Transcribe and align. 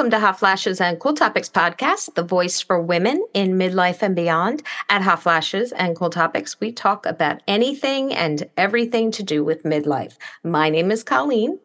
Welcome 0.00 0.12
to 0.12 0.26
Hot 0.26 0.38
Flashes 0.38 0.80
and 0.80 0.98
Cool 0.98 1.12
Topics 1.12 1.50
podcast, 1.50 2.14
the 2.14 2.22
voice 2.22 2.58
for 2.58 2.80
women 2.80 3.22
in 3.34 3.58
midlife 3.58 4.00
and 4.00 4.16
beyond. 4.16 4.62
At 4.88 5.02
Hot 5.02 5.22
Flashes 5.22 5.72
and 5.72 5.94
Cool 5.94 6.08
Topics, 6.08 6.58
we 6.58 6.72
talk 6.72 7.04
about 7.04 7.42
anything 7.46 8.14
and 8.14 8.48
everything 8.56 9.10
to 9.10 9.22
do 9.22 9.44
with 9.44 9.62
midlife. 9.64 10.16
My 10.42 10.70
name 10.70 10.90
is 10.90 11.04
Colleen. 11.04 11.58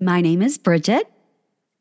My 0.00 0.22
name 0.22 0.40
is 0.40 0.56
Bridget. 0.56 1.12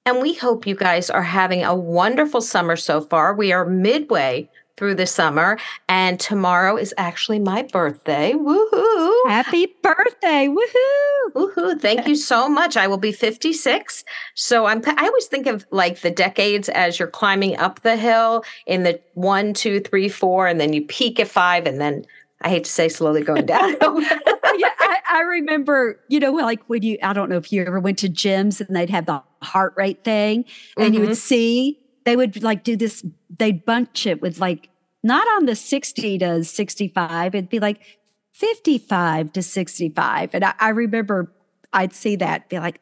And 0.05 0.21
we 0.21 0.33
hope 0.33 0.67
you 0.67 0.75
guys 0.75 1.09
are 1.09 1.23
having 1.23 1.63
a 1.63 1.73
wonderful 1.73 2.41
summer 2.41 2.75
so 2.75 2.99
far. 2.99 3.33
We 3.33 3.53
are 3.53 3.63
midway 3.63 4.49
through 4.81 4.95
the 4.95 5.05
summer. 5.05 5.59
And 5.87 6.19
tomorrow 6.19 6.75
is 6.75 6.91
actually 6.97 7.37
my 7.37 7.61
birthday. 7.61 8.33
Woohoo! 8.33 9.29
Happy 9.29 9.67
birthday! 9.83 10.47
Woohoo! 10.47 11.33
Woohoo! 11.35 11.79
Thank 11.79 12.07
you 12.07 12.15
so 12.15 12.49
much. 12.49 12.75
I 12.75 12.87
will 12.87 12.97
be 12.97 13.11
56. 13.11 14.03
So 14.33 14.65
I'm 14.65 14.81
I 14.87 15.05
always 15.05 15.27
think 15.27 15.45
of 15.45 15.67
like 15.69 16.01
the 16.01 16.09
decades 16.09 16.67
as 16.69 16.97
you're 16.97 17.07
climbing 17.07 17.57
up 17.57 17.81
the 17.81 17.95
hill 17.95 18.43
in 18.65 18.81
the 18.81 18.99
one, 19.13 19.53
two, 19.53 19.81
three, 19.81 20.09
four, 20.09 20.47
and 20.47 20.59
then 20.59 20.73
you 20.73 20.83
peak 20.83 21.19
at 21.19 21.27
five, 21.27 21.67
and 21.67 21.79
then 21.79 22.03
I 22.41 22.49
hate 22.49 22.63
to 22.63 22.71
say 22.71 22.89
slowly 22.89 23.21
going 23.21 23.45
down. 23.45 23.69
yeah, 23.81 24.71
I, 24.79 24.97
I, 25.11 25.21
remember, 25.21 25.99
you 26.07 26.19
know, 26.19 26.31
like 26.31 26.63
when 26.65 26.81
you, 26.81 26.97
I 27.03 27.13
don't 27.13 27.29
know 27.29 27.37
if 27.37 27.53
you 27.53 27.63
ever 27.63 27.79
went 27.79 27.99
to 27.99 28.09
gyms 28.09 28.65
and 28.65 28.75
they'd 28.75 28.89
have 28.89 29.05
the 29.05 29.21
heart 29.43 29.75
rate 29.77 30.03
thing 30.03 30.45
and 30.75 30.85
mm-hmm. 30.85 30.93
you 30.95 30.99
would 31.01 31.09
mm-hmm. 31.09 31.13
see, 31.13 31.79
they 32.03 32.15
would 32.15 32.41
like 32.41 32.63
do 32.63 32.75
this, 32.75 33.05
they'd 33.37 33.63
bunch 33.63 34.07
it 34.07 34.23
with 34.23 34.39
like 34.39 34.70
not 35.03 35.27
on 35.35 35.45
the 35.45 35.55
60 35.55 36.17
to 36.19 36.43
65. 36.43 37.35
It'd 37.35 37.49
be 37.49 37.59
like 37.59 37.81
55 38.33 39.33
to 39.33 39.41
65. 39.41 40.33
And 40.33 40.45
I, 40.45 40.53
I 40.59 40.69
remember 40.69 41.31
I'd 41.73 41.93
see 41.93 42.15
that, 42.17 42.49
be 42.49 42.59
like, 42.59 42.81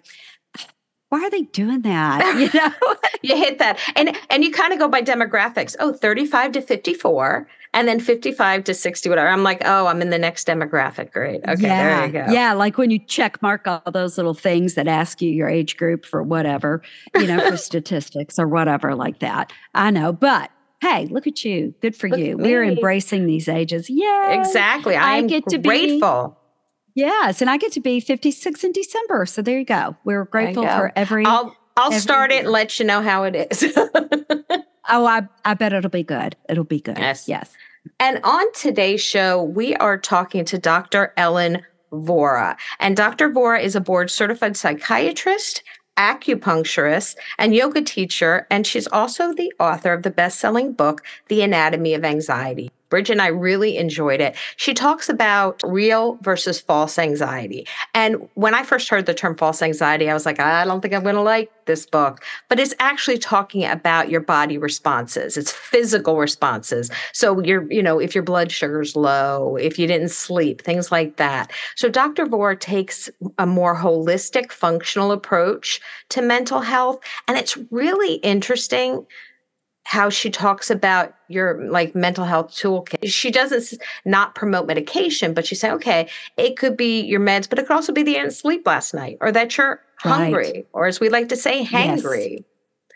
why 1.10 1.22
are 1.22 1.30
they 1.30 1.42
doing 1.42 1.82
that? 1.82 2.36
You 2.40 2.50
know, 2.54 2.72
you 3.22 3.36
hit 3.36 3.60
that. 3.60 3.80
And 3.96 4.16
and 4.30 4.44
you 4.44 4.52
kind 4.52 4.72
of 4.72 4.80
go 4.80 4.88
by 4.88 5.02
demographics. 5.02 5.76
Oh, 5.80 5.92
35 5.92 6.54
to 6.54 6.62
54 6.62 7.48
and 7.74 7.88
then 7.88 8.00
55 8.00 8.64
to 8.64 8.74
60 8.74 9.10
whatever. 9.10 9.28
I'm 9.28 9.44
like, 9.44 9.62
"Oh, 9.66 9.88
I'm 9.88 10.02
in 10.02 10.10
the 10.10 10.18
next 10.18 10.48
demographic. 10.48 11.12
Great. 11.12 11.42
Okay, 11.48 11.64
yeah. 11.64 11.98
there 11.98 12.06
you 12.06 12.12
go." 12.12 12.34
Yeah, 12.34 12.54
like 12.54 12.78
when 12.78 12.92
you 12.92 13.00
check 13.00 13.42
mark 13.42 13.68
all 13.68 13.82
those 13.92 14.18
little 14.18 14.34
things 14.34 14.76
that 14.76 14.88
ask 14.88 15.22
you 15.22 15.32
your 15.32 15.50
age 15.50 15.78
group 15.78 16.06
for 16.06 16.24
whatever, 16.24 16.82
you 17.16 17.28
know, 17.28 17.50
for 17.50 17.58
statistics 17.70 18.40
or 18.40 18.48
whatever 18.48 18.96
like 18.96 19.20
that. 19.20 19.52
I 19.74 19.92
know, 19.92 20.14
but 20.14 20.52
hey, 20.82 21.08
look 21.08 21.28
at 21.28 21.44
you. 21.44 21.74
Good 21.82 21.96
for 21.96 22.10
look 22.10 22.20
you. 22.20 22.38
We're 22.38 22.64
embracing 22.64 23.26
these 23.26 23.48
ages. 23.48 23.90
Yeah. 23.90 24.40
Exactly. 24.40 24.96
I, 24.96 25.18
I 25.18 25.22
get 25.24 25.46
to 25.48 25.58
be 25.58 25.68
grateful. 25.68 26.38
Yes, 26.96 27.42
and 27.42 27.50
I 27.50 27.58
get 27.58 27.72
to 27.74 27.80
be 27.80 28.00
56 28.00 28.64
in 28.64 28.72
December. 28.72 29.26
So 29.26 29.42
there 29.42 29.60
you 29.60 29.66
go. 29.66 29.96
We're 30.04 30.26
grateful 30.26 30.64
go. 30.64 30.78
for 30.78 30.92
every 30.96 31.26
I'll 31.26 31.56
I'll 31.78 31.88
every 31.88 32.00
start 32.00 32.32
year. 32.32 32.40
it 32.40 32.44
and 32.46 32.52
let 32.52 32.80
you 32.80 32.86
know 32.86 33.02
how 33.02 33.24
it 33.24 33.36
is. 33.36 33.74
oh, 33.78 35.06
I 35.06 35.28
I 35.46 35.54
bet 35.54 35.72
it'll 35.72 35.90
be 35.90 36.04
good. 36.04 36.36
It'll 36.50 36.64
be 36.64 36.82
good. 36.82 36.98
Yes. 36.98 37.28
Yes. 37.28 37.56
And 38.00 38.20
on 38.24 38.52
today's 38.54 39.02
show, 39.02 39.42
we 39.42 39.76
are 39.76 39.98
talking 39.98 40.44
to 40.46 40.58
Dr. 40.58 41.14
Ellen 41.16 41.62
Vora. 41.92 42.58
And 42.80 42.96
Dr. 42.96 43.30
Vora 43.30 43.62
is 43.62 43.76
a 43.76 43.82
board 43.82 44.12
certified 44.12 44.58
psychiatrist 44.58 45.64
acupuncturist, 46.00 47.18
and 47.38 47.54
yoga 47.54 47.82
teacher, 47.82 48.48
and 48.50 48.66
she's 48.66 48.88
also 48.88 49.34
the 49.34 49.54
author 49.60 49.92
of 49.92 50.04
the 50.04 50.10
best 50.10 50.40
selling 50.40 50.72
book, 50.72 51.04
The 51.28 51.42
Anatomy 51.42 51.94
of 51.94 52.06
Anxiety. 52.06 52.72
Bridget 52.90 53.14
and 53.14 53.22
I 53.22 53.28
really 53.28 53.78
enjoyed 53.78 54.22
it. 54.22 54.36
She 54.58 54.74
talks 54.74 55.10
about 55.10 55.62
real 55.64 56.18
versus 56.22 56.60
false 56.60 56.98
anxiety. 57.00 57.68
And 57.94 58.28
when 58.34 58.54
I 58.54 58.64
first 58.64 58.90
heard 58.90 59.06
the 59.06 59.14
term 59.14 59.36
false 59.38 59.62
anxiety, 59.62 60.10
I 60.10 60.14
was 60.14 60.26
like, 60.26 60.40
I 60.40 60.66
don't 60.66 60.82
think 60.82 60.94
I'm 60.94 61.04
going 61.04 61.16
to 61.16 61.22
like 61.22 61.52
this 61.66 61.86
book. 61.86 62.24
But 62.50 62.60
it's 62.60 62.74
actually 62.80 63.20
talking 63.20 63.66
about 63.66 64.10
your 64.10 64.22
body 64.22 64.58
responses, 64.58 65.38
it's 65.38 65.52
physical 65.52 66.18
responses. 66.18 66.90
So, 67.14 67.42
you're, 67.42 67.72
you 67.72 67.84
know, 67.84 68.00
if 68.00 68.16
your 68.16 68.24
blood 68.24 68.52
sugar's 68.52 68.96
low, 68.96 69.56
if 69.56 69.78
you 69.80 69.88
didn't 69.88 70.10
sleep, 70.10 70.62
things 70.62 70.92
like 70.92 71.18
that. 71.18 71.52
So, 71.76 71.90
Dr. 71.90 72.26
Vora 72.26 72.60
takes 72.60 73.10
a 73.38 73.46
more 73.46 73.76
holistic, 73.76 74.52
functional 74.52 75.12
approach 75.12 75.80
to 76.10 76.22
mental 76.22 76.62
health. 76.62 77.00
And 77.28 77.38
it's 77.38 77.58
really 77.70 78.16
interesting 78.16 79.06
how 79.84 80.10
she 80.10 80.30
talks 80.30 80.70
about 80.70 81.16
your 81.30 81.68
like 81.70 81.96
mental 81.96 82.26
health 82.26 82.52
toolkit. 82.52 83.12
She 83.12 83.32
doesn't 83.32 83.82
not 84.06 84.36
promote 84.36 84.68
medication, 84.68 85.34
but 85.34 85.48
she 85.48 85.56
saying, 85.56 85.74
okay, 85.76 86.10
it 86.38 86.58
could 86.58 86.78
be 86.78 87.02
your 87.02 87.20
meds, 87.20 87.50
but 87.50 87.58
it 87.58 87.68
could 87.68 87.76
also 87.76 87.92
be 87.92 88.04
that 88.04 88.12
you 88.12 88.18
didn't 88.18 88.34
sleep 88.34 88.68
last 88.68 88.94
night 88.94 89.18
or 89.22 89.32
that 89.32 89.58
you're 89.58 89.82
hungry, 90.00 90.52
right. 90.52 90.68
or 90.74 90.86
as 90.86 91.00
we 91.00 91.10
like 91.10 91.30
to 91.30 91.36
say, 91.36 91.64
hangry. 91.66 92.44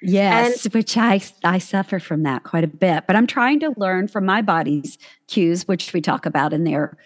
Yes, 0.01 0.65
and, 0.65 0.73
which 0.73 0.97
I 0.97 1.21
I 1.43 1.59
suffer 1.59 1.97
from 1.97 2.23
that 2.23 2.43
quite 2.43 2.65
a 2.65 2.67
bit, 2.67 3.05
but 3.07 3.15
I'm 3.15 3.27
trying 3.27 3.61
to 3.61 3.73
learn 3.77 4.07
from 4.07 4.25
my 4.25 4.41
body's 4.41 4.97
cues, 5.27 5.67
which 5.67 5.93
we 5.93 6.01
talk 6.01 6.25
about 6.25 6.51
in 6.51 6.65
there. 6.65 6.97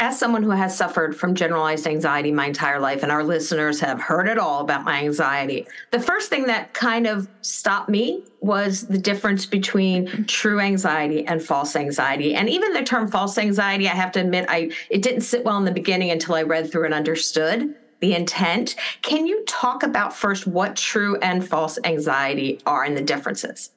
as 0.00 0.18
someone 0.18 0.42
who 0.42 0.50
has 0.50 0.76
suffered 0.76 1.16
from 1.16 1.34
generalized 1.34 1.86
anxiety 1.86 2.32
my 2.32 2.46
entire 2.46 2.80
life, 2.80 3.02
and 3.02 3.12
our 3.12 3.24
listeners 3.24 3.80
have 3.80 4.00
heard 4.00 4.28
it 4.28 4.38
all 4.38 4.60
about 4.60 4.84
my 4.84 5.02
anxiety, 5.02 5.66
the 5.90 6.00
first 6.00 6.30
thing 6.30 6.44
that 6.46 6.72
kind 6.74 7.06
of 7.06 7.28
stopped 7.42 7.88
me 7.88 8.24
was 8.40 8.86
the 8.86 8.98
difference 8.98 9.46
between 9.46 10.24
true 10.26 10.60
anxiety 10.60 11.26
and 11.26 11.42
false 11.42 11.76
anxiety. 11.76 12.34
And 12.34 12.48
even 12.48 12.72
the 12.72 12.82
term 12.82 13.10
false 13.10 13.38
anxiety, 13.38 13.88
I 13.88 13.94
have 13.94 14.12
to 14.12 14.20
admit, 14.20 14.46
I 14.48 14.70
it 14.90 15.02
didn't 15.02 15.22
sit 15.22 15.44
well 15.44 15.58
in 15.58 15.64
the 15.64 15.72
beginning 15.72 16.10
until 16.10 16.34
I 16.34 16.42
read 16.42 16.70
through 16.70 16.84
and 16.84 16.94
understood 16.94 17.75
the 18.00 18.14
intent. 18.14 18.76
Can 19.02 19.26
you 19.26 19.44
talk 19.46 19.82
about 19.82 20.14
first 20.14 20.46
what 20.46 20.76
true 20.76 21.16
and 21.20 21.46
false 21.46 21.78
anxiety 21.84 22.60
are 22.66 22.84
and 22.84 22.96
the 22.96 23.02
differences? 23.02 23.70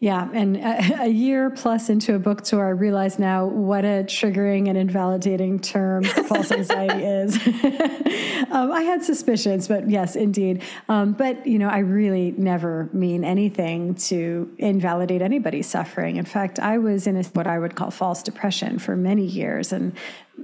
Yeah, 0.00 0.28
and 0.32 0.56
a, 0.58 1.02
a, 1.02 1.08
year 1.08 1.50
plus 1.50 1.88
into 1.88 2.14
a 2.14 2.20
book 2.20 2.42
tour, 2.42 2.66
I 2.66 2.70
realize 2.70 3.18
now 3.18 3.46
what 3.46 3.84
a 3.84 4.04
triggering 4.04 4.68
and 4.68 4.78
invalidating 4.78 5.58
term 5.58 6.04
false 6.04 6.52
anxiety 6.52 7.04
is. 7.04 7.34
um, 8.52 8.70
I 8.70 8.82
had 8.82 9.02
suspicions, 9.02 9.66
but 9.66 9.90
yes, 9.90 10.14
indeed. 10.14 10.62
Um, 10.88 11.14
but 11.14 11.44
you 11.46 11.58
know, 11.58 11.68
I 11.68 11.78
really 11.78 12.32
never 12.36 12.88
mean 12.92 13.24
anything 13.24 13.96
to 13.96 14.48
invalidate 14.58 15.20
anybody's 15.20 15.66
suffering. 15.66 16.16
In 16.16 16.24
fact, 16.24 16.60
I 16.60 16.78
was 16.78 17.08
in 17.08 17.16
a, 17.16 17.24
what 17.24 17.48
I 17.48 17.58
would 17.58 17.74
call 17.74 17.90
false 17.90 18.22
depression 18.22 18.78
for 18.78 18.94
many 18.94 19.24
years, 19.24 19.72
and 19.72 19.96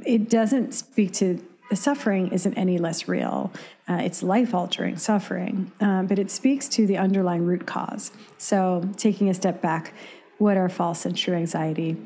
it 0.05 0.29
doesn't 0.29 0.75
speak 0.75 1.13
to 1.15 1.41
the 1.71 1.77
suffering 1.77 2.29
isn't 2.29 2.55
any 2.55 2.79
less 2.79 3.09
real. 3.09 3.53
Uh, 3.89 3.95
it's 3.95 4.23
life 4.23 4.55
altering 4.55 4.97
suffering, 4.97 5.73
uh, 5.81 6.03
but 6.03 6.19
it 6.19 6.31
speaks 6.31 6.69
to 6.69 6.87
the 6.87 6.97
underlying 6.97 7.45
root 7.45 7.67
cause. 7.67 8.13
So, 8.39 8.89
taking 8.97 9.29
a 9.29 9.35
step 9.35 9.63
back, 9.63 9.95
what 10.39 10.57
are 10.57 10.69
false 10.69 11.07
and 11.07 11.17
true 11.17 11.35
anxiety? 11.35 11.97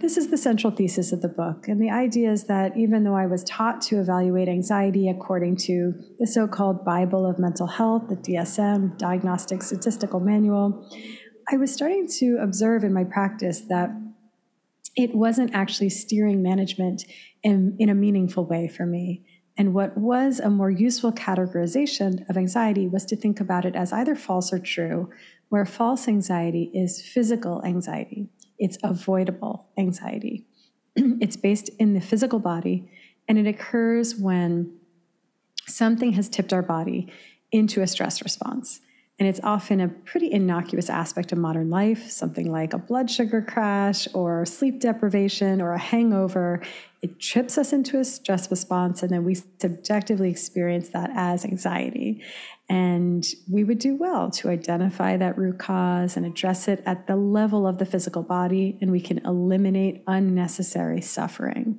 This 0.00 0.16
is 0.16 0.28
the 0.28 0.36
central 0.36 0.70
thesis 0.70 1.10
of 1.10 1.22
the 1.22 1.28
book. 1.28 1.66
And 1.66 1.82
the 1.82 1.90
idea 1.90 2.30
is 2.30 2.44
that 2.44 2.76
even 2.76 3.02
though 3.02 3.16
I 3.16 3.26
was 3.26 3.42
taught 3.44 3.80
to 3.82 4.00
evaluate 4.00 4.48
anxiety 4.48 5.08
according 5.08 5.56
to 5.66 5.94
the 6.20 6.26
so 6.26 6.46
called 6.46 6.84
Bible 6.84 7.26
of 7.26 7.38
Mental 7.38 7.66
Health, 7.66 8.04
the 8.08 8.16
DSM, 8.16 8.96
Diagnostic 8.98 9.62
Statistical 9.62 10.20
Manual, 10.20 10.88
I 11.50 11.56
was 11.56 11.72
starting 11.72 12.06
to 12.18 12.38
observe 12.40 12.84
in 12.84 12.92
my 12.92 13.04
practice 13.04 13.62
that 13.62 13.90
it 14.94 15.14
wasn't 15.14 15.54
actually 15.54 15.90
steering 15.90 16.42
management 16.42 17.04
in, 17.42 17.76
in 17.78 17.88
a 17.88 17.94
meaningful 17.94 18.44
way 18.44 18.68
for 18.68 18.86
me. 18.86 19.24
And 19.56 19.74
what 19.74 19.98
was 19.98 20.38
a 20.38 20.50
more 20.50 20.70
useful 20.70 21.12
categorization 21.12 22.28
of 22.28 22.36
anxiety 22.36 22.86
was 22.86 23.04
to 23.06 23.16
think 23.16 23.40
about 23.40 23.64
it 23.64 23.74
as 23.74 23.92
either 23.92 24.14
false 24.14 24.52
or 24.52 24.58
true, 24.58 25.10
where 25.48 25.64
false 25.64 26.06
anxiety 26.06 26.70
is 26.74 27.02
physical 27.02 27.64
anxiety 27.64 28.28
it's 28.58 28.78
avoidable 28.82 29.68
anxiety. 29.78 30.46
it's 30.96 31.36
based 31.36 31.70
in 31.78 31.94
the 31.94 32.00
physical 32.00 32.38
body, 32.38 32.90
and 33.28 33.38
it 33.38 33.46
occurs 33.46 34.16
when 34.16 34.76
something 35.66 36.14
has 36.14 36.28
tipped 36.28 36.52
our 36.52 36.62
body 36.62 37.12
into 37.52 37.82
a 37.82 37.86
stress 37.86 38.22
response. 38.22 38.80
And 39.18 39.28
it's 39.28 39.40
often 39.42 39.80
a 39.80 39.88
pretty 39.88 40.30
innocuous 40.30 40.88
aspect 40.88 41.32
of 41.32 41.38
modern 41.38 41.70
life, 41.70 42.08
something 42.08 42.52
like 42.52 42.72
a 42.72 42.78
blood 42.78 43.10
sugar 43.10 43.42
crash 43.42 44.06
or 44.14 44.46
sleep 44.46 44.80
deprivation 44.80 45.60
or 45.60 45.72
a 45.72 45.78
hangover. 45.78 46.62
It 47.00 47.20
trips 47.20 47.56
us 47.56 47.72
into 47.72 47.98
a 47.98 48.04
stress 48.04 48.50
response, 48.50 49.02
and 49.02 49.12
then 49.12 49.24
we 49.24 49.34
subjectively 49.34 50.30
experience 50.30 50.88
that 50.88 51.10
as 51.14 51.44
anxiety. 51.44 52.22
And 52.68 53.24
we 53.50 53.64
would 53.64 53.78
do 53.78 53.96
well 53.96 54.30
to 54.32 54.50
identify 54.50 55.16
that 55.16 55.38
root 55.38 55.58
cause 55.58 56.16
and 56.16 56.26
address 56.26 56.68
it 56.68 56.82
at 56.84 57.06
the 57.06 57.16
level 57.16 57.66
of 57.66 57.78
the 57.78 57.86
physical 57.86 58.22
body, 58.22 58.78
and 58.80 58.90
we 58.90 59.00
can 59.00 59.24
eliminate 59.24 60.02
unnecessary 60.06 61.00
suffering. 61.00 61.78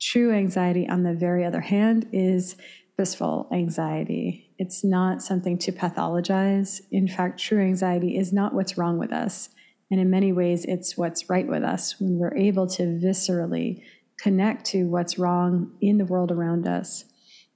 True 0.00 0.32
anxiety, 0.32 0.88
on 0.88 1.02
the 1.02 1.14
very 1.14 1.44
other 1.44 1.60
hand, 1.60 2.08
is 2.12 2.56
blissful 2.96 3.48
anxiety. 3.52 4.50
It's 4.58 4.84
not 4.84 5.22
something 5.22 5.58
to 5.58 5.72
pathologize. 5.72 6.82
In 6.90 7.08
fact, 7.08 7.40
true 7.40 7.60
anxiety 7.60 8.18
is 8.18 8.32
not 8.32 8.54
what's 8.54 8.76
wrong 8.76 8.98
with 8.98 9.12
us. 9.12 9.48
And 9.90 10.00
in 10.00 10.10
many 10.10 10.32
ways, 10.32 10.64
it's 10.64 10.96
what's 10.96 11.28
right 11.28 11.46
with 11.46 11.62
us 11.62 12.00
when 12.00 12.18
we're 12.18 12.36
able 12.36 12.66
to 12.68 12.82
viscerally 12.82 13.82
connect 14.22 14.64
to 14.66 14.84
what's 14.84 15.18
wrong 15.18 15.72
in 15.80 15.98
the 15.98 16.04
world 16.04 16.30
around 16.30 16.66
us 16.66 17.04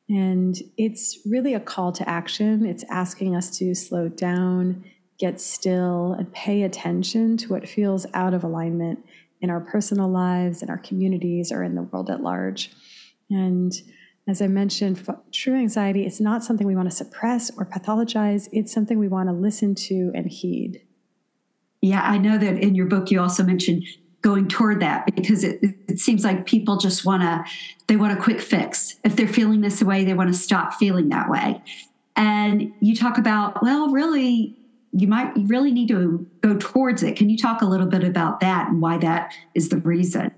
and 0.09 0.57
it's 0.77 1.19
really 1.27 1.55
a 1.55 1.61
call 1.61 1.93
to 1.93 2.09
action. 2.09 2.65
It's 2.65 2.85
asking 2.89 3.35
us 3.35 3.57
to 3.59 3.75
slow 3.75 4.09
down, 4.09 4.85
get 5.19 5.41
still, 5.41 6.13
and 6.13 6.33
pay 6.33 6.63
attention 6.63 7.37
to 7.39 7.49
what 7.49 7.69
feels 7.69 8.07
out 8.15 8.33
of 8.33 8.45
alignment 8.45 9.01
in 9.41 9.51
our 9.51 9.61
personal 9.61 10.09
lives, 10.09 10.63
in 10.63 10.71
our 10.71 10.79
communities, 10.79 11.51
or 11.51 11.65
in 11.65 11.75
the 11.75 11.83
world 11.83 12.09
at 12.09 12.23
large. 12.23 12.71
And 13.29 13.73
as 14.29 14.41
I 14.41 14.47
mentioned, 14.47 15.07
true 15.33 15.57
anxiety 15.57 16.07
is 16.07 16.21
not 16.21 16.45
something 16.45 16.67
we 16.67 16.77
want 16.77 16.89
to 16.89 16.97
suppress 16.97 17.51
or 17.57 17.65
pathologize, 17.67 18.49
it's 18.53 18.73
something 18.73 18.99
we 18.99 19.09
want 19.09 19.29
to 19.29 19.33
listen 19.33 19.75
to 19.75 20.13
and 20.15 20.27
heed. 20.27 20.83
Yeah, 21.83 22.03
I 22.03 22.19
know 22.19 22.39
that 22.39 22.59
in 22.59 22.75
your 22.75 22.87
book 22.87 23.11
you 23.11 23.21
also 23.21 23.43
mentioned 23.43 23.85
going 24.27 24.49
toward 24.49 24.81
that 24.81 25.07
because 25.15 25.45
it, 25.45 25.61
it 25.87 26.01
seems 26.01 26.25
like 26.25 26.47
people 26.47 26.77
just 26.79 27.05
want 27.05 27.23
to 27.23 27.45
they 27.87 27.95
want 27.95 28.13
a 28.13 28.21
quick 28.21 28.41
fix 28.41 28.97
if 29.05 29.15
they're 29.15 29.29
feeling 29.29 29.61
this 29.61 29.81
way 29.85 30.05
they 30.05 30.15
want 30.15 30.29
to 30.29 30.37
stop 30.37 30.75
feeling 30.75 31.09
that 31.11 31.31
way 31.31 31.63
and 32.17 32.73
you 32.81 32.97
talk 32.97 33.19
about 33.19 33.63
well 33.63 33.93
really 33.93 34.59
you 34.91 35.07
might 35.07 35.37
you 35.37 35.47
really 35.47 35.71
need 35.71 35.87
to 35.87 36.27
go 36.41 36.57
towards 36.57 37.05
it 37.05 37.15
can 37.15 37.31
you 37.31 37.39
talk 37.39 37.63
a 37.63 37.65
little 37.65 37.87
bit 37.87 38.03
about 38.03 38.41
that 38.41 38.69
and 38.69 38.83
why 38.83 38.99
that 38.99 39.33
is 39.55 39.69
the 39.69 39.79
reason 39.79 40.33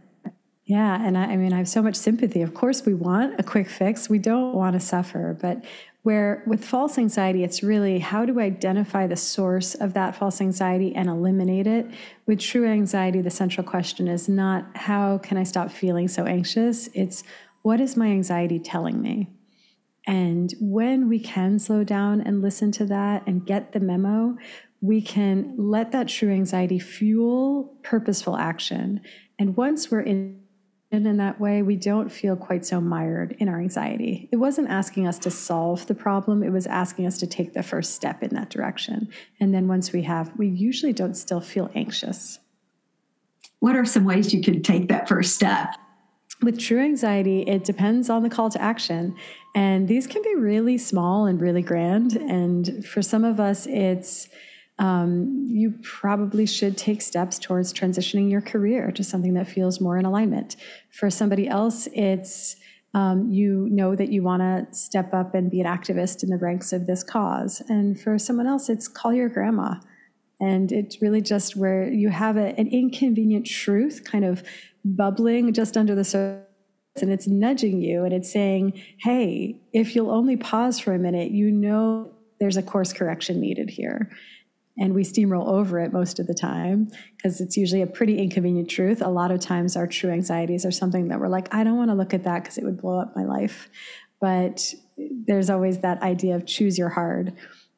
yeah, 0.64 1.02
and 1.02 1.16
I, 1.16 1.22
I, 1.22 1.36
mean, 1.38 1.54
I 1.54 1.56
have 1.56 1.68
so 1.68 1.80
much 1.80 1.96
sympathy. 1.96 2.42
Of 2.42 2.52
course, 2.52 2.84
we 2.84 2.92
want 2.92 3.40
a 3.40 3.42
quick 3.42 3.70
fix. 3.70 4.10
We 4.10 4.18
don't 4.18 4.54
want 4.54 4.74
to 4.74 4.80
suffer, 4.80 5.34
but 5.40 5.64
where 6.08 6.42
with 6.46 6.64
false 6.64 6.96
anxiety, 6.96 7.44
it's 7.44 7.62
really 7.62 7.98
how 7.98 8.24
do 8.24 8.40
I 8.40 8.44
identify 8.44 9.06
the 9.06 9.14
source 9.14 9.74
of 9.74 9.92
that 9.92 10.16
false 10.16 10.40
anxiety 10.40 10.94
and 10.94 11.06
eliminate 11.06 11.66
it? 11.66 11.86
With 12.24 12.40
true 12.40 12.66
anxiety, 12.66 13.20
the 13.20 13.28
central 13.28 13.66
question 13.66 14.08
is 14.08 14.26
not 14.26 14.74
how 14.74 15.18
can 15.18 15.36
I 15.36 15.42
stop 15.42 15.70
feeling 15.70 16.08
so 16.08 16.24
anxious? 16.24 16.88
It's 16.94 17.24
what 17.60 17.78
is 17.78 17.94
my 17.94 18.06
anxiety 18.06 18.58
telling 18.58 19.02
me? 19.02 19.28
And 20.06 20.54
when 20.62 21.10
we 21.10 21.20
can 21.20 21.58
slow 21.58 21.84
down 21.84 22.22
and 22.22 22.40
listen 22.40 22.72
to 22.72 22.86
that 22.86 23.26
and 23.26 23.44
get 23.44 23.72
the 23.72 23.80
memo, 23.80 24.38
we 24.80 25.02
can 25.02 25.56
let 25.58 25.92
that 25.92 26.08
true 26.08 26.30
anxiety 26.32 26.78
fuel 26.78 27.76
purposeful 27.82 28.38
action. 28.38 29.02
And 29.38 29.58
once 29.58 29.90
we're 29.90 30.00
in 30.00 30.40
and 30.90 31.06
in 31.06 31.18
that 31.18 31.38
way, 31.38 31.60
we 31.60 31.76
don't 31.76 32.10
feel 32.10 32.34
quite 32.34 32.64
so 32.64 32.80
mired 32.80 33.36
in 33.38 33.48
our 33.48 33.60
anxiety. 33.60 34.28
It 34.32 34.36
wasn't 34.36 34.70
asking 34.70 35.06
us 35.06 35.18
to 35.20 35.30
solve 35.30 35.86
the 35.86 35.94
problem, 35.94 36.42
it 36.42 36.50
was 36.50 36.66
asking 36.66 37.06
us 37.06 37.18
to 37.18 37.26
take 37.26 37.52
the 37.52 37.62
first 37.62 37.94
step 37.94 38.22
in 38.22 38.34
that 38.34 38.48
direction. 38.48 39.08
And 39.38 39.52
then 39.52 39.68
once 39.68 39.92
we 39.92 40.02
have, 40.02 40.32
we 40.38 40.48
usually 40.48 40.94
don't 40.94 41.14
still 41.14 41.40
feel 41.40 41.70
anxious. 41.74 42.38
What 43.60 43.76
are 43.76 43.84
some 43.84 44.04
ways 44.04 44.32
you 44.32 44.40
can 44.40 44.62
take 44.62 44.88
that 44.88 45.08
first 45.08 45.34
step? 45.34 45.74
With 46.42 46.58
true 46.58 46.80
anxiety, 46.80 47.42
it 47.42 47.64
depends 47.64 48.08
on 48.08 48.22
the 48.22 48.30
call 48.30 48.48
to 48.50 48.62
action. 48.62 49.14
And 49.54 49.88
these 49.88 50.06
can 50.06 50.22
be 50.22 50.36
really 50.36 50.78
small 50.78 51.26
and 51.26 51.40
really 51.40 51.62
grand. 51.62 52.14
And 52.14 52.86
for 52.86 53.02
some 53.02 53.24
of 53.24 53.40
us, 53.40 53.66
it's 53.66 54.28
um, 54.78 55.44
you 55.48 55.74
probably 55.82 56.46
should 56.46 56.76
take 56.76 57.02
steps 57.02 57.38
towards 57.38 57.72
transitioning 57.72 58.30
your 58.30 58.40
career 58.40 58.92
to 58.92 59.02
something 59.02 59.34
that 59.34 59.48
feels 59.48 59.80
more 59.80 59.98
in 59.98 60.04
alignment. 60.04 60.56
For 60.90 61.10
somebody 61.10 61.48
else, 61.48 61.88
it's 61.92 62.56
um, 62.94 63.28
you 63.28 63.68
know 63.70 63.94
that 63.96 64.08
you 64.08 64.22
want 64.22 64.40
to 64.40 64.74
step 64.74 65.12
up 65.12 65.34
and 65.34 65.50
be 65.50 65.60
an 65.60 65.66
activist 65.66 66.22
in 66.22 66.30
the 66.30 66.38
ranks 66.38 66.72
of 66.72 66.86
this 66.86 67.02
cause. 67.02 67.60
And 67.68 68.00
for 68.00 68.18
someone 68.18 68.46
else, 68.46 68.68
it's 68.68 68.88
call 68.88 69.12
your 69.12 69.28
grandma. 69.28 69.74
And 70.40 70.70
it's 70.70 71.02
really 71.02 71.20
just 71.20 71.56
where 71.56 71.88
you 71.88 72.10
have 72.10 72.36
a, 72.36 72.58
an 72.58 72.68
inconvenient 72.68 73.46
truth 73.46 74.04
kind 74.04 74.24
of 74.24 74.44
bubbling 74.84 75.52
just 75.52 75.76
under 75.76 75.96
the 75.96 76.04
surface 76.04 76.44
and 77.02 77.12
it's 77.12 77.26
nudging 77.26 77.80
you 77.82 78.04
and 78.04 78.12
it's 78.12 78.32
saying, 78.32 78.80
hey, 79.00 79.60
if 79.72 79.94
you'll 79.94 80.10
only 80.10 80.36
pause 80.36 80.78
for 80.78 80.94
a 80.94 80.98
minute, 80.98 81.32
you 81.32 81.50
know 81.50 82.12
there's 82.40 82.56
a 82.56 82.62
course 82.62 82.92
correction 82.92 83.40
needed 83.40 83.68
here 83.68 84.10
and 84.78 84.94
we 84.94 85.02
steamroll 85.02 85.48
over 85.48 85.80
it 85.80 85.92
most 85.92 86.18
of 86.18 86.26
the 86.26 86.34
time 86.34 86.88
because 87.16 87.40
it's 87.40 87.56
usually 87.56 87.82
a 87.82 87.86
pretty 87.86 88.18
inconvenient 88.18 88.70
truth. 88.70 89.02
A 89.02 89.08
lot 89.08 89.30
of 89.30 89.40
times, 89.40 89.76
our 89.76 89.86
true 89.86 90.10
anxieties 90.10 90.64
are 90.64 90.70
something 90.70 91.08
that 91.08 91.20
we're 91.20 91.28
like, 91.28 91.52
I 91.52 91.64
don't 91.64 91.76
want 91.76 91.90
to 91.90 91.94
look 91.94 92.14
at 92.14 92.24
that 92.24 92.42
because 92.42 92.58
it 92.58 92.64
would 92.64 92.80
blow 92.80 92.98
up 93.00 93.14
my 93.16 93.24
life. 93.24 93.68
But 94.20 94.74
there's 94.96 95.50
always 95.50 95.80
that 95.80 96.02
idea 96.02 96.36
of 96.36 96.46
choose 96.46 96.78
your 96.78 96.88
hard. 96.88 97.34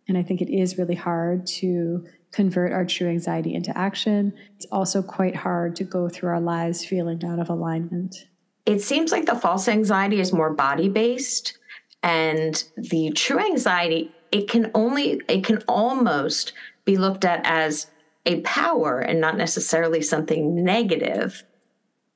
And 0.08 0.18
I 0.18 0.22
think 0.22 0.40
it 0.40 0.52
is 0.52 0.78
really 0.78 0.94
hard 0.94 1.46
to 1.46 2.06
convert 2.32 2.72
our 2.72 2.84
true 2.84 3.08
anxiety 3.08 3.54
into 3.54 3.76
action. 3.76 4.32
It's 4.56 4.66
also 4.70 5.02
quite 5.02 5.36
hard 5.36 5.76
to 5.76 5.84
go 5.84 6.08
through 6.08 6.30
our 6.30 6.40
lives 6.40 6.84
feeling 6.84 7.24
out 7.24 7.38
of 7.38 7.48
alignment. 7.48 8.26
It 8.66 8.80
seems 8.82 9.10
like 9.10 9.26
the 9.26 9.34
false 9.34 9.68
anxiety 9.68 10.20
is 10.20 10.32
more 10.32 10.52
body 10.52 10.88
based, 10.88 11.58
and 12.02 12.62
the 12.76 13.10
true 13.10 13.38
anxiety, 13.38 14.12
it 14.32 14.48
can 14.48 14.70
only, 14.74 15.20
it 15.28 15.44
can 15.44 15.62
almost 15.66 16.52
be 16.84 16.96
looked 16.96 17.24
at 17.24 17.40
as 17.44 17.88
a 18.26 18.40
power 18.42 19.00
and 19.00 19.20
not 19.20 19.36
necessarily 19.36 20.02
something 20.02 20.62
negative 20.62 21.44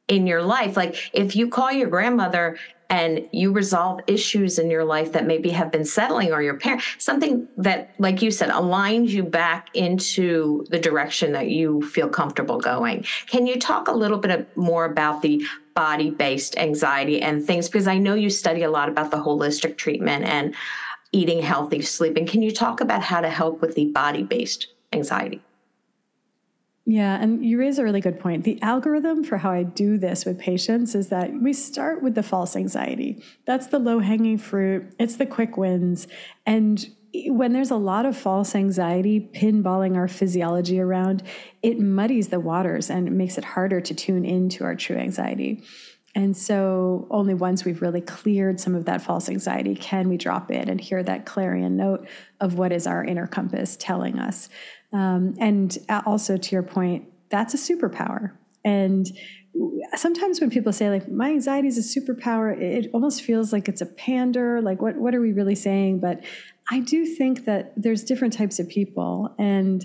in 0.09 0.27
your 0.27 0.43
life. 0.43 0.77
Like 0.77 1.11
if 1.13 1.35
you 1.35 1.49
call 1.49 1.73
your 1.73 1.89
grandmother 1.89 2.59
and 2.91 3.27
you 3.33 3.51
resolve 3.51 4.01
issues 4.07 4.59
in 4.59 4.71
your 4.71 4.85
life 4.85 5.13
that 5.13 5.27
maybe 5.27 5.49
have 5.51 5.73
been 5.73 5.87
settling 5.87 6.33
or 6.33 6.43
your 6.43 6.59
parent, 6.59 6.83
something 6.99 7.49
that, 7.57 7.95
like 7.99 8.21
you 8.21 8.31
said, 8.31 8.51
aligns 8.51 9.09
you 9.09 9.23
back 9.23 9.69
into 9.75 10.67
the 10.69 10.79
direction 10.79 11.33
that 11.33 11.49
you 11.49 11.81
feel 11.83 12.09
comfortable 12.09 12.61
going. 12.61 13.05
Can 13.27 13.47
you 13.47 13.59
talk 13.59 13.89
a 13.89 13.93
little 13.93 14.19
bit 14.19 14.55
more 14.57 14.85
about 14.85 15.23
the 15.23 15.45
body 15.75 16.11
based 16.11 16.59
anxiety 16.59 17.23
and 17.23 17.45
things? 17.45 17.69
Because 17.69 17.89
I 17.89 17.99
know 17.99 18.15
you 18.15 18.29
study 18.29 18.63
a 18.63 18.71
lot 18.71 18.91
about 18.91 19.11
the 19.11 19.17
holistic 19.17 19.79
treatment 19.79 20.25
and 20.25 20.55
eating 21.15 21.41
healthy, 21.41 21.81
sleeping. 21.81 22.27
Can 22.27 22.43
you 22.43 22.51
talk 22.51 22.81
about 22.81 23.03
how 23.03 23.21
to 23.21 23.31
help 23.31 23.61
with 23.61 23.75
the 23.75 23.87
body 23.87 24.25
based 24.25 24.69
anxiety? 24.93 25.41
Yeah, 26.87 27.19
and 27.19 27.43
you 27.43 27.59
raise 27.59 27.79
a 27.79 27.85
really 27.85 28.03
good 28.03 28.21
point. 28.21 28.45
The 28.45 28.61
algorithm 28.61 29.25
for 29.25 29.39
how 29.39 29.51
I 29.51 29.63
do 29.63 29.97
this 29.97 30.27
with 30.27 30.39
patients 30.39 30.95
is 30.95 31.09
that 31.09 31.33
we 31.33 31.55
start 31.55 32.03
with 32.03 32.15
the 32.15 32.23
false 32.23 32.57
anxiety. 32.57 33.23
That's 33.47 33.69
the 33.69 33.79
low 33.79 34.01
hanging 34.01 34.37
fruit, 34.37 34.93
it's 34.99 35.17
the 35.17 35.25
quick 35.25 35.57
wins. 35.57 36.07
And 36.45 36.87
when 37.27 37.53
there's 37.53 37.71
a 37.71 37.77
lot 37.77 38.05
of 38.05 38.17
false 38.17 38.55
anxiety 38.55 39.21
pinballing 39.21 39.97
our 39.97 40.09
physiology 40.09 40.81
around, 40.81 41.23
it 41.63 41.79
muddies 41.79 42.29
the 42.29 42.41
waters 42.41 42.91
and 42.91 43.17
makes 43.17 43.39
it 43.39 43.45
harder 43.45 43.81
to 43.81 43.95
tune 43.95 44.25
into 44.25 44.65
our 44.65 44.75
true 44.75 44.97
anxiety. 44.97 45.63
And 46.17 46.37
so, 46.37 47.09
only 47.11 47.35
once 47.35 47.65
we've 47.65 47.83
really 47.83 48.01
cleared 48.01 48.61
some 48.61 48.75
of 48.75 48.85
that 48.85 49.03
false 49.03 49.29
anxiety 49.29 49.75
can 49.75 50.09
we 50.09 50.17
drop 50.17 50.51
in 50.51 50.69
and 50.69 50.81
hear 50.81 51.03
that 51.03 51.27
clarion 51.27 51.77
note 51.77 52.07
of 52.41 52.55
what 52.55 52.73
is 52.73 52.87
our 52.87 53.05
inner 53.05 53.27
compass 53.27 53.77
telling 53.77 54.19
us. 54.19 54.49
Um, 54.93 55.35
and 55.41 55.77
also, 56.07 56.37
to 56.37 56.53
your 56.55 56.63
point, 56.63 57.09
that's 57.31 57.55
a 57.55 57.57
superpower. 57.57 58.33
And 58.65 59.07
sometimes 59.97 60.41
when 60.41 60.51
people 60.51 60.73
say 60.73 60.91
like 60.91 61.09
my 61.09 61.31
anxiety 61.31 61.69
is 61.69 61.79
a 61.79 62.01
superpower, 62.01 62.57
it 62.59 62.91
almost 62.93 63.23
feels 63.23 63.53
like 63.53 63.69
it's 63.69 63.81
a 63.81 63.87
pander. 63.87 64.61
Like 64.61 64.81
what 64.81 64.97
what 64.97 65.15
are 65.15 65.21
we 65.21 65.33
really 65.33 65.55
saying? 65.55 66.01
But 66.01 66.25
I 66.71 66.81
do 66.81 67.05
think 67.05 67.45
that 67.45 67.73
there's 67.77 68.05
different 68.05 68.33
types 68.33 68.59
of 68.59 68.69
people, 68.69 69.35
and 69.39 69.85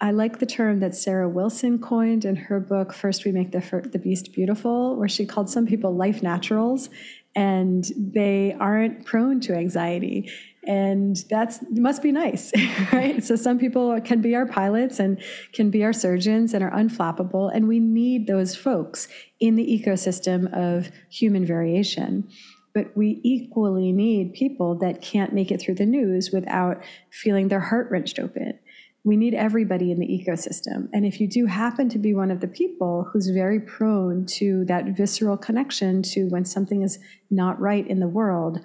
I 0.00 0.12
like 0.12 0.38
the 0.38 0.46
term 0.46 0.80
that 0.80 0.94
Sarah 0.94 1.28
Wilson 1.28 1.78
coined 1.78 2.24
in 2.24 2.34
her 2.34 2.58
book 2.58 2.94
First 2.94 3.24
We 3.24 3.32
Make 3.32 3.52
the 3.52 3.88
the 3.92 3.98
Beast 3.98 4.32
Beautiful, 4.32 4.96
where 4.96 5.08
she 5.08 5.26
called 5.26 5.50
some 5.50 5.66
people 5.66 5.94
life 5.94 6.22
naturals, 6.22 6.88
and 7.34 7.84
they 7.96 8.56
aren't 8.58 9.04
prone 9.04 9.40
to 9.40 9.54
anxiety. 9.54 10.30
And 10.66 11.16
that's 11.28 11.60
must 11.70 12.02
be 12.02 12.12
nice 12.12 12.52
right? 12.92 13.22
So 13.24 13.34
some 13.36 13.58
people 13.58 13.98
can 14.02 14.20
be 14.20 14.34
our 14.34 14.46
pilots 14.46 14.98
and 14.98 15.20
can 15.52 15.70
be 15.70 15.84
our 15.84 15.92
surgeons 15.92 16.52
and 16.52 16.62
are 16.62 16.70
unflappable 16.70 17.50
and 17.54 17.66
we 17.66 17.80
need 17.80 18.26
those 18.26 18.54
folks 18.54 19.08
in 19.38 19.56
the 19.56 19.64
ecosystem 19.64 20.52
of 20.52 20.90
human 21.08 21.46
variation. 21.46 22.28
But 22.74 22.94
we 22.94 23.20
equally 23.24 23.90
need 23.90 24.34
people 24.34 24.76
that 24.76 25.00
can't 25.00 25.32
make 25.32 25.50
it 25.50 25.62
through 25.62 25.76
the 25.76 25.86
news 25.86 26.30
without 26.30 26.82
feeling 27.10 27.48
their 27.48 27.60
heart 27.60 27.90
wrenched 27.90 28.18
open 28.18 28.58
we 29.04 29.16
need 29.16 29.34
everybody 29.34 29.90
in 29.90 29.98
the 29.98 30.06
ecosystem. 30.06 30.88
And 30.92 31.06
if 31.06 31.20
you 31.20 31.26
do 31.26 31.46
happen 31.46 31.88
to 31.88 31.98
be 31.98 32.12
one 32.14 32.30
of 32.30 32.40
the 32.40 32.48
people 32.48 33.08
who's 33.10 33.28
very 33.28 33.58
prone 33.58 34.26
to 34.26 34.64
that 34.66 34.96
visceral 34.96 35.38
connection 35.38 36.02
to 36.02 36.26
when 36.28 36.44
something 36.44 36.82
is 36.82 36.98
not 37.30 37.58
right 37.58 37.86
in 37.86 38.00
the 38.00 38.08
world, 38.08 38.60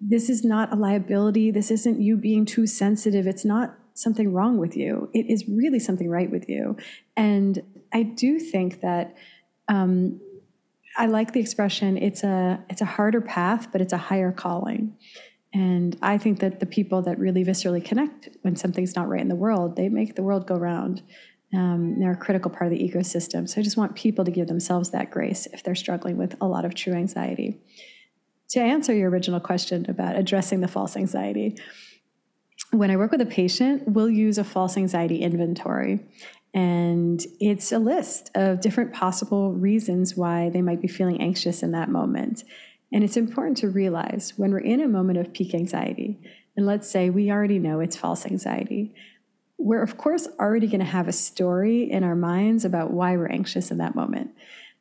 this 0.00 0.28
is 0.28 0.44
not 0.44 0.72
a 0.72 0.76
liability. 0.76 1.50
This 1.50 1.70
isn't 1.70 2.00
you 2.00 2.16
being 2.16 2.44
too 2.44 2.66
sensitive. 2.66 3.26
It's 3.26 3.44
not 3.44 3.76
something 3.94 4.32
wrong 4.32 4.58
with 4.58 4.76
you. 4.76 5.08
It 5.12 5.30
is 5.30 5.46
really 5.46 5.78
something 5.78 6.08
right 6.08 6.30
with 6.30 6.48
you. 6.48 6.76
And 7.16 7.62
I 7.92 8.02
do 8.02 8.38
think 8.38 8.80
that 8.80 9.14
um, 9.68 10.20
I 10.96 11.06
like 11.06 11.32
the 11.32 11.40
expression. 11.40 11.96
It's 11.96 12.24
a 12.24 12.64
it's 12.68 12.80
a 12.80 12.86
harder 12.86 13.20
path, 13.20 13.68
but 13.70 13.80
it's 13.80 13.92
a 13.92 13.98
higher 13.98 14.32
calling. 14.32 14.96
And 15.52 15.96
I 16.00 16.16
think 16.18 16.40
that 16.40 16.60
the 16.60 16.66
people 16.66 17.02
that 17.02 17.18
really 17.18 17.44
viscerally 17.44 17.84
connect 17.84 18.28
when 18.42 18.54
something's 18.54 18.94
not 18.94 19.08
right 19.08 19.20
in 19.20 19.28
the 19.28 19.34
world, 19.34 19.76
they 19.76 19.88
make 19.88 20.14
the 20.14 20.22
world 20.22 20.46
go 20.46 20.54
round. 20.54 21.02
Um, 21.52 21.98
they're 21.98 22.12
a 22.12 22.16
critical 22.16 22.50
part 22.50 22.72
of 22.72 22.78
the 22.78 22.88
ecosystem. 22.88 23.48
So 23.48 23.60
I 23.60 23.64
just 23.64 23.76
want 23.76 23.96
people 23.96 24.24
to 24.24 24.30
give 24.30 24.46
themselves 24.46 24.90
that 24.90 25.10
grace 25.10 25.46
if 25.52 25.64
they're 25.64 25.74
struggling 25.74 26.16
with 26.16 26.36
a 26.40 26.46
lot 26.46 26.64
of 26.64 26.74
true 26.74 26.92
anxiety 26.92 27.60
to 28.50 28.60
answer 28.60 28.92
your 28.92 29.10
original 29.10 29.40
question 29.40 29.86
about 29.88 30.16
addressing 30.16 30.60
the 30.60 30.68
false 30.68 30.96
anxiety, 30.96 31.56
when 32.72 32.90
I 32.90 32.96
work 32.96 33.12
with 33.12 33.20
a 33.20 33.26
patient, 33.26 33.84
we'll 33.86 34.10
use 34.10 34.38
a 34.38 34.44
false 34.44 34.76
anxiety 34.76 35.22
inventory. 35.22 36.00
And 36.52 37.24
it's 37.38 37.70
a 37.70 37.78
list 37.78 38.30
of 38.34 38.60
different 38.60 38.92
possible 38.92 39.52
reasons 39.52 40.16
why 40.16 40.50
they 40.50 40.62
might 40.62 40.82
be 40.82 40.88
feeling 40.88 41.20
anxious 41.20 41.62
in 41.62 41.70
that 41.72 41.88
moment. 41.88 42.42
And 42.92 43.04
it's 43.04 43.16
important 43.16 43.56
to 43.58 43.68
realize 43.68 44.34
when 44.36 44.50
we're 44.50 44.58
in 44.58 44.80
a 44.80 44.88
moment 44.88 45.18
of 45.18 45.32
peak 45.32 45.54
anxiety, 45.54 46.20
and 46.56 46.66
let's 46.66 46.90
say 46.90 47.10
we 47.10 47.30
already 47.30 47.58
know 47.58 47.80
it's 47.80 47.96
false 47.96 48.26
anxiety, 48.26 48.94
we're 49.58 49.82
of 49.82 49.96
course 49.96 50.26
already 50.38 50.66
going 50.66 50.80
to 50.80 50.86
have 50.86 51.06
a 51.06 51.12
story 51.12 51.90
in 51.90 52.02
our 52.02 52.16
minds 52.16 52.64
about 52.64 52.92
why 52.92 53.16
we're 53.16 53.28
anxious 53.28 53.70
in 53.70 53.78
that 53.78 53.94
moment. 53.94 54.30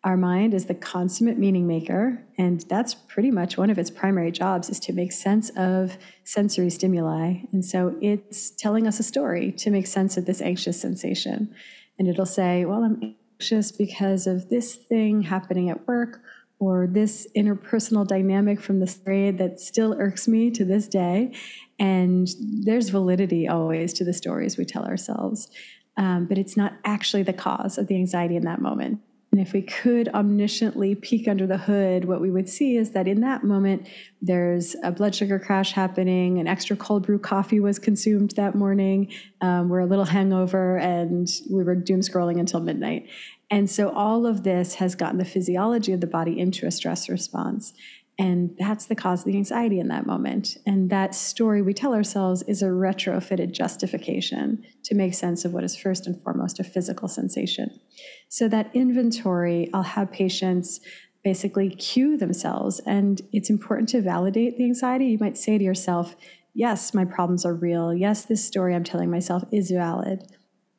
Our 0.05 0.15
mind 0.15 0.53
is 0.53 0.65
the 0.65 0.75
consummate 0.75 1.37
meaning 1.37 1.67
maker, 1.67 2.25
and 2.37 2.61
that's 2.69 2.93
pretty 2.93 3.31
much 3.31 3.57
one 3.57 3.69
of 3.69 3.77
its 3.77 3.91
primary 3.91 4.31
jobs 4.31 4.69
is 4.69 4.79
to 4.81 4.93
make 4.93 5.11
sense 5.11 5.49
of 5.57 5.97
sensory 6.23 6.69
stimuli. 6.69 7.41
And 7.51 7.65
so 7.65 7.97
it's 8.01 8.49
telling 8.51 8.87
us 8.87 9.01
a 9.01 9.03
story 9.03 9.51
to 9.53 9.69
make 9.69 9.87
sense 9.87 10.15
of 10.15 10.25
this 10.25 10.41
anxious 10.41 10.79
sensation. 10.79 11.53
And 11.97 12.07
it'll 12.07 12.25
say, 12.25 12.63
Well, 12.63 12.83
I'm 12.85 13.17
anxious 13.41 13.73
because 13.73 14.25
of 14.25 14.47
this 14.47 14.75
thing 14.75 15.23
happening 15.23 15.69
at 15.69 15.85
work, 15.85 16.21
or 16.59 16.87
this 16.87 17.25
interpersonal 17.35 18.05
dynamic 18.05 18.59
from 18.59 18.79
this 18.79 18.97
grade 18.97 19.37
that 19.37 19.59
still 19.59 19.95
irks 19.97 20.27
me 20.27 20.51
to 20.51 20.65
this 20.65 20.87
day. 20.87 21.33
And 21.79 22.27
there's 22.39 22.89
validity 22.89 23.47
always 23.47 23.93
to 23.93 24.03
the 24.03 24.13
stories 24.13 24.57
we 24.57 24.65
tell 24.65 24.85
ourselves. 24.85 25.49
Um, 25.95 26.25
but 26.25 26.37
it's 26.37 26.57
not 26.57 26.73
actually 26.85 27.23
the 27.23 27.33
cause 27.33 27.77
of 27.77 27.87
the 27.87 27.95
anxiety 27.95 28.35
in 28.35 28.43
that 28.43 28.61
moment. 28.61 29.01
And 29.31 29.39
if 29.39 29.53
we 29.53 29.61
could 29.61 30.07
omnisciently 30.07 30.99
peek 30.99 31.27
under 31.27 31.45
the 31.45 31.57
hood, 31.57 32.05
what 32.05 32.19
we 32.19 32.31
would 32.31 32.49
see 32.49 32.77
is 32.77 32.91
that 32.91 33.07
in 33.07 33.21
that 33.21 33.43
moment, 33.43 33.87
there's 34.21 34.75
a 34.83 34.91
blood 34.91 35.13
sugar 35.13 35.37
crash 35.37 35.71
happening, 35.71 36.39
an 36.39 36.47
extra 36.47 36.75
cold 36.75 37.05
brew 37.05 37.19
coffee 37.19 37.59
was 37.59 37.77
consumed 37.77 38.31
that 38.31 38.55
morning, 38.55 39.11
um, 39.41 39.69
we're 39.69 39.79
a 39.79 39.85
little 39.85 40.05
hangover, 40.05 40.77
and 40.77 41.29
we 41.49 41.63
were 41.63 41.75
doom 41.75 41.99
scrolling 41.99 42.39
until 42.39 42.59
midnight. 42.59 43.07
And 43.51 43.69
so 43.69 43.89
all 43.89 44.25
of 44.25 44.43
this 44.43 44.75
has 44.75 44.95
gotten 44.95 45.17
the 45.17 45.25
physiology 45.25 45.91
of 45.91 46.01
the 46.01 46.07
body 46.07 46.39
into 46.39 46.67
a 46.67 46.71
stress 46.71 47.09
response. 47.09 47.73
And 48.19 48.53
that's 48.59 48.85
the 48.85 48.95
cause 48.95 49.21
of 49.21 49.25
the 49.27 49.37
anxiety 49.37 49.79
in 49.79 49.87
that 49.87 50.05
moment. 50.05 50.57
And 50.65 50.89
that 50.89 51.15
story 51.15 51.61
we 51.61 51.73
tell 51.73 51.93
ourselves 51.93 52.43
is 52.43 52.61
a 52.61 52.65
retrofitted 52.65 53.53
justification 53.53 54.65
to 54.83 54.93
make 54.93 55.13
sense 55.13 55.45
of 55.45 55.53
what 55.53 55.63
is 55.63 55.77
first 55.77 56.05
and 56.05 56.21
foremost 56.21 56.59
a 56.59 56.65
physical 56.65 57.07
sensation. 57.07 57.79
So, 58.27 58.49
that 58.49 58.71
inventory, 58.73 59.69
I'll 59.73 59.83
have 59.83 60.11
patients 60.11 60.81
basically 61.23 61.69
cue 61.69 62.17
themselves. 62.17 62.81
And 62.85 63.21
it's 63.31 63.49
important 63.49 63.87
to 63.89 64.01
validate 64.01 64.57
the 64.57 64.65
anxiety. 64.65 65.05
You 65.05 65.17
might 65.19 65.37
say 65.37 65.57
to 65.57 65.63
yourself, 65.63 66.15
Yes, 66.53 66.93
my 66.93 67.05
problems 67.05 67.45
are 67.45 67.53
real. 67.53 67.93
Yes, 67.93 68.25
this 68.25 68.43
story 68.43 68.75
I'm 68.75 68.83
telling 68.83 69.09
myself 69.09 69.43
is 69.51 69.71
valid. 69.71 70.23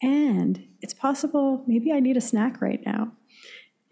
And 0.02 0.66
it's 0.82 0.94
possible 0.94 1.62
maybe 1.66 1.92
I 1.92 2.00
need 2.00 2.16
a 2.16 2.20
snack 2.20 2.60
right 2.60 2.80
now. 2.84 3.12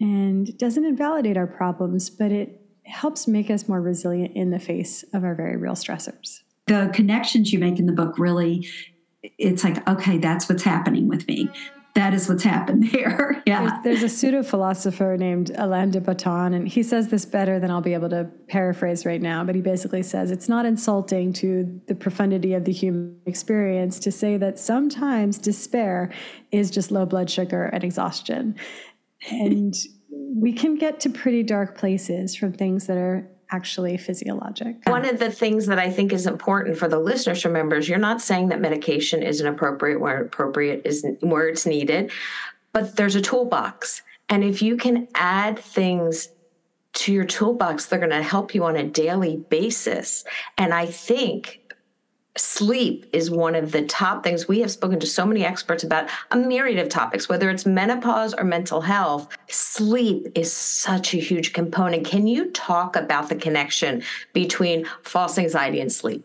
And 0.01 0.49
it 0.49 0.59
doesn't 0.59 0.85
invalidate 0.85 1.37
our 1.37 1.47
problems, 1.47 2.09
but 2.09 2.31
it 2.31 2.61
helps 2.85 3.27
make 3.27 3.51
us 3.51 3.69
more 3.69 3.81
resilient 3.81 4.37
in 4.37 4.51
the 4.51 4.59
face 4.59 5.05
of 5.13 5.25
our 5.25 5.35
very 5.35 5.57
real 5.57 5.75
stressors. 5.75 6.41
The 6.67 6.91
connections 6.95 7.53
you 7.53 7.59
make 7.59 7.79
in 7.79 7.87
the 7.87 7.93
book 7.93 8.19
really, 8.19 8.69
it's 9.23 9.65
like, 9.65 9.87
okay, 9.89 10.19
that's 10.19 10.49
what's 10.49 10.63
happening 10.63 11.09
with 11.09 11.27
me. 11.27 11.51
That 11.99 12.15
is 12.15 12.29
what's 12.29 12.45
happened 12.45 12.91
there. 12.93 13.43
yeah. 13.45 13.81
There's, 13.83 13.83
there's 13.83 14.03
a 14.05 14.09
pseudo 14.09 14.45
philosopher 14.45 15.17
named 15.19 15.51
Alain 15.57 15.91
de 15.91 16.01
Botton, 16.01 16.55
and 16.55 16.69
he 16.69 16.85
says 16.85 17.09
this 17.09 17.25
better 17.25 17.59
than 17.59 17.73
I'll 17.73 17.81
be 17.81 17.93
able 17.93 18.09
to 18.11 18.31
paraphrase 18.47 19.05
right 19.05 19.21
now. 19.21 19.43
But 19.43 19.57
he 19.57 19.63
basically 19.63 20.05
says 20.05 20.31
it's 20.31 20.49
not 20.49 20.65
insulting 20.65 21.33
to 21.33 21.81
the 21.89 21.97
profundity 21.97 22.55
of 22.55 22.65
the 22.65 22.71
human 22.71 23.21
experience 23.27 23.99
to 23.99 24.13
say 24.13 24.37
that 24.37 24.61
sometimes 24.61 25.39
despair 25.39 26.13
is 26.53 26.71
just 26.71 26.93
low 26.93 27.05
blood 27.05 27.29
sugar 27.29 27.65
and 27.65 27.83
exhaustion. 27.83 28.55
And 29.29 29.75
we 30.09 30.53
can 30.53 30.77
get 30.77 31.01
to 31.01 31.11
pretty 31.11 31.43
dark 31.43 31.77
places 31.77 32.37
from 32.37 32.53
things 32.53 32.87
that 32.87 32.97
are 32.97 33.29
actually 33.51 33.97
physiologic. 33.97 34.77
One 34.87 35.05
of 35.09 35.19
the 35.19 35.31
things 35.31 35.67
that 35.67 35.79
I 35.79 35.91
think 35.91 36.13
is 36.13 36.27
important 36.27 36.77
for 36.77 36.89
the 36.89 36.99
listeners 36.99 37.43
to 37.43 37.49
remember 37.49 37.77
is 37.77 37.89
you're 37.89 37.99
not 37.99 38.21
saying 38.21 38.49
that 38.49 38.61
medication 38.61 39.23
isn't 39.23 39.47
appropriate 39.47 40.01
where 40.01 40.23
appropriate 40.23 40.83
is 40.85 41.07
where 41.21 41.49
it's 41.49 41.67
needed, 41.67 42.11
but 42.73 42.97
there's 42.97 43.15
a 43.15 43.23
toolbox. 43.23 44.03
And 44.29 44.45
if 44.45 44.61
you 44.61 44.77
can 44.77 45.09
add 45.15 45.59
things 45.59 46.29
to 46.95 47.13
your 47.13 47.25
toolbox, 47.25 47.87
they're 47.87 47.99
going 47.99 48.11
to 48.11 48.23
help 48.23 48.55
you 48.55 48.65
on 48.65 48.77
a 48.77 48.85
daily 48.85 49.37
basis. 49.37 50.25
And 50.57 50.75
I 50.75 50.87
think 50.87 51.61
sleep 52.39 53.07
is 53.13 53.31
one 53.31 53.55
of 53.55 53.73
the 53.73 53.83
top 53.83 54.23
things. 54.23 54.49
We 54.49 54.61
have 54.61 54.71
spoken 54.71 55.01
to 55.01 55.07
so 55.07 55.27
many 55.27 55.45
experts 55.45 55.85
about 55.85 56.09
a 56.31 56.37
myriad 56.37 56.79
of 56.79 56.89
topics 56.89 57.29
whether 57.29 57.51
it's 57.51 57.67
menopause 57.67 58.35
or 58.35 58.45
mental 58.45 58.81
health. 58.81 59.29
Sleep 59.49 60.29
is 60.35 60.53
such 60.53 61.15
a 61.15 61.19
huge 61.19 61.53
component. 61.53 62.07
Can 62.07 62.27
you 62.27 62.51
talk 62.51 62.97
about 62.97 63.29
the 63.29 63.37
connection 63.37 64.03
between 64.33 64.87
false 65.03 65.39
anxiety 65.39 65.81
and 65.81 65.93
sleep 65.93 66.25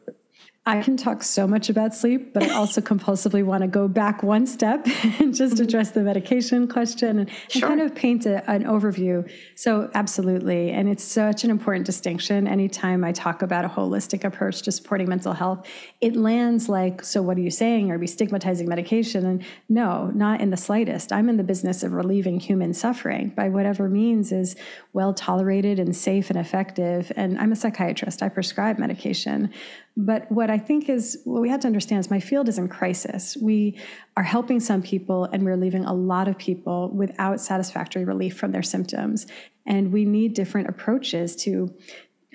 I 0.66 0.82
can 0.82 0.96
talk 0.96 1.24
so 1.24 1.46
much 1.46 1.70
about 1.70 1.94
sleep, 1.94 2.34
but 2.34 2.44
I 2.44 2.54
also 2.54 2.80
compulsively 2.94 3.44
want 3.44 3.64
to 3.64 3.68
go 3.68 3.90
back 3.90 4.24
one 4.24 4.48
step 4.48 4.86
and 5.20 5.36
just 5.36 5.56
mm-hmm. 5.56 5.64
address 5.64 5.92
the 5.92 6.02
medication 6.02 6.70
question 6.70 7.20
and, 7.20 7.30
sure. 7.50 7.70
and 7.70 7.80
kind 7.80 7.82
of 7.82 7.94
paint 7.94 8.26
a, 8.26 8.50
an 8.50 8.64
overview. 8.64 9.30
So, 9.56 9.92
absolutely. 9.94 10.72
And 10.72 10.88
it's 10.88 11.04
such 11.04 11.44
an 11.44 11.50
important 11.50 11.86
distinction. 11.86 12.48
Anytime 12.48 13.04
I 13.04 13.12
talk 13.12 13.42
about 13.42 13.66
a 13.66 13.68
holistic 13.68 14.24
approach 14.24 14.62
to 14.62 14.72
supporting 14.72 15.10
mental 15.10 15.34
health, 15.34 15.68
it 16.00 16.16
lands 16.16 16.70
like, 16.70 17.04
so 17.04 17.22
what 17.22 17.36
are 17.36 17.42
you 17.42 17.52
saying? 17.52 17.92
Are 17.92 17.98
we 17.98 18.08
stigmatizing 18.08 18.70
medication? 18.70 19.26
And 19.26 19.44
no, 19.68 20.12
not 20.16 20.40
in 20.40 20.50
the 20.50 20.58
slightest. 20.58 21.12
I'm 21.12 21.28
in 21.28 21.36
the 21.36 21.44
business 21.44 21.84
of 21.84 21.92
relieving 21.92 22.40
human 22.40 22.74
suffering 22.74 23.34
by 23.36 23.50
whatever 23.50 23.90
means 23.90 24.32
is 24.32 24.56
well 24.94 25.14
tolerated 25.14 25.78
and 25.78 25.94
safe 25.94 26.30
and 26.30 26.40
effective. 26.40 27.12
And 27.18 27.38
I'm 27.38 27.52
a 27.52 27.58
psychiatrist, 27.58 28.24
I 28.24 28.30
prescribe 28.30 28.80
medication. 28.80 29.52
But 29.96 30.32
what 30.32 30.50
I 30.50 30.58
think 30.58 30.90
is 30.90 31.20
what 31.24 31.42
we 31.42 31.50
have 31.50 31.60
to 31.62 31.68
understand 31.68 32.00
is 32.00 32.10
my 32.10 32.20
field 32.20 32.50
is 32.50 32.58
in 32.58 32.68
crisis. 32.68 33.38
We 33.40 33.80
are 34.18 34.24
helping 34.24 34.60
some 34.60 34.82
people 34.82 35.26
and 35.26 35.44
we're 35.44 35.58
leaving 35.58 35.86
a 35.86 35.94
lot 35.94 36.28
of 36.28 36.38
people 36.38 36.90
without 36.90 37.40
satisfactory 37.40 38.04
relief 38.04 38.36
from 38.36 38.52
their 38.52 38.64
symptoms. 38.64 39.28
And 39.68 39.94
we 39.94 40.06
need 40.06 40.34
different 40.34 40.68
approaches 40.68 41.36
to 41.38 41.74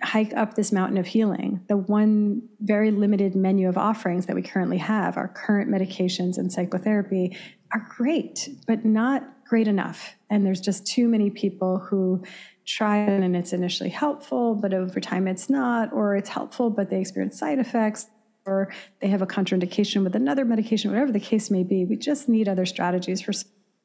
hike 0.02 0.32
up 0.34 0.54
this 0.54 0.70
mountain 0.70 0.98
of 0.98 1.06
healing. 1.06 1.60
The 1.68 1.76
one 1.76 2.42
very 2.60 2.92
limited 2.92 3.34
menu 3.34 3.68
of 3.68 3.76
offerings 3.76 4.26
that 4.26 4.36
we 4.36 4.42
currently 4.42 4.78
have, 4.78 5.16
our 5.16 5.28
current 5.28 5.68
medications 5.68 6.38
and 6.38 6.52
psychotherapy, 6.52 7.36
are 7.72 7.86
great, 7.96 8.48
but 8.66 8.84
not 8.84 9.24
great 9.46 9.66
enough. 9.66 10.14
And 10.30 10.46
there's 10.46 10.60
just 10.60 10.86
too 10.86 11.08
many 11.08 11.30
people 11.30 11.78
who 11.78 12.22
try 12.68 13.02
it 13.02 13.22
and 13.22 13.34
it's 13.34 13.52
initially 13.52 13.88
helpful, 13.88 14.54
but 14.54 14.74
over 14.74 15.00
time 15.00 15.26
it's 15.26 15.48
not, 15.48 15.92
or 15.92 16.16
it's 16.16 16.28
helpful, 16.28 16.70
but 16.70 16.90
they 16.90 17.00
experience 17.00 17.38
side 17.38 17.58
effects, 17.58 18.06
or 18.46 18.72
they 19.00 19.08
have 19.08 19.22
a 19.22 19.26
contraindication 19.26 20.04
with 20.04 20.14
another 20.14 20.44
medication, 20.44 20.90
whatever 20.90 21.12
the 21.12 21.20
case 21.20 21.50
may 21.50 21.62
be. 21.62 21.84
We 21.84 21.96
just 21.96 22.28
need 22.28 22.48
other 22.48 22.66
strategies 22.66 23.20
for 23.20 23.32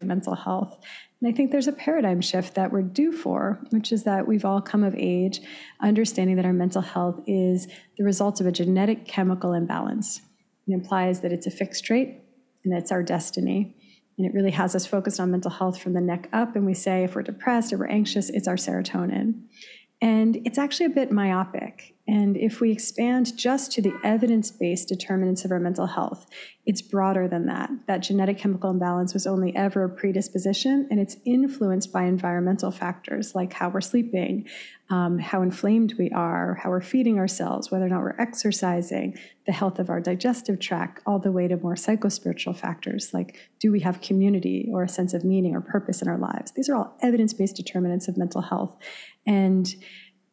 mental 0.02 0.36
health. 0.36 0.78
And 1.22 1.32
I 1.32 1.36
think 1.36 1.52
there's 1.52 1.68
a 1.68 1.74
paradigm 1.74 2.20
shift 2.20 2.56
that 2.56 2.72
we're 2.72 2.82
due 2.82 3.14
for, 3.14 3.62
which 3.70 3.92
is 3.92 4.04
that 4.04 4.28
we've 4.28 4.46
all 4.46 4.62
come 4.62 4.84
of 4.84 4.94
age 4.98 5.40
understanding 5.82 6.36
that 6.36 6.46
our 6.46 6.54
mental 6.54 6.82
health 6.82 7.22
is 7.26 7.68
the 7.98 8.04
result 8.04 8.42
of 8.42 8.48
a 8.48 8.52
genetic 8.52 9.08
chemical 9.08 9.54
imbalance. 9.54 10.22
It 10.68 10.74
implies 10.74 11.22
that 11.22 11.32
it's 11.32 11.48
a 11.48 11.52
fixed 11.52 11.86
trait 11.86 12.20
and 12.66 12.74
it's 12.74 12.92
our 12.92 13.04
destiny. 13.04 13.76
And 14.18 14.28
it 14.28 14.34
really 14.34 14.52
has 14.52 14.76
us 14.76 14.86
focused 14.86 15.20
on 15.20 15.32
mental 15.32 15.52
health 15.52 15.80
from 15.80 15.94
the 15.94 16.02
neck 16.02 16.30
up. 16.34 16.56
And 16.56 16.66
we 16.66 16.74
say 16.74 17.04
if 17.04 17.16
we're 17.16 17.24
depressed 17.24 17.74
or 17.74 17.78
we're 17.78 17.88
anxious, 17.88 18.30
it's 18.30 18.48
our 18.48 18.56
serotonin. 18.56 19.44
And 20.02 20.38
it's 20.46 20.58
actually 20.58 20.88
a 20.88 20.90
bit 20.90 21.12
myopic. 21.12 21.93
And 22.06 22.36
if 22.36 22.60
we 22.60 22.72
expand 22.72 23.38
just 23.38 23.72
to 23.74 23.82
the 23.82 23.98
evidence 24.04 24.52
based 24.52 24.90
determinants 24.90 25.46
of 25.46 25.52
our 25.52 25.60
mental 25.60 25.88
health, 25.88 26.28
it's 26.66 26.82
broader 26.82 27.30
than 27.30 27.46
that. 27.46 27.70
That 27.88 28.00
genetic 28.00 28.38
chemical 28.38 28.70
imbalance 28.70 29.14
was 29.14 29.26
only 29.26 29.56
ever 29.56 29.86
a 29.86 29.90
predisposition, 29.90 30.88
and 30.92 31.00
it's 31.00 31.16
influenced 31.26 31.94
by 31.94 32.04
environmental 32.04 32.72
factors 32.72 33.36
like 33.36 33.54
how 33.54 33.70
we're 33.70 33.82
sleeping, 33.82 34.48
um, 34.90 35.18
how 35.18 35.42
inflamed 35.42 35.96
we 35.98 36.10
are, 36.12 36.60
how 36.62 36.70
we're 36.70 36.82
feeding 36.82 37.20
ourselves, 37.20 37.72
whether 37.72 37.86
or 37.86 37.90
not 37.90 38.02
we're 38.02 38.20
exercising, 38.20 39.18
the 39.46 39.54
health 39.54 39.80
of 39.80 39.90
our 39.90 40.02
digestive 40.02 40.60
tract, 40.60 41.02
all 41.06 41.20
the 41.20 41.32
way 41.32 41.48
to 41.48 41.58
more 41.58 41.76
psychospiritual 41.76 42.58
factors 42.58 43.14
like 43.14 43.38
do 43.60 43.72
we 43.72 43.82
have 43.82 44.02
community 44.02 44.70
or 44.72 44.84
a 44.84 44.90
sense 44.90 45.14
of 45.14 45.24
meaning 45.24 45.56
or 45.56 45.62
purpose 45.62 46.02
in 46.02 46.08
our 46.08 46.18
lives. 46.18 46.52
These 46.52 46.70
are 46.70 46.76
all 46.76 46.98
evidence 47.02 47.34
based 47.34 47.56
determinants 47.56 48.08
of 48.08 48.18
mental 48.18 48.42
health. 48.42 48.76
And 49.26 49.74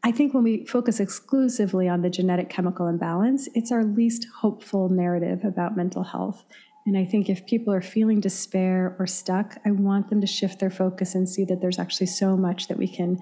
I 0.03 0.13
think 0.13 0.33
when 0.33 0.45
we 0.45 0.65
focus 0.65 0.99
exclusively 0.99 1.89
on 1.89 2.01
the 2.01 2.09
genetic 2.09 2.49
chemical 2.49 2.87
imbalance, 2.87 3.49
it's 3.55 3.71
our 3.71 3.85
least 3.85 4.27
hopeful 4.39 4.89
narrative 4.89 5.45
about 5.45 5.77
mental 5.77 6.03
health. 6.03 6.45
And 6.87 6.97
I 6.97 7.05
think 7.05 7.29
if 7.29 7.45
people 7.45 7.75
are 7.75 7.83
feeling 7.83 8.21
despair 8.21 8.97
or 8.99 9.07
stuck, 9.07 9.59
I 9.67 9.73
want 9.73 10.09
them 10.09 10.23
to 10.23 10.27
shift 10.27 10.59
their 10.59 10.71
focus 10.71 11.15
and 11.15 11.29
see 11.29 11.45
that 11.45 11.61
there's 11.61 11.79
actually 11.79 12.07
so 12.07 12.37
much 12.37 12.69
that 12.69 12.79
we 12.79 12.89
can 12.89 13.21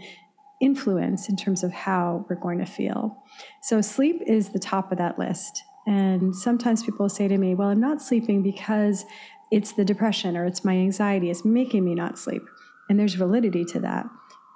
influence 0.61 1.29
in 1.29 1.37
terms 1.37 1.65
of 1.65 1.73
how 1.73 2.25
we're 2.29 2.37
going 2.37 2.59
to 2.61 2.67
feel. 2.67 3.23
So, 3.63 3.81
sleep 3.81 4.23
is 4.27 4.51
the 4.51 4.59
top 4.61 4.93
of 4.93 4.99
that 4.99 5.19
list. 5.19 5.63
And 5.87 6.35
sometimes 6.35 6.85
people 6.85 7.09
say 7.09 7.27
to 7.27 7.39
me, 7.39 7.57
Well, 7.57 7.69
I'm 7.69 7.81
not 7.81 8.01
sleeping 8.01 8.43
because 8.43 9.05
it's 9.51 9.73
the 9.73 9.85
depression 9.85 10.37
or 10.37 10.45
it's 10.45 10.65
my 10.65 10.75
anxiety, 10.75 11.31
it's 11.31 11.45
making 11.45 11.85
me 11.85 11.95
not 11.95 12.19
sleep. 12.19 12.43
And 12.89 12.99
there's 12.99 13.15
validity 13.15 13.65
to 13.67 13.81
that 13.81 14.07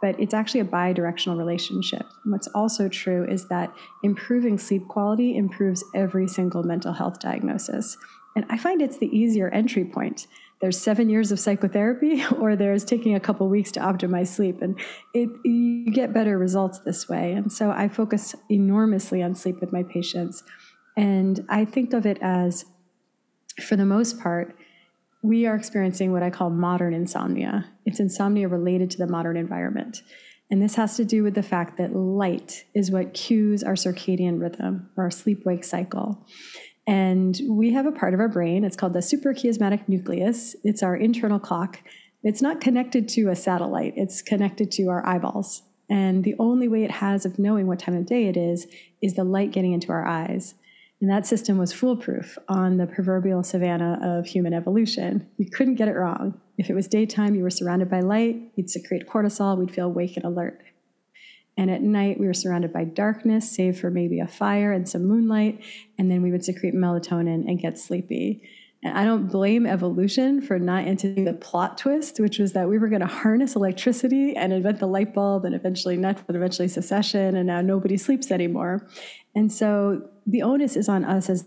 but 0.03 0.19
it's 0.19 0.35
actually 0.35 0.61
a 0.61 0.65
bi-directional 0.65 1.39
relationship. 1.39 2.05
And 2.25 2.33
what's 2.33 2.49
also 2.49 2.89
true 2.89 3.25
is 3.25 3.47
that 3.49 3.73
improving 4.03 4.59
sleep 4.59 4.89
quality 4.89 5.37
improves 5.37 5.85
every 5.95 6.27
single 6.27 6.65
mental 6.65 6.93
health 6.93 7.21
diagnosis. 7.21 7.97
And 8.35 8.45
I 8.51 8.59
find 8.59 8.83
it's 8.83 8.99
the 8.99 9.17
easier 9.17 9.49
entry 9.51 9.85
point. 9.85 10.27
There's 10.61 10.77
seven 10.77 11.09
years 11.09 11.31
of 11.31 11.39
psychotherapy, 11.39 12.25
or 12.39 12.57
there's 12.57 12.85
taking 12.85 13.15
a 13.15 13.21
couple 13.21 13.49
weeks 13.49 13.71
to 13.73 13.81
optimize 13.81 14.29
sleep, 14.29 14.61
and 14.61 14.79
it, 15.15 15.29
you 15.45 15.91
get 15.93 16.13
better 16.13 16.37
results 16.37 16.81
this 16.81 17.09
way. 17.09 17.33
And 17.33 17.53
so 17.53 17.71
I 17.71 17.89
focus 17.89 18.35
enormously 18.51 19.23
on 19.23 19.37
sleep 19.37 19.61
with 19.61 19.73
my 19.73 19.85
patients, 19.85 20.43
and 20.97 21.45
I 21.49 21.65
think 21.65 21.93
of 21.93 22.07
it 22.07 22.19
as, 22.21 22.65
for 23.61 23.77
the 23.77 23.87
most 23.87 24.21
part, 24.21 24.55
we 25.23 25.47
are 25.47 25.55
experiencing 25.55 26.11
what 26.13 26.23
I 26.23 26.31
call 26.31 26.51
modern 26.51 26.95
insomnia. 26.95 27.71
It's 27.87 28.01
insomnia 28.01 28.49
related 28.49 28.91
to 28.91 28.99
the 28.99 29.07
modern 29.07 29.37
environment. 29.37 30.03
And 30.51 30.61
this 30.61 30.75
has 30.75 30.97
to 30.97 31.05
do 31.05 31.23
with 31.23 31.35
the 31.35 31.43
fact 31.43 31.79
that 31.79 31.97
light 31.97 32.65
is 32.75 32.91
what 32.91 33.15
cues 33.15 33.63
our 33.63 33.75
circadian 33.75 34.41
rhythm 34.41 34.91
or 34.97 35.05
our 35.05 35.11
sleep 35.11 35.47
wake 35.47 35.65
cycle. 35.65 36.27
And 36.87 37.41
we 37.49 37.73
have 37.73 37.87
a 37.87 37.93
part 37.93 38.13
of 38.13 38.21
our 38.21 38.29
brain, 38.29 38.65
it's 38.65 38.77
called 38.77 38.93
the 38.93 38.99
suprachiasmatic 38.99 39.89
nucleus. 39.89 40.57
It's 40.65 40.83
our 40.83 40.97
internal 40.97 41.39
clock. 41.39 41.79
It's 42.25 42.43
not 42.43 42.61
connected 42.61 43.09
to 43.11 43.31
a 43.31 43.37
satellite, 43.37 43.95
it's 43.97 44.21
connected 44.21 44.71
to 44.73 44.89
our 44.89 45.07
eyeballs. 45.07 45.63
And 45.89 46.25
the 46.25 46.35
only 46.39 46.69
way 46.69 46.85
it 46.85 46.91
has 46.91 47.25
of 47.25 47.39
knowing 47.39 47.67
what 47.67 47.79
time 47.79 47.97
of 47.97 48.07
day 48.07 48.27
it 48.27 48.37
is 48.37 48.67
is 49.01 49.15
the 49.15 49.25
light 49.25 49.53
getting 49.53 49.73
into 49.73 49.93
our 49.93 50.07
eyes. 50.07 50.55
And 51.03 51.11
that 51.11 51.27
system 51.27 51.59
was 51.59 51.73
foolproof 51.73 52.39
on 52.49 52.77
the 52.77 52.87
proverbial 52.87 53.43
savannah 53.43 53.99
of 54.01 54.25
human 54.25 54.55
evolution. 54.55 55.29
You 55.37 55.51
couldn't 55.51 55.75
get 55.75 55.89
it 55.89 55.97
wrong. 55.97 56.41
If 56.59 56.71
it 56.71 56.75
was 56.75 56.87
daytime, 56.87 57.35
you 57.35 57.43
were 57.43 57.51
surrounded 57.51 57.91
by 57.91 57.99
light, 57.99 58.53
you'd 58.55 58.71
secrete 58.71 59.09
cortisol, 59.09 59.59
we'd 59.59 59.75
feel 59.75 59.87
awake 59.87 60.17
and 60.17 60.25
alert. 60.25 60.63
And 61.57 61.73
at 61.73 61.83
night, 61.83 62.21
we 62.21 62.27
were 62.27 62.33
surrounded 62.33 62.73
by 62.73 62.85
darkness, 62.85 63.51
save 63.51 63.81
for 63.81 63.91
maybe 63.91 64.21
a 64.21 64.29
fire 64.29 64.73
and 64.73 64.89
some 64.89 65.05
moonlight, 65.05 65.61
and 65.99 66.09
then 66.09 66.23
we 66.23 66.31
would 66.31 66.45
secrete 66.45 66.73
melatonin 66.73 67.49
and 67.49 67.59
get 67.59 67.81
sleepy. 67.81 68.49
And 68.85 68.97
I 68.97 69.05
don't 69.05 69.27
blame 69.27 69.67
evolution 69.67 70.41
for 70.41 70.61
not 70.61 70.85
anticipating 70.85 71.25
the 71.25 71.33
plot 71.33 71.79
twist, 71.79 72.21
which 72.21 72.39
was 72.39 72.53
that 72.53 72.69
we 72.69 72.79
were 72.79 72.89
going 72.89 73.01
to 73.01 73.09
harness 73.09 73.57
electricity 73.57 74.37
and 74.37 74.53
invent 74.53 74.79
the 74.79 74.87
light 74.87 75.15
bulb 75.15 75.45
and 75.47 75.55
eventually 75.57 75.97
Netflix, 75.97 76.37
eventually 76.37 76.69
secession, 76.69 77.35
and 77.35 77.49
now 77.49 77.61
nobody 77.61 77.97
sleeps 77.97 78.31
anymore. 78.31 78.89
And 79.35 79.53
so 79.53 80.09
the 80.27 80.43
onus 80.43 80.77
is 80.77 80.89
on 80.89 81.05
us 81.05 81.29
as 81.29 81.47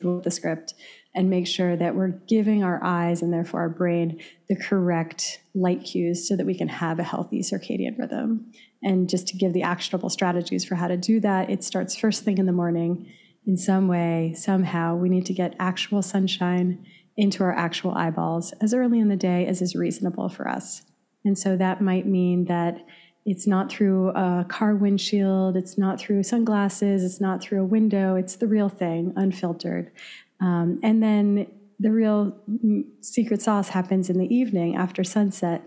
the 0.00 0.30
script 0.30 0.74
and 1.14 1.30
make 1.30 1.46
sure 1.46 1.76
that 1.76 1.94
we're 1.94 2.08
giving 2.08 2.62
our 2.62 2.82
eyes 2.82 3.22
and 3.22 3.32
therefore 3.32 3.60
our 3.60 3.68
brain 3.68 4.20
the 4.48 4.56
correct 4.56 5.40
light 5.54 5.82
cues 5.84 6.28
so 6.28 6.36
that 6.36 6.44
we 6.44 6.56
can 6.56 6.68
have 6.68 6.98
a 6.98 7.04
healthy 7.04 7.40
circadian 7.40 7.98
rhythm. 7.98 8.52
And 8.82 9.08
just 9.08 9.26
to 9.28 9.36
give 9.36 9.52
the 9.52 9.62
actionable 9.62 10.10
strategies 10.10 10.64
for 10.64 10.74
how 10.74 10.88
to 10.88 10.96
do 10.96 11.20
that, 11.20 11.48
it 11.48 11.64
starts 11.64 11.96
first 11.96 12.24
thing 12.24 12.38
in 12.38 12.46
the 12.46 12.52
morning. 12.52 13.10
In 13.46 13.56
some 13.56 13.88
way, 13.88 14.34
somehow, 14.36 14.96
we 14.96 15.08
need 15.08 15.26
to 15.26 15.32
get 15.32 15.54
actual 15.58 16.02
sunshine 16.02 16.84
into 17.16 17.44
our 17.44 17.54
actual 17.54 17.92
eyeballs 17.92 18.52
as 18.60 18.74
early 18.74 18.98
in 18.98 19.08
the 19.08 19.16
day 19.16 19.46
as 19.46 19.62
is 19.62 19.76
reasonable 19.76 20.28
for 20.28 20.48
us. 20.48 20.82
And 21.24 21.38
so 21.38 21.56
that 21.56 21.80
might 21.80 22.06
mean 22.06 22.46
that 22.46 22.84
it's 23.26 23.46
not 23.46 23.70
through 23.70 24.10
a 24.10 24.44
car 24.48 24.74
windshield, 24.74 25.56
it's 25.56 25.78
not 25.78 25.98
through 25.98 26.22
sunglasses, 26.22 27.02
it's 27.02 27.20
not 27.20 27.42
through 27.42 27.62
a 27.62 27.66
window, 27.66 28.16
it's 28.16 28.36
the 28.36 28.46
real 28.46 28.68
thing, 28.68 29.12
unfiltered. 29.16 29.90
Um, 30.40 30.78
and 30.82 31.02
then 31.02 31.46
the 31.80 31.90
real 31.90 32.36
secret 33.00 33.42
sauce 33.42 33.70
happens 33.70 34.10
in 34.10 34.18
the 34.18 34.32
evening 34.34 34.76
after 34.76 35.02
sunset. 35.02 35.62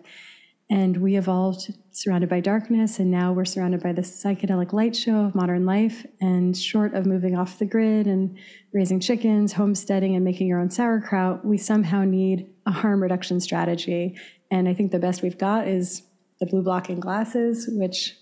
And 0.69 0.97
we 0.97 1.15
evolved 1.15 1.73
surrounded 1.91 2.29
by 2.29 2.41
darkness, 2.41 2.99
and 2.99 3.09
now 3.09 3.31
we're 3.31 3.45
surrounded 3.45 3.81
by 3.81 3.93
the 3.93 4.01
psychedelic 4.01 4.73
light 4.73 4.95
show 4.95 5.21
of 5.21 5.33
modern 5.33 5.65
life. 5.65 6.05
And 6.19 6.55
short 6.57 6.93
of 6.93 7.05
moving 7.05 7.37
off 7.37 7.57
the 7.57 7.65
grid 7.65 8.05
and 8.05 8.37
raising 8.73 8.99
chickens, 8.99 9.53
homesteading, 9.53 10.13
and 10.13 10.25
making 10.25 10.47
your 10.47 10.59
own 10.59 10.69
sauerkraut, 10.69 11.45
we 11.45 11.57
somehow 11.57 12.03
need 12.03 12.47
a 12.65 12.71
harm 12.71 13.01
reduction 13.01 13.39
strategy. 13.39 14.17
And 14.51 14.67
I 14.67 14.73
think 14.73 14.91
the 14.91 14.99
best 14.99 15.21
we've 15.21 15.37
got 15.37 15.69
is 15.69 16.03
the 16.39 16.45
blue 16.45 16.61
blocking 16.61 16.99
glasses, 16.99 17.67
which 17.71 18.15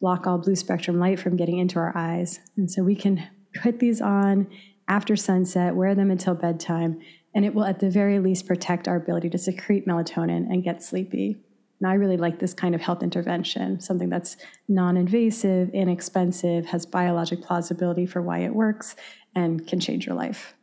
block 0.00 0.26
all 0.26 0.38
blue 0.38 0.56
spectrum 0.56 0.98
light 0.98 1.20
from 1.20 1.36
getting 1.36 1.58
into 1.58 1.78
our 1.78 1.96
eyes. 1.96 2.40
And 2.56 2.70
so 2.70 2.82
we 2.82 2.96
can 2.96 3.28
put 3.54 3.78
these 3.78 4.00
on 4.00 4.46
after 4.88 5.14
sunset, 5.14 5.76
wear 5.76 5.94
them 5.94 6.10
until 6.10 6.34
bedtime, 6.34 7.00
and 7.34 7.44
it 7.44 7.54
will 7.54 7.64
at 7.64 7.78
the 7.78 7.90
very 7.90 8.18
least 8.18 8.46
protect 8.46 8.88
our 8.88 8.96
ability 8.96 9.30
to 9.30 9.38
secrete 9.38 9.86
melatonin 9.86 10.50
and 10.50 10.64
get 10.64 10.82
sleepy. 10.82 11.36
And 11.80 11.88
I 11.88 11.94
really 11.94 12.16
like 12.16 12.40
this 12.40 12.52
kind 12.52 12.74
of 12.74 12.80
health 12.80 13.02
intervention, 13.02 13.80
something 13.80 14.10
that's 14.10 14.36
non 14.68 14.96
invasive, 14.96 15.70
inexpensive, 15.70 16.66
has 16.66 16.84
biologic 16.84 17.42
plausibility 17.42 18.04
for 18.04 18.20
why 18.20 18.40
it 18.40 18.54
works, 18.54 18.96
and 19.34 19.66
can 19.66 19.80
change 19.80 20.06
your 20.06 20.16
life. 20.16 20.54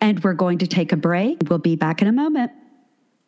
And 0.00 0.22
we're 0.24 0.34
going 0.34 0.58
to 0.58 0.66
take 0.66 0.92
a 0.92 0.96
break. 0.96 1.38
We'll 1.48 1.58
be 1.58 1.76
back 1.76 2.02
in 2.02 2.08
a 2.08 2.12
moment. 2.12 2.50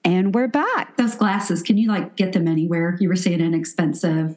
And 0.05 0.35
we're 0.35 0.49
back. 0.49 0.97
Those 0.97 1.15
glasses, 1.15 1.63
can 1.63 1.79
you 1.79 1.89
like 1.89 2.17
get 2.17 2.33
them 2.33 2.49
anywhere? 2.49 2.97
You 3.01 3.09
were 3.09 3.17
saying 3.17 3.41
inexpensive, 3.41 4.37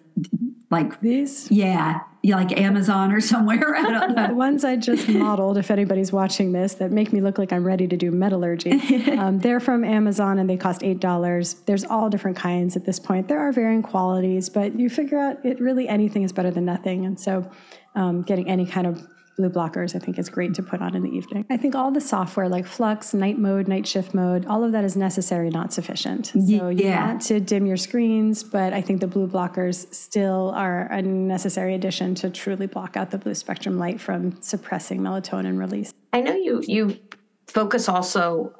like 0.69 1.01
these? 1.01 1.49
Yeah, 1.51 2.01
like 2.23 2.55
Amazon 2.59 3.11
or 3.11 3.19
somewhere. 3.19 3.75
I 3.75 3.81
don't 3.81 4.15
know. 4.15 4.27
the 4.27 4.35
ones 4.35 4.63
I 4.63 4.75
just 4.75 5.09
modeled, 5.09 5.57
if 5.57 5.71
anybody's 5.71 6.11
watching 6.11 6.51
this, 6.51 6.75
that 6.75 6.91
make 6.91 7.11
me 7.11 7.21
look 7.21 7.37
like 7.37 7.51
I'm 7.51 7.63
ready 7.63 7.87
to 7.87 7.97
do 7.97 8.11
metallurgy. 8.11 8.71
um, 9.17 9.39
they're 9.39 9.59
from 9.59 9.83
Amazon 9.83 10.39
and 10.39 10.49
they 10.49 10.57
cost 10.57 10.83
eight 10.83 10.99
dollars. 10.99 11.55
There's 11.65 11.83
all 11.83 12.09
different 12.09 12.37
kinds 12.37 12.75
at 12.75 12.85
this 12.85 12.99
point. 12.99 13.27
There 13.27 13.39
are 13.39 13.51
varying 13.51 13.81
qualities, 13.81 14.49
but 14.49 14.79
you 14.79 14.89
figure 14.89 15.19
out 15.19 15.43
it 15.45 15.59
really 15.59 15.87
anything 15.87 16.23
is 16.23 16.31
better 16.31 16.51
than 16.51 16.65
nothing. 16.65 17.05
And 17.05 17.19
so, 17.19 17.49
um, 17.95 18.21
getting 18.21 18.49
any 18.49 18.65
kind 18.65 18.87
of 18.87 19.07
blue 19.37 19.49
blockers, 19.49 19.95
I 19.95 19.99
think 19.99 20.17
is 20.17 20.29
great 20.29 20.53
to 20.55 20.63
put 20.63 20.81
on 20.81 20.95
in 20.95 21.03
the 21.03 21.09
evening. 21.09 21.45
I 21.49 21.57
think 21.57 21.75
all 21.75 21.91
the 21.91 22.01
software 22.01 22.49
like 22.49 22.65
Flux, 22.65 23.13
night 23.13 23.37
mode, 23.37 23.67
night 23.67 23.87
shift 23.87 24.13
mode, 24.13 24.45
all 24.45 24.63
of 24.63 24.71
that 24.71 24.83
is 24.83 24.95
necessary, 24.95 25.49
not 25.49 25.73
sufficient. 25.73 26.27
So 26.27 26.39
you 26.69 26.69
yeah. 26.69 27.07
want 27.07 27.21
to 27.23 27.39
dim 27.39 27.65
your 27.65 27.77
screens, 27.77 28.43
but 28.43 28.73
I 28.73 28.81
think 28.81 29.01
the 29.01 29.07
blue 29.07 29.27
blockers 29.27 29.93
still 29.93 30.51
are 30.55 30.87
a 30.91 31.01
necessary 31.01 31.75
addition 31.75 32.15
to 32.15 32.29
truly 32.29 32.67
block 32.67 32.95
out 32.97 33.11
the 33.11 33.17
blue 33.17 33.33
spectrum 33.35 33.77
light 33.77 33.99
from 33.99 34.41
suppressing 34.41 35.01
melatonin 35.01 35.57
release. 35.59 35.93
I 36.13 36.21
know 36.21 36.33
you 36.33 36.63
you 36.65 36.97
focus 37.55 37.87
also 37.87 38.53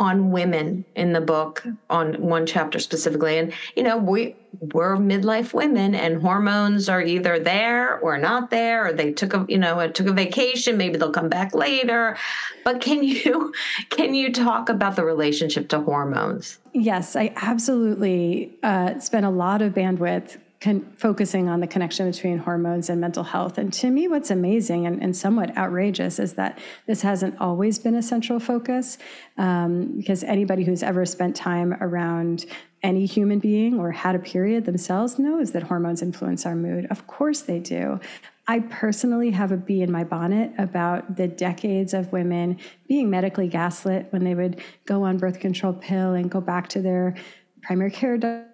on 0.00 0.32
women 0.32 0.84
in 0.96 1.12
the 1.12 1.20
book 1.20 1.64
on 1.88 2.14
one 2.14 2.46
chapter 2.46 2.80
specifically. 2.80 3.38
And 3.38 3.52
you 3.76 3.84
know 3.84 3.96
we 3.96 4.34
we're 4.72 4.96
midlife 4.96 5.54
women 5.54 5.94
and 5.94 6.20
hormones 6.20 6.88
are 6.88 7.00
either 7.00 7.38
there 7.38 8.00
or 8.00 8.18
not 8.18 8.50
there 8.50 8.86
or 8.86 8.92
they 8.92 9.12
took 9.12 9.34
a 9.34 9.46
you 9.48 9.58
know 9.58 9.88
took 9.88 10.08
a 10.08 10.12
vacation 10.12 10.76
maybe 10.76 10.98
they'll 10.98 11.12
come 11.12 11.28
back 11.28 11.54
later. 11.54 12.16
But 12.64 12.80
can 12.80 13.04
you 13.04 13.52
can 13.90 14.14
you 14.14 14.32
talk 14.32 14.68
about 14.68 14.96
the 14.96 15.04
relationship 15.04 15.68
to 15.68 15.80
hormones? 15.80 16.58
Yes 16.72 17.14
i 17.14 17.32
absolutely 17.36 18.50
uh, 18.62 18.98
spent 18.98 19.26
a 19.26 19.30
lot 19.30 19.62
of 19.62 19.74
bandwidth 19.74 20.38
con- 20.60 20.92
focusing 20.94 21.48
on 21.48 21.60
the 21.60 21.66
connection 21.66 22.10
between 22.10 22.38
hormones 22.38 22.90
and 22.90 23.00
mental 23.00 23.24
health. 23.24 23.56
And 23.56 23.72
to 23.74 23.90
me, 23.90 24.08
what's 24.08 24.30
amazing 24.30 24.86
and, 24.86 25.02
and 25.02 25.16
somewhat 25.16 25.56
outrageous 25.56 26.18
is 26.18 26.34
that 26.34 26.58
this 26.86 27.02
hasn't 27.02 27.40
always 27.40 27.78
been 27.78 27.94
a 27.94 28.02
central 28.02 28.38
focus 28.38 28.98
um, 29.38 29.96
because 29.96 30.22
anybody 30.22 30.64
who's 30.64 30.82
ever 30.82 31.06
spent 31.06 31.34
time 31.34 31.72
around 31.74 32.44
any 32.82 33.06
human 33.06 33.38
being 33.38 33.78
or 33.78 33.92
had 33.92 34.14
a 34.14 34.18
period 34.18 34.64
themselves 34.64 35.18
knows 35.18 35.52
that 35.52 35.64
hormones 35.64 36.02
influence 36.02 36.44
our 36.44 36.54
mood. 36.54 36.86
Of 36.90 37.06
course 37.06 37.40
they 37.40 37.58
do. 37.58 38.00
I 38.46 38.60
personally 38.60 39.30
have 39.30 39.52
a 39.52 39.56
bee 39.56 39.82
in 39.82 39.92
my 39.92 40.02
bonnet 40.02 40.52
about 40.58 41.16
the 41.16 41.28
decades 41.28 41.94
of 41.94 42.10
women 42.10 42.58
being 42.88 43.08
medically 43.08 43.48
gaslit 43.48 44.08
when 44.10 44.24
they 44.24 44.34
would 44.34 44.60
go 44.86 45.04
on 45.04 45.18
birth 45.18 45.38
control 45.40 45.72
pill 45.72 46.14
and 46.14 46.30
go 46.30 46.40
back 46.40 46.68
to 46.70 46.82
their 46.82 47.14
primary 47.62 47.90
care 47.90 48.18
doctor 48.18 48.49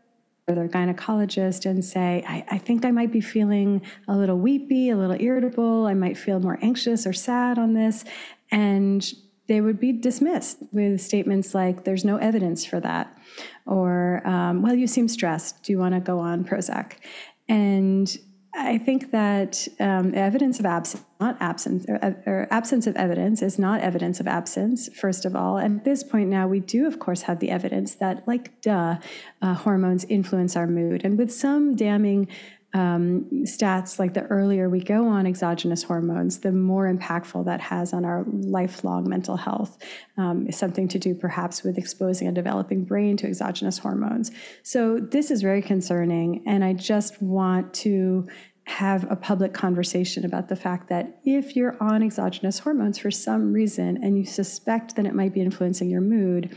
their 0.55 0.69
gynecologist 0.69 1.69
and 1.69 1.85
say, 1.85 2.25
I, 2.27 2.45
I, 2.53 2.59
think 2.59 2.85
I 2.85 2.93
might 2.93 3.11
be 3.11 3.21
feeling 3.21 3.83
a 4.07 4.17
little 4.17 4.39
weepy, 4.39 4.91
a 4.91 4.97
little 4.97 5.17
irritable. 5.19 5.87
I 5.87 5.95
might 5.95 6.17
feel 6.17 6.39
more 6.39 6.59
anxious 6.63 7.05
or 7.05 7.13
sad 7.13 7.59
on 7.59 7.75
this. 7.75 8.05
And 8.53 9.05
they 9.49 9.61
would 9.61 9.81
be 9.81 9.93
dismissed 9.93 10.59
with 10.71 11.01
statements 11.01 11.53
like, 11.53 11.85
there's 11.85 12.05
no 12.05 12.17
evidence 12.19 12.65
for 12.65 12.79
that. 12.81 13.17
Or, 13.67 14.23
um, 14.25 14.63
well, 14.63 14.75
you 14.75 14.87
seem 14.87 15.09
stressed. 15.09 15.65
Do 15.65 15.73
you 15.73 15.79
want 15.79 15.95
to 15.95 16.01
go 16.01 16.21
on 16.21 16.45
Prozac? 16.45 16.93
And 17.49 18.17
I 18.59 18.79
think 18.79 19.11
that 19.11 19.69
um, 19.79 20.15
evidence 20.15 20.59
of 20.59 20.65
absence, 20.65 21.05
not 21.21 21.37
absence, 21.41 21.85
or, 21.89 22.17
or, 22.27 22.49
absence 22.51 22.87
of 22.87 22.97
evidence 22.97 23.43
is 23.43 23.59
not 23.59 23.81
evidence 23.81 24.19
of 24.19 24.27
absence, 24.27 24.89
first 24.95 25.27
of 25.27 25.37
all. 25.37 25.59
And 25.59 25.81
at 25.81 25.85
this 25.85 26.03
point 26.03 26.31
now, 26.31 26.49
we 26.49 26.61
do, 26.61 26.87
of 26.87 26.99
course, 26.99 27.23
have 27.23 27.39
the 27.41 27.51
evidence 27.51 27.97
that, 27.97 28.27
like, 28.27 28.59
duh, 28.63 28.97
uh, 29.43 29.55
hormones 29.55 30.05
influence 30.05 30.57
our 30.57 30.67
mood. 30.67 31.05
And 31.05 31.19
with 31.19 31.31
some 31.33 31.77
damning 31.77 32.29
um, 32.75 33.27
stats, 33.45 33.99
like 33.99 34.15
the 34.15 34.25
earlier 34.25 34.69
we 34.69 34.81
go 34.81 35.09
on 35.09 35.27
exogenous 35.27 35.83
hormones, 35.83 36.41
the 36.41 36.53
more 36.53 36.93
impactful 36.93 37.45
that 37.47 37.61
has 37.61 37.93
on 37.93 38.05
our 38.05 38.25
lifelong 38.29 39.09
mental 39.09 39.37
health. 39.37 39.79
Um, 40.19 40.47
is 40.47 40.57
something 40.57 40.89
to 40.89 40.99
do 40.99 41.15
perhaps 41.15 41.63
with 41.63 41.79
exposing 41.79 42.29
a 42.29 42.33
developing 42.33 42.85
brain 42.85 43.17
to 43.19 43.27
exogenous 43.27 43.79
hormones. 43.79 44.31
So 44.63 44.99
this 44.99 45.31
is 45.31 45.43
very 45.43 45.63
concerning, 45.63 46.43
and 46.47 46.65
I 46.65 46.73
just 46.73 47.23
want 47.23 47.73
to 47.75 48.29
have 48.67 49.09
a 49.11 49.17
public 49.17 49.55
conversation 49.55 50.25
about 50.25 50.49
the 50.49 50.57
fact 50.57 50.89
that 50.89 51.21
if 51.25 51.55
you're 51.55 51.77
on 51.81 52.03
exogenous 52.03 52.59
hormones 52.59 52.99
for 52.99 53.13
some 53.13 53.53
reason 53.53 54.03
and 54.03 54.19
you 54.19 54.25
suspect 54.25 54.97
that 54.97 55.07
it 55.07 55.15
might 55.15 55.33
be 55.33 55.41
influencing 55.41 55.89
your 55.89 56.01
mood, 56.01 56.57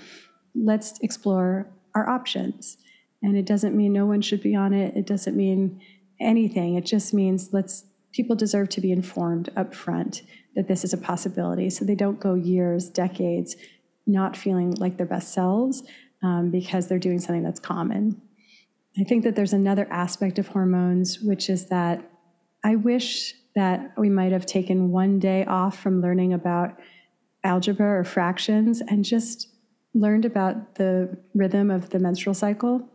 let's 0.55 0.99
explore 1.01 1.69
our 1.93 2.09
options. 2.09 2.77
And 3.21 3.37
it 3.37 3.45
doesn't 3.45 3.75
mean 3.75 3.93
no 3.93 4.07
one 4.07 4.21
should 4.21 4.41
be 4.41 4.55
on 4.55 4.73
it. 4.73 4.95
It 4.95 5.05
doesn't 5.05 5.37
mean 5.37 5.81
anything. 6.21 6.75
It 6.75 6.85
just 6.85 7.13
means 7.13 7.49
let's 7.53 7.85
people 8.11 8.35
deserve 8.35 8.69
to 8.69 8.81
be 8.81 8.91
informed 8.91 9.49
up 9.55 9.73
front 9.73 10.23
that 10.55 10.67
this 10.67 10.83
is 10.83 10.93
a 10.93 10.97
possibility 10.97 11.69
so 11.69 11.85
they 11.85 11.95
don't 11.95 12.19
go 12.19 12.33
years, 12.33 12.89
decades 12.89 13.55
not 14.07 14.35
feeling 14.35 14.71
like 14.75 14.97
their 14.97 15.05
best 15.05 15.33
selves 15.33 15.83
um, 16.23 16.49
because 16.49 16.87
they're 16.87 16.99
doing 16.99 17.19
something 17.19 17.43
that's 17.43 17.59
common. 17.59 18.19
I 18.99 19.03
think 19.03 19.23
that 19.23 19.35
there's 19.35 19.53
another 19.53 19.87
aspect 19.91 20.39
of 20.39 20.47
hormones, 20.47 21.19
which 21.21 21.49
is 21.49 21.67
that 21.67 22.03
I 22.63 22.75
wish 22.75 23.33
that 23.55 23.93
we 23.97 24.09
might 24.09 24.31
have 24.31 24.45
taken 24.45 24.91
one 24.91 25.19
day 25.19 25.45
off 25.45 25.79
from 25.79 26.01
learning 26.01 26.33
about 26.33 26.77
algebra 27.43 27.99
or 27.99 28.03
fractions 28.03 28.81
and 28.81 29.05
just 29.05 29.47
learned 29.93 30.25
about 30.25 30.75
the 30.75 31.17
rhythm 31.33 31.71
of 31.71 31.89
the 31.89 31.99
menstrual 31.99 32.33
cycle 32.33 32.89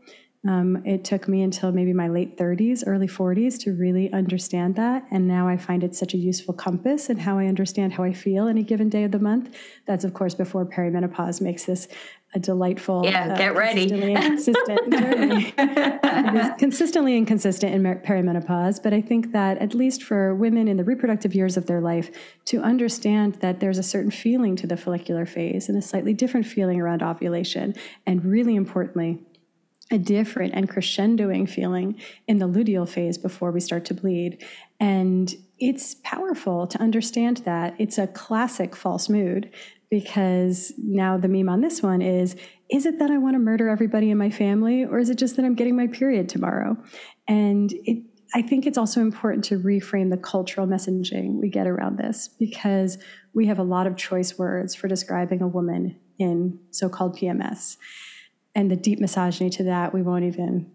um, 0.47 0.83
it 0.85 1.05
took 1.05 1.27
me 1.27 1.43
until 1.43 1.73
maybe 1.73 1.93
my 1.93 2.09
late 2.09 2.37
30s, 2.37 2.85
early 2.87 3.09
40s 3.09 3.59
to 3.61 3.73
really 3.73 4.13
understand 4.13 4.77
that. 4.77 5.05
And 5.11 5.27
now 5.27 5.49
I 5.49 5.57
find 5.57 5.83
it 5.83 5.95
such 5.95 6.13
a 6.13 6.19
useful 6.19 6.53
compass 6.53 7.09
in 7.09 7.19
how 7.19 7.39
I 7.39 7.47
understand 7.47 7.95
how 7.95 8.05
I 8.05 8.13
feel 8.13 8.47
any 8.47 8.63
given 8.63 8.91
day 8.91 9.05
of 9.05 9.13
the 9.13 9.19
month. 9.19 9.57
That's, 9.87 10.05
of 10.05 10.13
course, 10.13 10.35
before 10.35 10.67
perimenopause 10.67 11.41
makes 11.41 11.65
this 11.65 11.89
a 12.35 12.39
delightful, 12.39 13.05
yeah, 13.05 13.33
uh, 13.33 13.37
get 13.37 13.55
ready, 13.55 13.89
consistently 13.89 14.13
inconsistent 14.13 14.93
journey. 14.99 15.55
it 15.57 16.35
is 16.35 16.51
consistently 16.59 17.17
inconsistent 17.17 17.73
in 17.73 17.83
perimenopause, 18.03 18.83
but 18.83 18.93
I 18.93 19.01
think 19.01 19.33
that 19.33 19.59
at 19.59 19.73
least 19.73 20.03
for 20.03 20.35
women 20.35 20.67
in 20.67 20.77
the 20.77 20.85
reproductive 20.85 21.35
years 21.35 21.57
of 21.57 21.67
their 21.67 21.81
life, 21.81 22.11
to 22.47 22.61
understand 22.61 23.37
that 23.37 23.61
there's 23.61 23.79
a 23.79 23.85
certain 23.85 24.11
feeling 24.11 24.57
to 24.57 24.67
the 24.67 24.77
follicular 24.77 25.27
phase 25.27 25.69
and 25.69 25.79
a 25.79 25.83
slightly 25.83 26.13
different 26.13 26.45
feeling 26.45 26.81
around 26.81 27.03
ovulation, 27.03 27.73
and 28.05 28.25
really 28.25 28.57
importantly, 28.57 29.21
a 29.91 29.99
different 29.99 30.55
and 30.55 30.69
crescendoing 30.69 31.49
feeling 31.49 32.01
in 32.27 32.39
the 32.39 32.49
luteal 32.49 32.89
phase 32.89 33.19
before 33.19 33.51
we 33.51 33.61
start 33.61 33.85
to 33.87 33.95
bleed. 33.95 34.43
And 34.81 35.35
it's 35.59 35.97
powerful 36.03 36.67
to 36.67 36.81
understand 36.81 37.39
that. 37.39 37.75
It's 37.79 37.99
a 37.99 38.07
classic 38.07 38.75
false 38.75 39.09
mood 39.09 39.51
because 39.91 40.73
now 40.79 41.17
the 41.17 41.29
meme 41.29 41.49
on 41.49 41.61
this 41.61 41.83
one 41.83 42.03
is 42.03 42.35
is 42.71 42.87
it 42.87 42.99
that 42.99 43.11
I 43.11 43.19
want 43.19 43.35
to 43.35 43.39
murder 43.39 43.69
everybody 43.69 44.11
in 44.11 44.19
my 44.19 44.31
family 44.31 44.85
or 44.85 44.99
is 44.99 45.11
it 45.11 45.19
just 45.19 45.37
that 45.37 45.45
I'm 45.45 45.55
getting 45.55 45.77
my 45.77 45.87
period 45.87 46.29
tomorrow? 46.29 46.77
And 47.29 47.73
it 47.85 48.03
I 48.37 48.43
think 48.43 48.67
it's 48.67 48.79
also 48.79 49.01
important 49.01 49.45
to 49.45 49.61
reframe 49.61 50.11
the 50.11 50.17
cultural 50.17 50.67
messaging 50.67 51.41
we 51.41 51.49
get 51.49 51.69
around 51.69 51.99
this 51.99 52.29
because 52.41 52.99
we 53.33 53.47
have 53.47 53.61
a 53.61 53.63
lot 53.63 53.87
of 53.87 53.97
choice 53.97 54.37
words 54.37 54.75
for 54.75 54.89
describing 54.89 55.41
a 55.41 55.47
woman 55.47 56.01
in 56.19 56.59
so 56.71 56.89
called 56.89 57.17
PMS 57.17 57.77
and 58.55 58.71
the 58.71 58.77
deep 58.77 59.01
misogyny 59.01 59.51
to 59.51 59.65
that 59.65 59.93
we 59.93 60.03
won't 60.03 60.25
even 60.25 60.71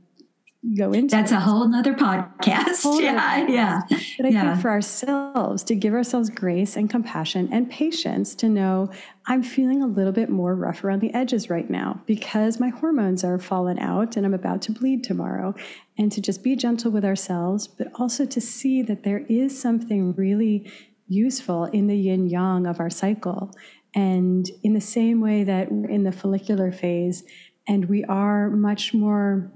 go 0.78 0.92
into. 0.92 1.16
That's 1.16 1.32
a 1.32 1.40
whole 1.40 1.68
nother 1.68 1.94
podcast. 1.94 2.84
Whole 2.84 3.00
yeah, 3.00 3.48
yeah. 3.48 3.82
But 4.18 4.26
I 4.26 4.30
yeah. 4.30 4.42
think 4.42 4.62
for 4.62 4.70
ourselves 4.70 5.64
to 5.64 5.76
give 5.76 5.94
ourselves 5.94 6.30
grace 6.30 6.76
and 6.76 6.90
compassion 6.90 7.48
and 7.52 7.70
patience 7.70 8.36
to 8.36 8.50
know 8.50 8.92
I'm 9.26 9.42
feeling 9.42 9.82
a 9.82 9.88
little 9.88 10.12
bit 10.12 10.30
more 10.30 10.56
rough 10.56 10.84
around 10.84 11.00
the 11.00 11.14
edges 11.14 11.50
right 11.50 11.70
now 11.70 12.02
because 12.06 12.60
my 12.60 12.70
hormones 12.70 13.24
are 13.24 13.40
fallen 13.40 13.80
out 13.80 14.18
and 14.18 14.26
I'm 14.26 14.34
about 14.34 14.62
to 14.64 14.72
bleed 14.72 15.04
tomorrow. 15.04 15.56
And 15.98 16.12
to 16.14 16.22
just 16.22 16.44
be 16.44 16.56
gentle 16.56 16.92
with 16.92 17.04
ourselves, 17.04 17.68
but 17.68 17.88
also 17.96 18.26
to 18.26 18.40
see 18.40 18.82
that 18.84 19.04
there 19.04 19.26
is 19.28 19.60
something 19.60 20.14
really 20.14 20.72
useful 21.10 21.66
in 21.66 21.88
the 21.88 21.98
yin 21.98 22.30
yang 22.30 22.66
of 22.66 22.80
our 22.80 22.90
cycle. 22.90 23.52
And 23.94 24.50
in 24.64 24.74
the 24.74 24.82
same 24.82 25.20
way 25.20 25.44
that 25.44 25.72
we're 25.72 25.90
in 25.90 26.04
the 26.04 26.12
follicular 26.14 26.72
phase, 26.72 27.24
and 27.70 27.86
we 27.86 28.04
are 28.06 28.50
much 28.50 28.94
more 28.94 29.52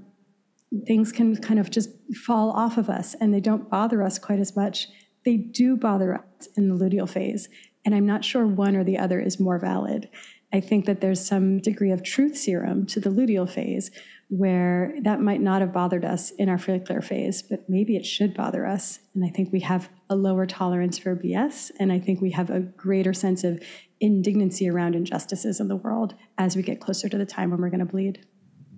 things 0.86 1.12
can 1.12 1.36
kind 1.36 1.60
of 1.60 1.68
just 1.68 1.90
fall 2.14 2.50
off 2.50 2.78
of 2.78 2.88
us 2.88 3.14
and 3.20 3.34
they 3.34 3.40
don't 3.40 3.68
bother 3.68 4.02
us 4.02 4.18
quite 4.18 4.38
as 4.38 4.56
much. 4.56 4.88
They 5.24 5.36
do 5.36 5.76
bother 5.76 6.14
us 6.14 6.48
in 6.56 6.68
the 6.68 6.74
luteal 6.74 7.08
phase. 7.08 7.48
And 7.84 7.94
i'm 7.94 8.06
not 8.06 8.24
sure 8.24 8.46
one 8.46 8.76
or 8.76 8.84
the 8.84 8.98
other 8.98 9.20
is 9.20 9.38
more 9.38 9.58
valid. 9.58 10.08
I 10.52 10.60
think 10.60 10.86
that 10.86 11.00
there's 11.00 11.24
some 11.24 11.58
degree 11.58 11.90
of 11.90 12.04
truth 12.04 12.36
serum 12.36 12.86
to 12.86 13.00
the 13.00 13.10
luteal 13.10 13.50
phase 13.50 13.90
where 14.28 14.94
that 15.02 15.20
might 15.20 15.40
not 15.40 15.60
have 15.60 15.72
bothered 15.72 16.04
us 16.04 16.30
in 16.30 16.48
our 16.48 16.58
follicular 16.58 17.02
phase 17.02 17.42
but 17.42 17.68
maybe 17.68 17.96
it 17.96 18.06
should 18.06 18.32
bother 18.32 18.64
us. 18.64 19.00
And 19.14 19.24
i 19.24 19.28
think 19.28 19.52
we 19.52 19.60
have 19.60 19.90
a 20.08 20.16
lower 20.16 20.46
tolerance 20.46 20.98
for 20.98 21.16
bs 21.16 21.72
and 21.80 21.90
i 21.92 21.98
think 21.98 22.20
we 22.20 22.30
have 22.30 22.50
a 22.50 22.60
greater 22.60 23.12
sense 23.12 23.42
of 23.42 23.60
indignancy 24.00 24.68
around 24.68 24.94
injustices 24.94 25.60
in 25.60 25.68
the 25.68 25.76
world 25.76 26.14
as 26.38 26.56
we 26.56 26.62
get 26.62 26.80
closer 26.80 27.08
to 27.08 27.18
the 27.18 27.26
time 27.26 27.50
when 27.50 27.60
we're 27.60 27.70
going 27.70 27.80
to 27.80 27.86
bleed. 27.86 28.26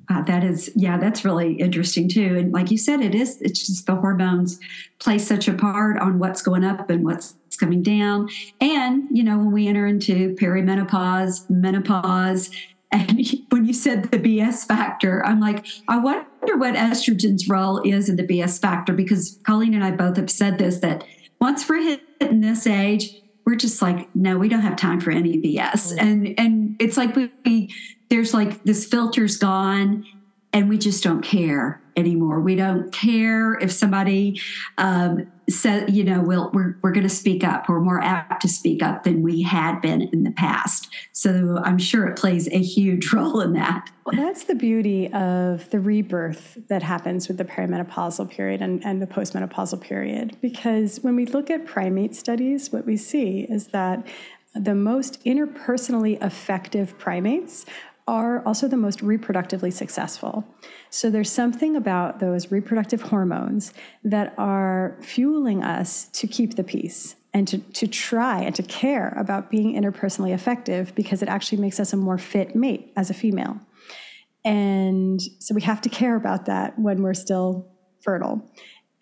Uh, 0.09 0.23
that 0.23 0.45
is, 0.45 0.71
yeah, 0.77 0.97
that's 0.99 1.25
really 1.25 1.55
interesting 1.55 2.09
too. 2.09 2.37
And 2.37 2.53
like 2.53 2.71
you 2.71 2.79
said, 2.79 3.01
it 3.01 3.15
is, 3.15 3.41
it's 3.41 3.67
just 3.67 3.87
the 3.87 3.97
hormones 3.97 4.61
play 5.01 5.19
such 5.19 5.49
a 5.49 5.53
part 5.53 5.99
on 5.99 6.21
what's 6.21 6.43
going 6.43 6.65
up 6.65 6.89
and 6.91 7.05
what's 7.05 7.35
coming 7.59 7.83
down. 7.83 8.29
And, 8.61 9.09
you 9.11 9.25
know, 9.25 9.37
when 9.39 9.51
we 9.51 9.67
enter 9.67 9.87
into 9.87 10.35
perimenopause, 10.37 11.49
menopause, 11.51 12.51
and 12.93 13.21
when 13.49 13.65
you 13.65 13.73
said 13.73 14.05
the 14.05 14.19
BS 14.19 14.65
factor, 14.67 15.25
I'm 15.27 15.41
like, 15.41 15.67
I 15.89 15.99
wonder 15.99 16.57
what 16.57 16.75
estrogen's 16.75 17.49
role 17.49 17.81
is 17.83 18.09
in 18.09 18.17
the 18.17 18.27
BS 18.27 18.61
factor 18.61 18.93
because 18.93 19.41
Colleen 19.45 19.75
and 19.75 19.83
I 19.83 19.91
both 19.91 20.17
have 20.17 20.31
said 20.31 20.59
this 20.59 20.79
that 20.79 21.05
once 21.41 21.69
we're 21.69 21.83
hitting 21.83 22.41
this 22.41 22.67
age, 22.67 23.23
we're 23.47 23.55
just 23.55 23.81
like, 23.81 24.15
no, 24.15 24.37
we 24.37 24.49
don't 24.49 24.61
have 24.61 24.77
time 24.77 25.01
for 25.01 25.13
any 25.13 25.41
BS. 25.41 25.93
Mm-hmm. 25.93 25.99
And 26.07 26.35
and 26.39 26.77
it's 26.81 26.97
like 26.97 27.15
we, 27.15 27.31
we 27.45 27.75
there's 28.11 28.35
like 28.35 28.65
this 28.65 28.85
filter's 28.85 29.37
gone 29.37 30.05
and 30.53 30.69
we 30.69 30.77
just 30.77 31.03
don't 31.03 31.23
care 31.23 31.81
anymore. 31.97 32.41
We 32.41 32.57
don't 32.57 32.93
care 32.93 33.55
if 33.55 33.73
somebody 33.73 34.41
um, 34.79 35.31
said, 35.49 35.95
you 35.95 36.03
know, 36.03 36.21
we'll, 36.21 36.51
we're, 36.53 36.77
we're 36.83 36.91
going 36.91 37.07
to 37.07 37.15
speak 37.15 37.45
up. 37.45 37.69
We're 37.69 37.81
more 37.81 38.03
apt 38.03 38.43
to 38.43 38.49
speak 38.49 38.83
up 38.83 39.05
than 39.05 39.23
we 39.23 39.43
had 39.43 39.81
been 39.81 40.03
in 40.03 40.25
the 40.25 40.33
past. 40.33 40.89
So 41.13 41.61
I'm 41.65 41.79
sure 41.79 42.07
it 42.09 42.19
plays 42.19 42.49
a 42.49 42.59
huge 42.59 43.13
role 43.13 43.41
in 43.41 43.53
that. 43.53 43.91
That's 44.13 44.45
the 44.45 44.55
beauty 44.55 45.13
of 45.13 45.69
the 45.71 45.81
rebirth 45.81 46.59
that 46.69 46.83
happens 46.83 47.29
with 47.29 47.39
the 47.39 47.45
perimenopausal 47.45 48.31
period 48.31 48.63
and, 48.63 48.85
and 48.85 49.01
the 49.01 49.07
postmenopausal 49.07 49.81
period. 49.81 50.37
Because 50.41 50.99
when 51.01 51.17
we 51.17 51.27
look 51.27 51.51
at 51.51 51.67
primate 51.67 52.15
studies, 52.15 52.73
what 52.73 52.87
we 52.87 52.97
see 52.97 53.47
is 53.49 53.69
that 53.69 54.07
the 54.55 54.75
most 54.75 55.23
interpersonally 55.25 56.23
effective 56.25 56.99
primates 56.99 57.67
are 58.07 58.41
also 58.47 58.69
the 58.69 58.77
most 58.77 59.01
reproductively 59.01 59.73
successful. 59.73 60.45
So 60.91 61.11
there's 61.11 61.31
something 61.31 61.75
about 61.75 62.21
those 62.21 62.53
reproductive 62.53 63.03
hormones 63.03 63.73
that 64.05 64.33
are 64.39 64.97
fueling 65.01 65.65
us 65.65 66.07
to 66.11 66.27
keep 66.27 66.55
the 66.55 66.63
peace 66.63 67.17
and 67.35 67.49
to, 67.49 67.59
to 67.59 67.87
try 67.87 68.41
and 68.41 68.55
to 68.55 68.63
care 68.63 69.13
about 69.19 69.51
being 69.51 69.75
interpersonally 69.75 70.33
effective 70.33 70.95
because 70.95 71.21
it 71.21 71.29
actually 71.29 71.59
makes 71.59 71.81
us 71.81 71.93
a 71.93 71.97
more 71.97 72.17
fit 72.17 72.55
mate 72.55 72.93
as 72.97 73.11
a 73.11 73.15
female. 73.15 73.61
And 74.45 75.21
so 75.41 75.55
we 75.55 75.63
have 75.63 75.81
to 75.83 75.89
care 75.89 76.15
about 76.15 76.47
that 76.47 76.79
when 76.79 77.03
we're 77.03 77.15
still 77.15 77.69
fertile. 78.03 78.49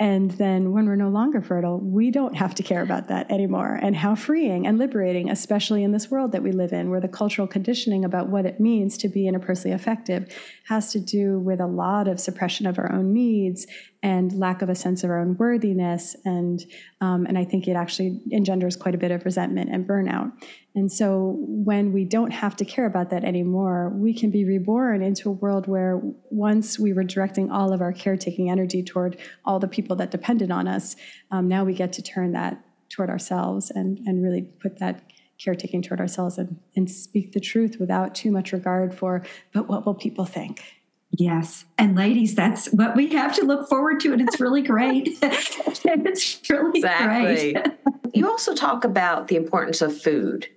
And 0.00 0.33
then 0.33 0.72
when 0.72 0.87
we're 0.87 0.96
no 0.96 1.09
longer 1.09 1.40
fertile, 1.40 1.78
we 1.78 2.11
don't 2.11 2.35
have 2.35 2.54
to 2.57 2.64
care 2.64 2.83
about 2.83 3.07
that 3.09 3.30
anymore. 3.30 3.78
And 3.80 3.94
how 3.94 4.16
freeing 4.16 4.66
and 4.66 4.76
liberating, 4.76 5.30
especially 5.30 5.85
in 5.85 5.92
this 5.92 6.11
world 6.11 6.33
that 6.33 6.42
we 6.42 6.50
live 6.50 6.72
in, 6.72 6.90
where 6.90 7.00
the 7.00 7.07
cultural 7.07 7.46
conditioning 7.46 8.04
about 8.04 8.28
what 8.28 8.44
it 8.44 8.59
means 8.59 8.98
to 8.98 9.09
be 9.09 9.22
interpersonally 9.24 9.72
effective 9.72 10.37
has 10.64 10.90
to 10.92 11.00
do 11.00 11.38
with 11.38 11.61
a 11.61 11.66
lot 11.66 12.09
of 12.09 12.18
suppression 12.18 12.66
of 12.66 12.76
our 12.78 12.90
own 12.90 13.12
needs 13.12 13.68
and 14.04 14.38
lack 14.38 14.60
of 14.60 14.68
a 14.68 14.74
sense 14.74 15.02
of 15.02 15.08
our 15.08 15.18
own 15.18 15.34
worthiness. 15.38 16.14
And, 16.26 16.62
um, 17.00 17.24
and 17.24 17.38
I 17.38 17.44
think 17.44 17.66
it 17.66 17.72
actually 17.72 18.20
engenders 18.30 18.76
quite 18.76 18.94
a 18.94 18.98
bit 18.98 19.10
of 19.10 19.24
resentment 19.24 19.70
and 19.72 19.88
burnout. 19.88 20.30
And 20.74 20.92
so 20.92 21.36
when 21.38 21.90
we 21.90 22.04
don't 22.04 22.30
have 22.30 22.54
to 22.56 22.66
care 22.66 22.84
about 22.84 23.08
that 23.10 23.24
anymore, 23.24 23.88
we 23.94 24.12
can 24.12 24.30
be 24.30 24.44
reborn 24.44 25.02
into 25.02 25.30
a 25.30 25.32
world 25.32 25.66
where 25.66 26.02
once 26.28 26.78
we 26.78 26.92
were 26.92 27.02
directing 27.02 27.50
all 27.50 27.72
of 27.72 27.80
our 27.80 27.94
caretaking 27.94 28.50
energy 28.50 28.82
toward 28.82 29.16
all 29.46 29.58
the 29.58 29.68
people 29.68 29.96
that 29.96 30.10
depended 30.10 30.50
on 30.50 30.68
us, 30.68 30.96
um, 31.30 31.48
now 31.48 31.64
we 31.64 31.72
get 31.72 31.90
to 31.94 32.02
turn 32.02 32.32
that 32.32 32.62
toward 32.90 33.08
ourselves 33.08 33.70
and, 33.70 34.00
and 34.00 34.22
really 34.22 34.42
put 34.42 34.80
that 34.80 35.02
caretaking 35.42 35.80
toward 35.80 35.98
ourselves 35.98 36.36
and, 36.36 36.60
and 36.76 36.90
speak 36.90 37.32
the 37.32 37.40
truth 37.40 37.78
without 37.80 38.14
too 38.14 38.30
much 38.30 38.52
regard 38.52 38.94
for, 38.94 39.24
but 39.54 39.66
what 39.66 39.86
will 39.86 39.94
people 39.94 40.26
think? 40.26 40.84
Yes. 41.18 41.64
And 41.79 41.96
ladies, 41.96 42.35
that's 42.35 42.66
what 42.72 42.96
we 42.96 43.09
have 43.11 43.35
to 43.37 43.44
look 43.44 43.68
forward 43.68 44.00
to. 44.00 44.12
And 44.12 44.20
it's 44.20 44.40
really 44.40 44.62
great. 44.62 45.16
it's 45.22 46.50
really 46.50 46.81
exactly. 46.81 47.53
great. 47.53 47.66
you 48.12 48.29
also 48.29 48.55
talk 48.55 48.85
about 48.85 49.29
the 49.29 49.37
importance 49.37 49.81
of 49.81 49.96
food. 49.96 50.48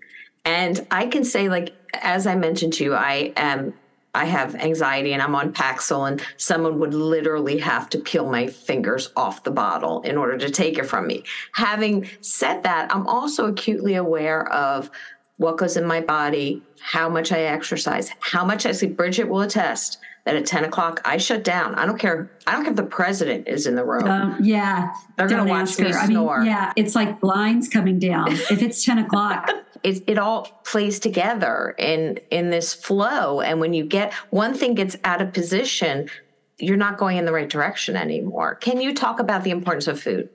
And 0.45 0.85
I 0.89 1.07
can 1.07 1.23
say, 1.23 1.49
like, 1.49 1.75
as 1.93 2.25
I 2.25 2.35
mentioned 2.35 2.73
to 2.73 2.83
you, 2.83 2.95
I 2.95 3.33
am 3.35 3.73
I 4.15 4.25
have 4.25 4.55
anxiety 4.55 5.13
and 5.13 5.21
I'm 5.21 5.35
on 5.35 5.53
Paxil, 5.53 6.07
and 6.07 6.23
someone 6.37 6.79
would 6.79 6.95
literally 6.95 7.59
have 7.59 7.87
to 7.91 7.99
peel 7.99 8.27
my 8.27 8.47
fingers 8.47 9.11
off 9.15 9.43
the 9.43 9.51
bottle 9.51 10.01
in 10.01 10.17
order 10.17 10.39
to 10.39 10.49
take 10.49 10.79
it 10.79 10.87
from 10.87 11.05
me. 11.05 11.23
Having 11.53 12.09
said 12.21 12.63
that, 12.63 12.93
I'm 12.95 13.05
also 13.05 13.45
acutely 13.45 13.93
aware 13.93 14.51
of 14.51 14.89
what 15.35 15.57
goes 15.57 15.77
in 15.77 15.85
my 15.85 16.01
body, 16.01 16.63
how 16.81 17.09
much 17.09 17.31
I 17.31 17.41
exercise, 17.41 18.09
how 18.21 18.43
much 18.43 18.65
I 18.65 18.71
sleep. 18.71 18.97
Bridget 18.97 19.25
will 19.25 19.41
attest 19.41 19.99
that 20.27 20.35
at 20.35 20.45
10 20.45 20.65
o'clock 20.65 21.01
I 21.05 21.17
shut 21.17 21.43
down. 21.43 21.73
I 21.75 21.85
don't 21.85 21.97
care. 21.97 22.29
I 22.45 22.51
don't 22.51 22.63
care 22.63 22.71
if 22.71 22.75
the 22.75 22.83
president 22.83 23.47
is 23.47 23.65
in 23.65 23.75
the 23.75 23.85
room. 23.85 24.03
Um, 24.07 24.37
yeah. 24.41 24.93
They're 25.15 25.27
going 25.27 25.45
to 25.45 25.49
watch 25.49 25.79
me 25.79 25.93
snore. 25.93 26.35
I 26.35 26.39
mean, 26.39 26.47
yeah. 26.47 26.73
It's 26.75 26.95
like 26.95 27.21
blinds 27.21 27.69
coming 27.69 27.97
down. 27.97 28.33
if 28.33 28.61
it's 28.61 28.83
10 28.83 28.99
o'clock, 28.99 29.49
it, 29.83 30.03
it 30.05 30.17
all 30.17 30.43
plays 30.65 30.99
together 30.99 31.75
in 31.77 32.19
in 32.29 32.49
this 32.49 32.73
flow 32.73 33.39
and 33.39 33.61
when 33.61 33.73
you 33.73 33.85
get 33.85 34.13
one 34.31 34.53
thing 34.53 34.73
gets 34.73 34.97
out 35.03 35.21
of 35.21 35.31
position 35.33 36.09
you're 36.57 36.75
not 36.75 36.97
going 36.97 37.17
in 37.17 37.25
the 37.25 37.31
right 37.31 37.49
direction 37.49 37.95
anymore 37.95 38.55
can 38.55 38.81
you 38.81 38.93
talk 38.93 39.19
about 39.19 39.43
the 39.43 39.51
importance 39.51 39.87
of 39.87 39.99
food 40.01 40.27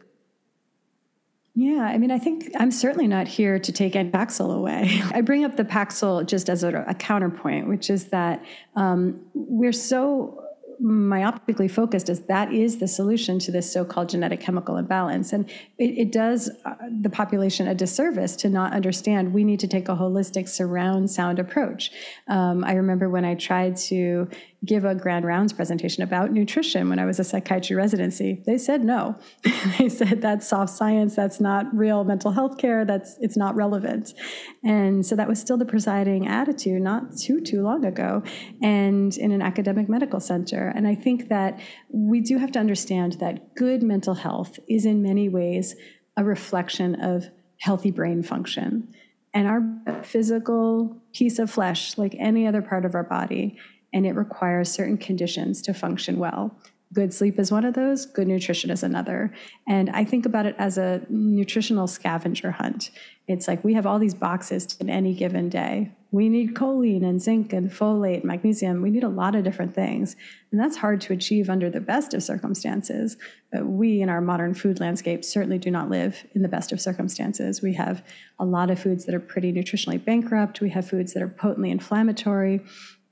yeah, 1.55 1.83
I 1.83 1.99
mean, 1.99 2.11
I 2.11 2.19
think 2.19 2.51
I'm 2.59 2.71
certainly 2.71 3.07
not 3.07 3.29
here 3.29 3.59
to 3.59 3.73
take 3.73 3.93
Paxil 3.93 4.55
away. 4.55 5.03
I 5.13 5.21
bring 5.21 5.45
up 5.45 5.57
the 5.57 5.65
Paxil 5.65 6.27
just 6.27 6.49
as 6.49 6.63
a, 6.63 6.85
a 6.89 6.95
counterpoint, 6.95 7.69
which 7.69 7.91
is 7.91 8.07
that 8.07 8.43
um, 8.75 9.21
we're 9.35 9.73
so 9.73 10.39
myopically 10.83 11.71
focused 11.71 12.09
as 12.09 12.23
that 12.23 12.53
is 12.53 12.79
the 12.79 12.89
solution 12.89 13.39
to 13.39 13.53
this 13.53 13.73
so-called 13.73 14.09
genetic 14.09 14.41
chemical 14.41 14.77
imbalance. 14.77 15.33
And 15.33 15.49
it, 15.79 15.99
it 15.99 16.13
does 16.13 16.51
uh, 16.65 16.75
the 17.01 17.11
population 17.11 17.69
a 17.69 17.75
disservice 17.75 18.35
to 18.37 18.49
not 18.49 18.73
understand. 18.73 19.33
We 19.33 19.45
need 19.45 19.61
to 19.61 19.69
take 19.69 19.89
a 19.89 19.95
holistic 19.95 20.49
surround 20.49 21.11
sound 21.11 21.39
approach. 21.39 21.93
Um, 22.29 22.65
i 22.65 22.73
remember 22.73 23.09
when 23.09 23.25
i 23.25 23.35
tried 23.35 23.77
to 23.77 24.29
give 24.65 24.85
a 24.85 24.95
grand 24.95 25.25
rounds 25.25 25.53
presentation 25.53 26.03
about 26.03 26.33
nutrition 26.33 26.89
when 26.89 26.99
I 26.99 27.05
was 27.05 27.19
a 27.19 27.25
psychiatry 27.25 27.75
residency. 27.75 28.43
They 28.47 28.59
said 28.59 28.85
no. 28.85 29.19
they 29.79 29.89
said 29.89 30.23
that's 30.23 30.47
soft 30.47 30.73
science, 30.73 31.17
that's 31.17 31.41
not 31.41 31.67
real 31.77 32.05
mental 32.05 32.31
health 32.31 32.59
care, 32.59 32.85
that's 32.85 33.17
it's 33.21 33.37
not 33.37 33.57
relevant. 33.57 34.15
And 34.63 35.05
so 35.05 35.17
that 35.17 35.29
was 35.29 35.41
still 35.41 35.57
the 35.57 35.65
presiding 35.65 36.29
attitude 36.29 36.83
not 36.83 37.17
too 37.17 37.41
too 37.41 37.63
long 37.63 37.85
ago 37.85 38.23
and 38.63 39.17
in 39.17 39.33
an 39.33 39.43
academic 39.43 39.89
medical 39.89 40.21
center. 40.21 40.73
And 40.75 40.87
I 40.87 40.95
think 40.95 41.29
that 41.29 41.59
we 41.91 42.21
do 42.21 42.39
have 42.39 42.53
to 42.53 42.61
understand 42.61 43.15
that 43.15 43.55
good 43.57 43.83
mental 43.83 44.15
health 44.15 44.59
is 44.69 44.87
in 44.87 45.03
many 45.03 45.29
ways 45.29 45.75
a 46.17 46.25
reflection 46.25 46.95
of 46.97 47.31
healthy 47.59 47.91
brain 47.91 48.23
function. 48.23 48.95
And 49.35 49.49
our 49.49 50.03
physical 50.03 51.01
piece 51.15 51.39
of 51.39 51.51
flesh, 51.51 51.97
like 51.97 52.15
any 52.19 52.47
other 52.47 52.61
part 52.61 52.85
of 52.85 52.95
our 52.95 53.05
body, 53.05 53.59
and 53.93 54.07
it 54.07 54.13
requires 54.13 54.71
certain 54.71 54.97
conditions 54.97 55.63
to 55.63 55.75
function 55.75 56.19
well. 56.19 56.57
Good 56.93 57.15
sleep 57.15 57.39
is 57.39 57.51
one 57.51 57.65
of 57.65 57.73
those, 57.73 58.05
good 58.05 58.29
nutrition 58.29 58.71
is 58.71 58.83
another. 58.83 59.33
And 59.67 59.89
I 59.91 60.05
think 60.05 60.27
about 60.27 60.45
it 60.45 60.55
as 60.59 60.77
a 60.77 61.01
nutritional 61.09 61.87
scavenger 61.87 62.51
hunt. 62.51 62.91
It's 63.27 63.49
like 63.49 63.65
we 63.65 63.73
have 63.73 63.87
all 63.87 63.99
these 63.99 64.15
boxes 64.15 64.77
in 64.79 64.91
any 64.91 65.15
given 65.15 65.49
day. 65.49 65.93
We 66.11 66.29
need 66.29 66.55
choline 66.55 67.03
and 67.03 67.23
zinc 67.23 67.55
and 67.55 67.71
folate, 67.71 68.25
magnesium. 68.25 68.83
We 68.83 68.91
need 68.91 69.05
a 69.05 69.09
lot 69.09 69.35
of 69.35 69.43
different 69.43 69.75
things. 69.75 70.17
And 70.51 70.61
that's 70.61 70.77
hard 70.77 71.01
to 71.03 71.15
achieve 71.15 71.49
under 71.49 71.71
the 71.71 71.81
best 71.81 72.13
of 72.13 72.23
circumstances. 72.23 73.17
But 73.51 73.65
we 73.65 74.03
in 74.03 74.11
our 74.11 74.21
modern 74.21 74.53
food 74.53 74.79
landscape 74.79 75.25
certainly 75.25 75.57
do 75.57 75.71
not 75.71 75.89
live 75.89 76.27
in 76.35 76.43
the 76.43 76.49
best 76.49 76.73
of 76.73 76.81
circumstances. 76.81 77.63
We 77.63 77.73
have 77.75 78.05
a 78.39 78.45
lot 78.45 78.71
of 78.71 78.79
foods 78.79 79.07
that 79.07 79.15
are 79.15 79.21
pretty 79.21 79.51
nutritionally 79.51 80.05
bankrupt. 80.05 80.61
We 80.61 80.69
have 80.71 80.87
foods 80.87 81.15
that 81.15 81.23
are 81.23 81.29
potently 81.29 81.71
inflammatory 81.71 82.61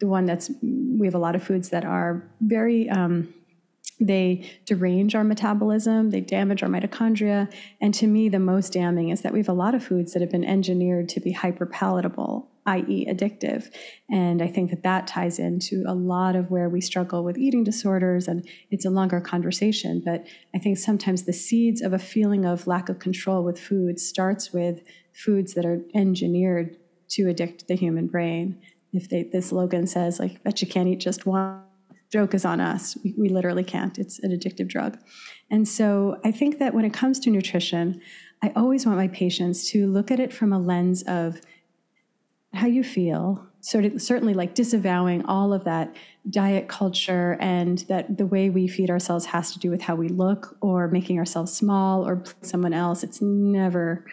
the 0.01 0.07
one 0.07 0.27
that's 0.27 0.51
we 0.63 1.07
have 1.07 1.15
a 1.15 1.19
lot 1.19 1.37
of 1.37 1.43
foods 1.43 1.69
that 1.69 1.85
are 1.85 2.29
very 2.41 2.89
um, 2.91 3.33
they 4.01 4.51
derange 4.65 5.15
our 5.15 5.23
metabolism 5.23 6.11
they 6.11 6.21
damage 6.21 6.63
our 6.63 6.69
mitochondria 6.69 7.53
and 7.81 7.93
to 7.93 8.07
me 8.07 8.29
the 8.29 8.39
most 8.39 8.73
damning 8.73 9.11
is 9.11 9.21
that 9.21 9.33
we 9.33 9.39
have 9.39 9.49
a 9.49 9.53
lot 9.53 9.75
of 9.75 9.85
foods 9.85 10.13
that 10.13 10.23
have 10.23 10.31
been 10.31 10.45
engineered 10.45 11.09
to 11.09 11.21
be 11.21 11.33
hyper 11.33 11.67
palatable 11.67 12.49
i.e 12.67 13.07
addictive. 13.11 13.71
And 14.11 14.43
i 14.43 14.47
think 14.47 14.71
that 14.71 14.83
that 14.83 15.07
ties 15.07 15.39
into 15.39 15.85
a 15.87 15.95
lot 15.95 16.35
of 16.35 16.51
where 16.51 16.69
we 16.71 16.81
struggle 16.81 17.23
with 17.23 17.37
eating 17.37 17.63
disorders 17.63 18.27
and 18.27 18.47
it's 18.71 18.87
a 18.87 18.91
longer 18.91 19.21
conversation 19.21 20.03
but 20.05 20.27
i 20.55 20.59
think 20.59 20.79
sometimes 20.79 21.25
the 21.25 21.33
seeds 21.35 21.83
of 21.83 21.93
a 21.93 21.99
feeling 21.99 22.47
of 22.47 22.67
lack 22.67 22.89
of 22.89 22.99
control 22.99 23.45
with 23.45 23.61
food 23.61 24.01
starts 24.01 24.53
with 24.53 24.81
foods 25.13 25.53
that 25.55 25.67
are 25.67 25.83
engineered 25.95 26.77
to 27.09 27.29
addict 27.29 27.69
the 27.69 27.75
human 27.75 28.07
brain 28.07 28.59
if 28.93 29.09
they, 29.09 29.25
this 29.25 29.49
slogan 29.49 29.87
says 29.87 30.19
like 30.19 30.43
bet 30.43 30.61
you 30.61 30.69
can't 30.69 30.89
eat 30.89 31.01
just 31.01 31.27
one. 31.27 31.63
Joke 32.11 32.35
is 32.35 32.45
on 32.45 32.61
us. 32.61 32.99
We, 33.05 33.15
we 33.17 33.29
literally 33.29 33.63
can't. 33.63 33.97
It's 33.97 34.19
an 34.19 34.33
addictive 34.33 34.69
drug. 34.69 34.99
And 35.51 35.67
so 35.67 36.19
i 36.25 36.31
think 36.31 36.59
that 36.59 36.75
when 36.75 36.85
it 36.85 36.93
comes 36.93 37.19
to 37.21 37.31
nutrition 37.31 38.01
i 38.43 38.53
always 38.55 38.87
want 38.87 38.99
my 38.99 39.09
patients 39.09 39.69
to 39.71 39.87
look 39.87 40.11
at 40.11 40.21
it 40.21 40.33
from 40.33 40.53
a 40.53 40.59
lens 40.59 41.03
of 41.03 41.41
how 42.53 42.67
you 42.67 42.83
feel 42.83 43.51
sort 43.61 43.85
of 43.85 44.01
certainly 44.01 44.35
like 44.35 44.55
disavowing 44.55 45.25
all 45.27 45.53
of 45.53 45.65
that 45.65 45.95
diet 46.29 46.69
culture 46.69 47.37
and 47.41 47.79
that 47.89 48.17
the 48.17 48.27
way 48.27 48.51
we 48.51 48.67
feed 48.67 48.91
ourselves 48.91 49.27
has 49.27 49.53
to 49.53 49.59
do 49.59 49.71
with 49.71 49.83
how 49.83 49.95
we 49.95 50.09
look 50.09 50.57
or 50.61 50.89
making 50.89 51.19
ourselves 51.19 51.53
small 51.53 52.07
or 52.07 52.23
someone 52.43 52.73
else. 52.73 53.03
It's 53.03 53.21
never 53.21 54.05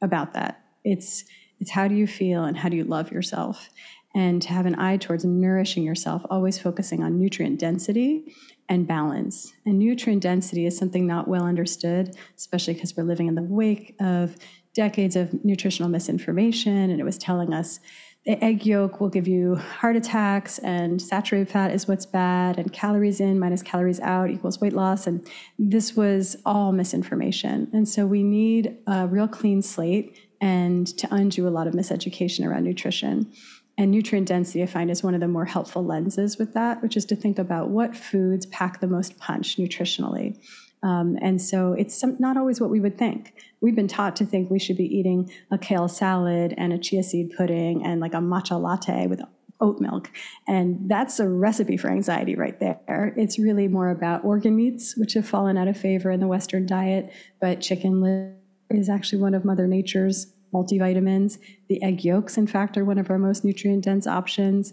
about 0.00 0.32
that. 0.34 0.62
It's 0.84 1.24
it's 1.60 1.70
how 1.70 1.86
do 1.86 1.94
you 1.94 2.06
feel 2.06 2.44
and 2.44 2.56
how 2.56 2.68
do 2.68 2.76
you 2.76 2.84
love 2.84 3.12
yourself 3.12 3.70
and 4.14 4.42
to 4.42 4.48
have 4.48 4.66
an 4.66 4.78
eye 4.78 4.96
towards 4.96 5.24
nourishing 5.24 5.82
yourself, 5.82 6.22
always 6.30 6.58
focusing 6.58 7.02
on 7.02 7.18
nutrient 7.18 7.58
density 7.58 8.34
and 8.68 8.86
balance. 8.86 9.52
And 9.64 9.78
nutrient 9.78 10.22
density 10.22 10.66
is 10.66 10.76
something 10.76 11.06
not 11.06 11.28
well 11.28 11.44
understood, 11.44 12.16
especially 12.36 12.74
because 12.74 12.96
we're 12.96 13.04
living 13.04 13.26
in 13.26 13.34
the 13.34 13.42
wake 13.42 13.94
of 14.00 14.36
decades 14.74 15.16
of 15.16 15.44
nutritional 15.44 15.90
misinformation. 15.90 16.90
And 16.90 17.00
it 17.00 17.04
was 17.04 17.18
telling 17.18 17.52
us 17.52 17.80
the 18.24 18.42
egg 18.42 18.64
yolk 18.64 19.00
will 19.00 19.08
give 19.08 19.26
you 19.26 19.56
heart 19.56 19.96
attacks, 19.96 20.58
and 20.60 21.02
saturated 21.02 21.48
fat 21.48 21.72
is 21.72 21.88
what's 21.88 22.06
bad, 22.06 22.56
and 22.56 22.72
calories 22.72 23.18
in 23.18 23.36
minus 23.36 23.62
calories 23.62 23.98
out 23.98 24.30
equals 24.30 24.60
weight 24.60 24.74
loss. 24.74 25.08
And 25.08 25.26
this 25.58 25.96
was 25.96 26.36
all 26.46 26.70
misinformation. 26.70 27.68
And 27.72 27.88
so 27.88 28.06
we 28.06 28.22
need 28.22 28.76
a 28.86 29.08
real 29.08 29.26
clean 29.26 29.60
slate 29.60 30.16
and 30.40 30.86
to 30.98 31.08
undo 31.10 31.48
a 31.48 31.50
lot 31.50 31.66
of 31.66 31.74
miseducation 31.74 32.46
around 32.46 32.62
nutrition. 32.62 33.32
And 33.78 33.90
nutrient 33.90 34.28
density, 34.28 34.62
I 34.62 34.66
find, 34.66 34.90
is 34.90 35.02
one 35.02 35.14
of 35.14 35.20
the 35.20 35.28
more 35.28 35.46
helpful 35.46 35.84
lenses 35.84 36.38
with 36.38 36.52
that, 36.54 36.82
which 36.82 36.96
is 36.96 37.06
to 37.06 37.16
think 37.16 37.38
about 37.38 37.70
what 37.70 37.96
foods 37.96 38.46
pack 38.46 38.80
the 38.80 38.86
most 38.86 39.18
punch 39.18 39.56
nutritionally. 39.56 40.38
Um, 40.82 41.16
and 41.22 41.40
so 41.40 41.72
it's 41.72 41.98
some, 41.98 42.16
not 42.18 42.36
always 42.36 42.60
what 42.60 42.70
we 42.70 42.80
would 42.80 42.98
think. 42.98 43.34
We've 43.60 43.76
been 43.76 43.88
taught 43.88 44.16
to 44.16 44.26
think 44.26 44.50
we 44.50 44.58
should 44.58 44.76
be 44.76 44.84
eating 44.84 45.30
a 45.50 45.56
kale 45.56 45.88
salad 45.88 46.54
and 46.58 46.72
a 46.72 46.78
chia 46.78 47.02
seed 47.02 47.32
pudding 47.36 47.84
and 47.84 48.00
like 48.00 48.14
a 48.14 48.18
matcha 48.18 48.60
latte 48.60 49.06
with 49.06 49.22
oat 49.60 49.80
milk. 49.80 50.10
And 50.48 50.90
that's 50.90 51.20
a 51.20 51.28
recipe 51.28 51.76
for 51.76 51.88
anxiety 51.88 52.34
right 52.34 52.58
there. 52.58 53.14
It's 53.16 53.38
really 53.38 53.68
more 53.68 53.90
about 53.90 54.24
organ 54.24 54.56
meats, 54.56 54.96
which 54.96 55.14
have 55.14 55.26
fallen 55.26 55.56
out 55.56 55.68
of 55.68 55.76
favor 55.76 56.10
in 56.10 56.18
the 56.18 56.26
Western 56.26 56.66
diet, 56.66 57.12
but 57.40 57.60
chicken 57.60 58.34
is 58.70 58.88
actually 58.88 59.22
one 59.22 59.34
of 59.34 59.44
Mother 59.44 59.68
Nature's 59.68 60.31
multivitamins. 60.52 61.38
The 61.68 61.82
egg 61.82 62.04
yolks, 62.04 62.36
in 62.36 62.46
fact, 62.46 62.76
are 62.76 62.84
one 62.84 62.98
of 62.98 63.10
our 63.10 63.18
most 63.18 63.44
nutrient 63.44 63.84
dense 63.84 64.06
options. 64.06 64.72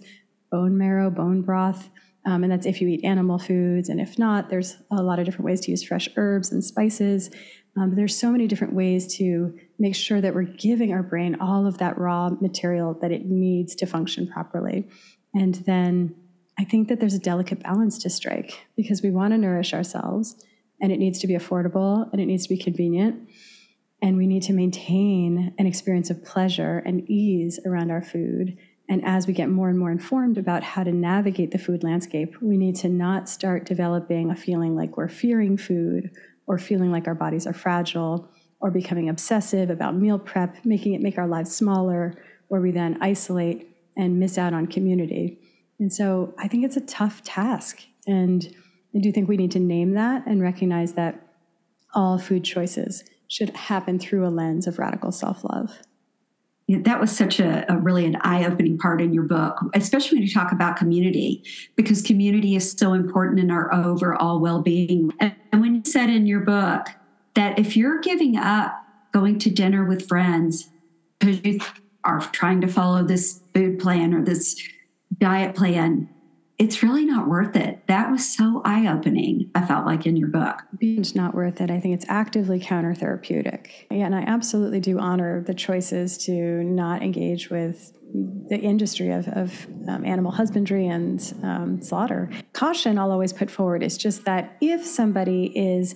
Bone 0.51 0.77
marrow, 0.77 1.09
bone 1.09 1.41
broth. 1.41 1.89
Um, 2.25 2.43
and 2.43 2.51
that's 2.51 2.65
if 2.65 2.81
you 2.81 2.87
eat 2.87 3.03
animal 3.03 3.39
foods. 3.39 3.89
And 3.89 4.01
if 4.01 4.19
not, 4.19 4.49
there's 4.49 4.77
a 4.91 5.01
lot 5.01 5.19
of 5.19 5.25
different 5.25 5.45
ways 5.45 5.61
to 5.61 5.71
use 5.71 5.83
fresh 5.83 6.09
herbs 6.17 6.51
and 6.51 6.63
spices. 6.63 7.29
Um, 7.77 7.95
there's 7.95 8.17
so 8.17 8.31
many 8.31 8.47
different 8.47 8.73
ways 8.73 9.15
to 9.17 9.57
make 9.77 9.95
sure 9.95 10.19
that 10.21 10.33
we're 10.33 10.43
giving 10.43 10.91
our 10.91 11.03
brain 11.03 11.37
all 11.39 11.65
of 11.65 11.77
that 11.77 11.97
raw 11.97 12.29
material 12.41 12.93
that 13.01 13.11
it 13.11 13.25
needs 13.25 13.75
to 13.75 13.85
function 13.85 14.27
properly. 14.27 14.87
And 15.33 15.55
then 15.55 16.15
I 16.59 16.65
think 16.65 16.89
that 16.89 16.99
there's 16.99 17.13
a 17.13 17.19
delicate 17.19 17.63
balance 17.63 17.97
to 17.99 18.09
strike 18.09 18.67
because 18.75 19.01
we 19.01 19.11
want 19.11 19.31
to 19.31 19.37
nourish 19.37 19.73
ourselves 19.73 20.35
and 20.81 20.91
it 20.91 20.99
needs 20.99 21.19
to 21.19 21.27
be 21.27 21.35
affordable 21.35 22.11
and 22.11 22.19
it 22.19 22.25
needs 22.25 22.43
to 22.43 22.49
be 22.49 22.61
convenient. 22.61 23.29
And 24.01 24.17
we 24.17 24.27
need 24.27 24.43
to 24.43 24.53
maintain 24.53 25.53
an 25.57 25.65
experience 25.65 26.09
of 26.09 26.23
pleasure 26.23 26.81
and 26.85 27.09
ease 27.09 27.59
around 27.65 27.91
our 27.91 28.01
food 28.01 28.57
and 28.89 29.05
as 29.05 29.27
we 29.27 29.33
get 29.33 29.49
more 29.49 29.69
and 29.69 29.77
more 29.77 29.91
informed 29.91 30.39
about 30.39 30.63
how 30.63 30.83
to 30.83 30.91
navigate 30.91 31.51
the 31.51 31.59
food 31.59 31.83
landscape, 31.83 32.35
we 32.41 32.57
need 32.57 32.75
to 32.77 32.89
not 32.89 33.29
start 33.29 33.65
developing 33.65 34.31
a 34.31 34.35
feeling 34.35 34.75
like 34.75 34.97
we're 34.97 35.07
fearing 35.07 35.57
food 35.57 36.09
or 36.47 36.57
feeling 36.57 36.91
like 36.91 37.07
our 37.07 37.13
bodies 37.13 37.45
are 37.45 37.53
fragile 37.53 38.27
or 38.59 38.71
becoming 38.71 39.07
obsessive 39.07 39.69
about 39.69 39.95
meal 39.95 40.17
prep, 40.17 40.65
making 40.65 40.95
it 40.95 41.01
make 41.01 41.19
our 41.19 41.27
lives 41.27 41.55
smaller, 41.55 42.15
where 42.47 42.59
we 42.59 42.71
then 42.71 42.97
isolate 42.99 43.69
and 43.95 44.19
miss 44.19 44.39
out 44.39 44.53
on 44.53 44.65
community. 44.65 45.39
And 45.79 45.93
so 45.93 46.33
I 46.39 46.47
think 46.47 46.65
it's 46.65 46.75
a 46.75 46.81
tough 46.81 47.23
task. 47.23 47.83
And 48.07 48.55
I 48.95 48.99
do 48.99 49.11
think 49.11 49.29
we 49.29 49.37
need 49.37 49.51
to 49.51 49.59
name 49.59 49.93
that 49.93 50.25
and 50.25 50.41
recognize 50.41 50.93
that 50.93 51.27
all 51.93 52.17
food 52.17 52.43
choices 52.43 53.03
should 53.29 53.51
happen 53.51 53.97
through 53.97 54.27
a 54.27 54.29
lens 54.29 54.67
of 54.67 54.77
radical 54.77 55.11
self 55.11 55.45
love 55.45 55.79
that 56.83 56.99
was 56.99 57.15
such 57.15 57.39
a, 57.39 57.65
a 57.71 57.77
really 57.77 58.05
an 58.05 58.15
eye-opening 58.21 58.77
part 58.77 59.01
in 59.01 59.13
your 59.13 59.23
book 59.23 59.59
especially 59.73 60.17
when 60.17 60.27
you 60.27 60.33
talk 60.33 60.51
about 60.51 60.75
community 60.75 61.43
because 61.75 62.01
community 62.01 62.55
is 62.55 62.71
so 62.71 62.93
important 62.93 63.39
in 63.39 63.49
our 63.49 63.73
overall 63.73 64.39
well-being. 64.39 65.11
And, 65.19 65.35
and 65.51 65.61
when 65.61 65.75
you 65.75 65.81
said 65.85 66.09
in 66.09 66.27
your 66.27 66.41
book 66.41 66.87
that 67.35 67.57
if 67.57 67.75
you're 67.75 67.99
giving 68.01 68.37
up 68.37 68.75
going 69.13 69.39
to 69.39 69.49
dinner 69.49 69.85
with 69.85 70.07
friends 70.07 70.69
because 71.19 71.43
you 71.43 71.59
are 72.03 72.21
trying 72.31 72.61
to 72.61 72.67
follow 72.67 73.03
this 73.03 73.41
food 73.53 73.79
plan 73.79 74.13
or 74.13 74.23
this 74.23 74.61
diet 75.17 75.55
plan 75.55 76.09
it's 76.59 76.83
really 76.83 77.05
not 77.05 77.29
worth 77.29 77.55
it. 77.55 77.87
That 77.87 78.11
was 78.11 78.27
so 78.27 78.61
eye 78.65 78.85
opening, 78.91 79.49
I 79.55 79.65
felt 79.65 79.85
like 79.85 80.05
in 80.05 80.17
your 80.17 80.27
book. 80.27 80.61
It's 80.81 81.15
not 81.15 81.33
worth 81.33 81.61
it. 81.61 81.71
I 81.71 81.79
think 81.79 81.95
it's 81.95 82.05
actively 82.09 82.59
counter 82.59 82.93
therapeutic. 82.93 83.87
Yeah, 83.89 84.05
and 84.05 84.13
I 84.13 84.23
absolutely 84.23 84.81
do 84.81 84.99
honor 84.99 85.41
the 85.41 85.53
choices 85.53 86.17
to 86.25 86.33
not 86.33 87.01
engage 87.01 87.49
with 87.49 87.93
the 88.13 88.57
industry 88.57 89.11
of, 89.11 89.29
of 89.29 89.67
um, 89.87 90.03
animal 90.03 90.33
husbandry 90.33 90.85
and 90.87 91.33
um, 91.43 91.81
slaughter. 91.81 92.29
Caution 92.51 92.99
I'll 92.99 93.11
always 93.11 93.31
put 93.31 93.49
forward 93.49 93.81
is 93.81 93.97
just 93.97 94.25
that 94.25 94.57
if 94.59 94.85
somebody 94.85 95.57
is 95.57 95.95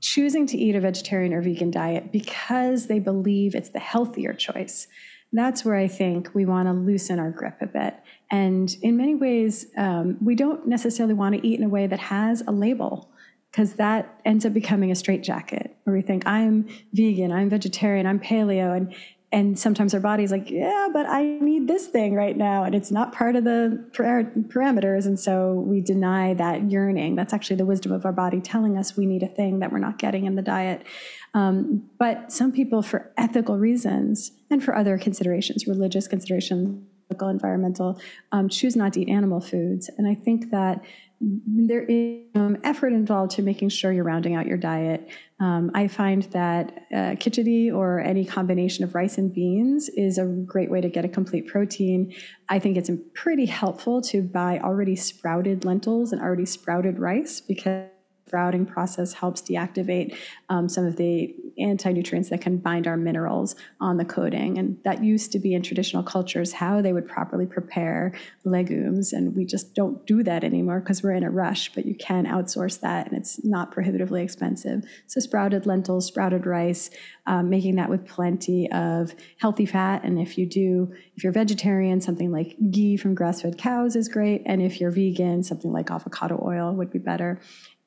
choosing 0.00 0.46
to 0.46 0.56
eat 0.56 0.74
a 0.76 0.80
vegetarian 0.80 1.34
or 1.34 1.42
vegan 1.42 1.70
diet 1.70 2.10
because 2.10 2.86
they 2.86 3.00
believe 3.00 3.54
it's 3.54 3.68
the 3.68 3.80
healthier 3.80 4.32
choice, 4.32 4.88
that's 5.32 5.62
where 5.62 5.76
I 5.76 5.88
think 5.88 6.34
we 6.34 6.46
want 6.46 6.68
to 6.68 6.72
loosen 6.72 7.18
our 7.18 7.30
grip 7.30 7.58
a 7.60 7.66
bit 7.66 7.96
and 8.30 8.74
in 8.82 8.96
many 8.96 9.14
ways, 9.14 9.66
um, 9.76 10.16
we 10.20 10.34
don't 10.34 10.66
necessarily 10.66 11.14
want 11.14 11.34
to 11.34 11.46
eat 11.46 11.58
in 11.58 11.64
a 11.64 11.68
way 11.68 11.86
that 11.86 11.98
has 11.98 12.42
a 12.46 12.52
label 12.52 13.10
because 13.50 13.74
that 13.74 14.20
ends 14.24 14.46
up 14.46 14.52
becoming 14.52 14.92
a 14.92 14.94
straitjacket 14.94 15.76
where 15.82 15.96
we 15.96 16.02
think 16.02 16.26
I'm 16.26 16.68
vegan, 16.92 17.32
I'm 17.32 17.50
vegetarian, 17.50 18.06
I'm 18.06 18.20
paleo, 18.20 18.76
and 18.76 18.94
and 19.32 19.56
sometimes 19.56 19.94
our 19.94 20.00
body's 20.00 20.32
like, 20.32 20.50
yeah, 20.50 20.88
but 20.92 21.06
I 21.06 21.22
need 21.22 21.68
this 21.68 21.86
thing 21.86 22.14
right 22.14 22.36
now, 22.36 22.64
and 22.64 22.74
it's 22.74 22.90
not 22.90 23.12
part 23.12 23.36
of 23.36 23.44
the 23.44 23.84
parameters, 23.92 25.06
and 25.06 25.20
so 25.20 25.52
we 25.54 25.80
deny 25.80 26.34
that 26.34 26.68
yearning. 26.68 27.14
That's 27.14 27.32
actually 27.32 27.56
the 27.56 27.66
wisdom 27.66 27.92
of 27.92 28.04
our 28.04 28.12
body 28.12 28.40
telling 28.40 28.76
us 28.76 28.96
we 28.96 29.06
need 29.06 29.22
a 29.22 29.28
thing 29.28 29.60
that 29.60 29.70
we're 29.70 29.78
not 29.78 29.98
getting 29.98 30.26
in 30.26 30.34
the 30.34 30.42
diet. 30.42 30.84
Um, 31.32 31.88
but 31.96 32.32
some 32.32 32.50
people, 32.50 32.82
for 32.82 33.12
ethical 33.16 33.56
reasons 33.56 34.32
and 34.50 34.64
for 34.64 34.74
other 34.74 34.98
considerations, 34.98 35.64
religious 35.64 36.08
considerations 36.08 36.84
environmental, 37.28 38.00
um, 38.32 38.48
choose 38.48 38.76
not 38.76 38.92
to 38.94 39.00
eat 39.00 39.08
animal 39.08 39.40
foods. 39.40 39.90
And 39.98 40.06
I 40.06 40.14
think 40.14 40.50
that 40.50 40.82
there 41.20 41.82
is 41.82 42.24
um, 42.34 42.56
effort 42.64 42.94
involved 42.94 43.32
to 43.32 43.42
making 43.42 43.68
sure 43.68 43.92
you're 43.92 44.04
rounding 44.04 44.34
out 44.34 44.46
your 44.46 44.56
diet. 44.56 45.06
Um, 45.38 45.70
I 45.74 45.86
find 45.86 46.22
that 46.24 46.86
uh, 46.90 47.14
khichdi 47.16 47.74
or 47.74 48.00
any 48.00 48.24
combination 48.24 48.84
of 48.84 48.94
rice 48.94 49.18
and 49.18 49.32
beans 49.32 49.90
is 49.90 50.16
a 50.16 50.24
great 50.24 50.70
way 50.70 50.80
to 50.80 50.88
get 50.88 51.04
a 51.04 51.08
complete 51.08 51.46
protein. 51.46 52.14
I 52.48 52.58
think 52.58 52.78
it's 52.78 52.90
pretty 53.14 53.46
helpful 53.46 54.00
to 54.02 54.22
buy 54.22 54.60
already 54.60 54.96
sprouted 54.96 55.66
lentils 55.66 56.12
and 56.12 56.22
already 56.22 56.46
sprouted 56.46 56.98
rice 56.98 57.40
because 57.40 57.90
sprouting 58.30 58.64
process 58.64 59.12
helps 59.12 59.42
deactivate 59.42 60.16
um, 60.50 60.68
some 60.68 60.86
of 60.86 60.94
the 60.94 61.34
anti-nutrients 61.58 62.30
that 62.30 62.40
can 62.40 62.58
bind 62.58 62.86
our 62.86 62.96
minerals 62.96 63.56
on 63.80 63.96
the 63.96 64.04
coating. 64.04 64.56
And 64.56 64.78
that 64.84 65.02
used 65.02 65.32
to 65.32 65.40
be 65.40 65.52
in 65.52 65.62
traditional 65.62 66.04
cultures 66.04 66.52
how 66.52 66.80
they 66.80 66.92
would 66.92 67.08
properly 67.08 67.44
prepare 67.44 68.14
legumes. 68.44 69.12
And 69.12 69.34
we 69.34 69.44
just 69.44 69.74
don't 69.74 70.06
do 70.06 70.22
that 70.22 70.44
anymore 70.44 70.78
because 70.78 71.02
we're 71.02 71.14
in 71.14 71.24
a 71.24 71.30
rush 71.30 71.74
but 71.74 71.86
you 71.86 71.96
can 71.96 72.24
outsource 72.24 72.78
that 72.80 73.08
and 73.08 73.16
it's 73.18 73.44
not 73.44 73.72
prohibitively 73.72 74.22
expensive. 74.22 74.84
So 75.08 75.18
sprouted 75.18 75.66
lentils 75.66 76.06
sprouted 76.06 76.46
rice 76.46 76.88
um, 77.26 77.50
making 77.50 77.74
that 77.76 77.90
with 77.90 78.06
plenty 78.06 78.70
of 78.70 79.12
healthy 79.38 79.66
fat. 79.66 80.04
And 80.04 80.20
if 80.20 80.38
you 80.38 80.46
do 80.46 80.94
if 81.16 81.24
you're 81.24 81.32
vegetarian 81.32 82.00
something 82.00 82.30
like 82.30 82.56
ghee 82.70 82.96
from 82.96 83.16
grass-fed 83.16 83.58
cows 83.58 83.96
is 83.96 84.08
great. 84.08 84.42
And 84.46 84.62
if 84.62 84.80
you're 84.80 84.92
vegan 84.92 85.42
something 85.42 85.72
like 85.72 85.90
avocado 85.90 86.40
oil 86.46 86.72
would 86.74 86.92
be 86.92 87.00
better 87.00 87.40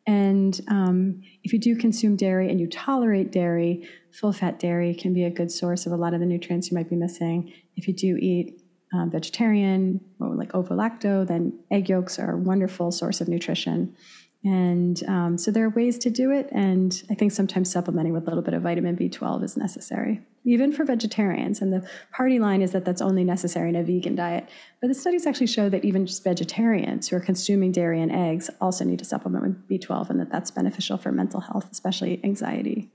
and 0.05 0.59
um, 0.67 1.21
if 1.43 1.53
you 1.53 1.59
do 1.59 1.75
consume 1.75 2.15
dairy 2.15 2.49
and 2.49 2.59
you 2.59 2.67
tolerate 2.67 3.31
dairy, 3.31 3.87
full 4.11 4.33
fat 4.33 4.59
dairy 4.59 4.93
can 4.93 5.13
be 5.13 5.23
a 5.23 5.29
good 5.29 5.51
source 5.51 5.85
of 5.85 5.93
a 5.93 5.95
lot 5.95 6.13
of 6.13 6.19
the 6.19 6.25
nutrients 6.25 6.69
you 6.69 6.75
might 6.75 6.89
be 6.89 6.95
missing. 6.95 7.53
If 7.75 7.87
you 7.87 7.93
do 7.93 8.17
eat 8.17 8.61
um, 8.93 9.09
vegetarian 9.09 10.01
or 10.19 10.35
like 10.35 10.53
ovo-lacto, 10.53 11.25
then 11.25 11.57
egg 11.71 11.89
yolks 11.89 12.19
are 12.19 12.33
a 12.33 12.37
wonderful 12.37 12.91
source 12.91 13.21
of 13.21 13.27
nutrition. 13.27 13.95
And 14.43 15.01
um, 15.07 15.37
so 15.37 15.51
there 15.51 15.65
are 15.65 15.69
ways 15.69 15.97
to 15.99 16.09
do 16.09 16.31
it. 16.31 16.49
And 16.51 17.01
I 17.09 17.15
think 17.15 17.31
sometimes 17.31 17.71
supplementing 17.71 18.11
with 18.11 18.23
a 18.23 18.27
little 18.27 18.43
bit 18.43 18.53
of 18.53 18.61
vitamin 18.61 18.97
B12 18.97 19.43
is 19.43 19.55
necessary, 19.55 20.21
even 20.45 20.71
for 20.71 20.83
vegetarians. 20.83 21.61
And 21.61 21.71
the 21.71 21.87
party 22.11 22.39
line 22.39 22.61
is 22.61 22.71
that 22.71 22.85
that's 22.85 23.01
only 23.01 23.23
necessary 23.23 23.69
in 23.69 23.75
a 23.75 23.83
vegan 23.83 24.15
diet. 24.15 24.49
But 24.81 24.87
the 24.87 24.93
studies 24.93 25.25
actually 25.25 25.47
show 25.47 25.69
that 25.69 25.85
even 25.85 26.05
just 26.05 26.23
vegetarians 26.23 27.07
who 27.07 27.15
are 27.15 27.21
consuming 27.21 27.71
dairy 27.71 28.01
and 28.01 28.11
eggs 28.11 28.49
also 28.59 28.83
need 28.83 28.99
to 28.99 29.05
supplement 29.05 29.45
with 29.45 29.67
B12 29.69 30.09
and 30.09 30.19
that 30.19 30.31
that's 30.31 30.51
beneficial 30.51 30.97
for 30.97 31.11
mental 31.11 31.39
health, 31.39 31.69
especially 31.71 32.19
anxiety. 32.23 32.91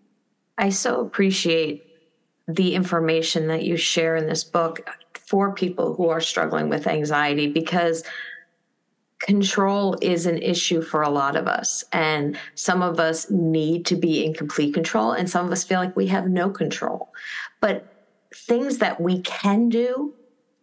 I 0.58 0.70
so 0.70 1.00
appreciate 1.00 1.84
the 2.46 2.74
information 2.74 3.48
that 3.48 3.64
you 3.64 3.76
share 3.76 4.16
in 4.16 4.26
this 4.26 4.42
book 4.44 4.88
for 5.14 5.52
people 5.52 5.94
who 5.94 6.08
are 6.08 6.20
struggling 6.20 6.68
with 6.68 6.86
anxiety 6.86 7.46
because 7.46 8.02
control 9.20 9.96
is 10.00 10.26
an 10.26 10.38
issue 10.38 10.80
for 10.80 11.02
a 11.02 11.10
lot 11.10 11.36
of 11.36 11.46
us. 11.46 11.84
And 11.92 12.38
some 12.54 12.82
of 12.82 13.00
us 13.00 13.30
need 13.30 13.86
to 13.86 13.96
be 13.96 14.24
in 14.24 14.34
complete 14.34 14.74
control, 14.74 15.12
and 15.12 15.28
some 15.28 15.46
of 15.46 15.52
us 15.52 15.64
feel 15.64 15.80
like 15.80 15.96
we 15.96 16.06
have 16.08 16.28
no 16.28 16.50
control. 16.50 17.12
But 17.60 17.84
things 18.34 18.78
that 18.78 19.00
we 19.00 19.22
can 19.22 19.68
do 19.68 20.14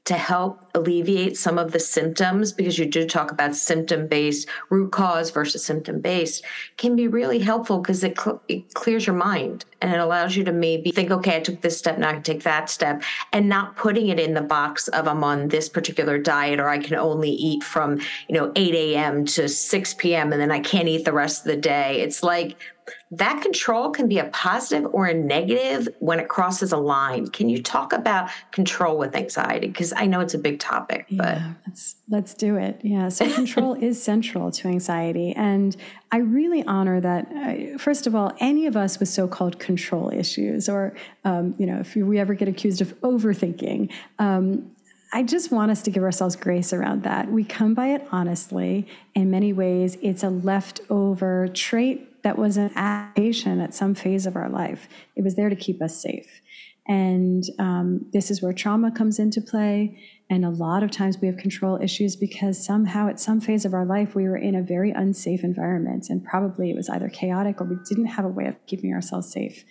to 0.06 0.14
help 0.14 0.65
alleviate 0.76 1.38
some 1.38 1.58
of 1.58 1.72
the 1.72 1.80
symptoms 1.80 2.52
because 2.52 2.78
you 2.78 2.86
do 2.86 3.08
talk 3.08 3.32
about 3.32 3.56
symptom 3.56 4.08
based 4.08 4.48
root 4.70 4.92
cause 4.92 5.32
versus 5.32 5.64
symptom 5.64 6.02
based 6.02 6.44
can 6.78 6.96
be 6.96 7.08
really 7.08 7.40
helpful 7.40 7.80
because 7.80 8.04
it, 8.04 8.20
cl- 8.20 8.42
it 8.50 8.74
clears 8.74 9.08
your 9.08 9.16
mind 9.16 9.66
and 9.82 9.94
it 9.94 10.00
allows 10.00 10.36
you 10.36 10.44
to 10.44 10.52
maybe 10.52 10.92
think 10.92 11.12
okay 11.12 11.38
i 11.38 11.40
took 11.40 11.62
this 11.62 11.78
step 11.78 11.98
now 11.98 12.10
i 12.10 12.14
can 12.14 12.24
take 12.24 12.44
that 12.44 12.70
step 12.70 13.02
and 13.32 13.48
not 13.48 13.76
putting 13.78 14.10
it 14.10 14.20
in 14.20 14.34
the 14.34 14.42
box 14.42 14.90
of 14.90 15.08
i'm 15.08 15.24
on 15.24 15.48
this 15.48 15.70
particular 15.70 16.20
diet 16.20 16.60
or 16.60 16.68
i 16.68 16.78
can 16.78 16.96
only 16.96 17.32
eat 17.32 17.64
from 17.64 18.00
you 18.28 18.36
know 18.36 18.52
8 18.56 18.76
a.m 18.76 19.26
to 19.26 19.48
6 19.48 19.94
p.m 19.96 20.34
and 20.34 20.42
then 20.42 20.52
i 20.52 20.60
can't 20.60 20.90
eat 20.90 21.06
the 21.06 21.14
rest 21.14 21.46
of 21.46 21.52
the 21.52 21.58
day 21.58 22.02
it's 22.02 22.22
like 22.22 22.58
that 23.12 23.42
control 23.42 23.92
can 23.92 24.08
be 24.08 24.18
a 24.18 24.26
positive 24.26 24.90
or 24.94 25.06
a 25.06 25.14
negative 25.14 25.88
when 26.00 26.20
it 26.20 26.28
crosses 26.28 26.72
a 26.72 26.78
line. 26.78 27.28
Can 27.28 27.50
you 27.50 27.62
talk 27.62 27.94
about 27.94 28.30
control 28.52 28.98
with 28.98 29.16
anxiety? 29.16 29.68
Because 29.68 29.94
I 29.96 30.06
know 30.06 30.20
it's 30.20 30.34
a 30.34 30.40
big 30.40 30.60
topic, 30.66 31.06
but 31.12 31.38
yeah, 31.38 31.54
let's 31.68 31.96
let's 32.10 32.34
do 32.34 32.56
it. 32.56 32.82
Yeah, 32.84 33.10
so 33.10 33.32
control 33.42 33.74
is 33.76 34.02
central 34.02 34.52
to 34.52 34.68
anxiety, 34.68 35.34
and 35.34 35.76
I 36.12 36.18
really 36.18 36.64
honor 36.64 37.00
that. 37.02 37.28
Uh, 37.32 37.78
first 37.78 38.08
of 38.08 38.16
all, 38.16 38.34
any 38.40 38.66
of 38.66 38.76
us 38.76 39.00
with 39.00 39.10
so-called 39.10 39.60
control 39.60 40.12
issues, 40.12 40.68
or 40.68 40.96
um, 41.24 41.56
you 41.58 41.66
know, 41.66 41.80
if 41.80 41.96
we 41.96 42.20
ever 42.20 42.34
get 42.34 42.48
accused 42.48 42.82
of 42.82 43.00
overthinking. 43.02 43.92
Um, 44.20 44.72
I 45.14 45.24
just 45.24 45.50
want 45.50 45.72
us 45.72 45.82
to 45.84 45.92
give 45.92 46.04
ourselves 46.04 46.36
grace 46.36 46.74
around 46.74 47.04
that. 47.04 47.32
We 47.32 47.46
come 47.46 47.74
by 47.74 47.94
it 47.94 48.06
honestly. 48.12 48.86
In 49.14 49.32
many 49.32 49.54
ways, 49.54 49.98
it's 50.02 50.24
a 50.24 50.30
leftover 50.30 51.48
trait 51.54 52.22
that 52.24 52.38
was 52.38 52.58
an 52.58 52.72
adaptation 52.76 53.62
at 53.62 53.74
some 53.74 53.94
phase 53.94 54.26
of 54.26 54.36
our 54.36 54.50
life. 54.50 54.90
It 55.16 55.24
was 55.24 55.36
there 55.36 55.48
to 55.48 55.56
keep 55.56 55.82
us 55.82 55.96
safe. 55.96 56.42
And 56.88 57.44
um, 57.58 58.06
this 58.14 58.30
is 58.30 58.42
where 58.42 58.54
trauma 58.54 58.92
comes 58.92 59.18
into 59.18 59.42
play. 59.42 60.00
And 60.30 60.46
a 60.46 60.50
lot 60.50 60.84
of 60.84 60.92
times 60.92 61.18
we 61.20 61.28
have 61.28 61.38
control 61.38 61.80
issues 61.82 62.16
because 62.16 62.64
somehow 62.64 63.08
at 63.08 63.20
some 63.20 63.42
phase 63.42 63.66
of 63.66 63.74
our 63.74 63.86
life 63.86 64.16
we 64.16 64.26
were 64.26 64.38
in 64.38 64.56
a 64.56 64.62
very 64.62 64.92
unsafe 64.92 65.44
environment. 65.44 66.08
And 66.10 66.24
probably 66.24 66.70
it 66.70 66.76
was 66.76 66.90
either 66.90 67.10
chaotic 67.10 67.60
or 67.60 67.66
we 67.66 67.78
didn't 67.88 68.08
have 68.08 68.26
a 68.26 68.30
way 68.30 68.46
of 68.46 68.56
keeping 68.68 68.94
ourselves 68.94 69.32
safe. 69.32 69.64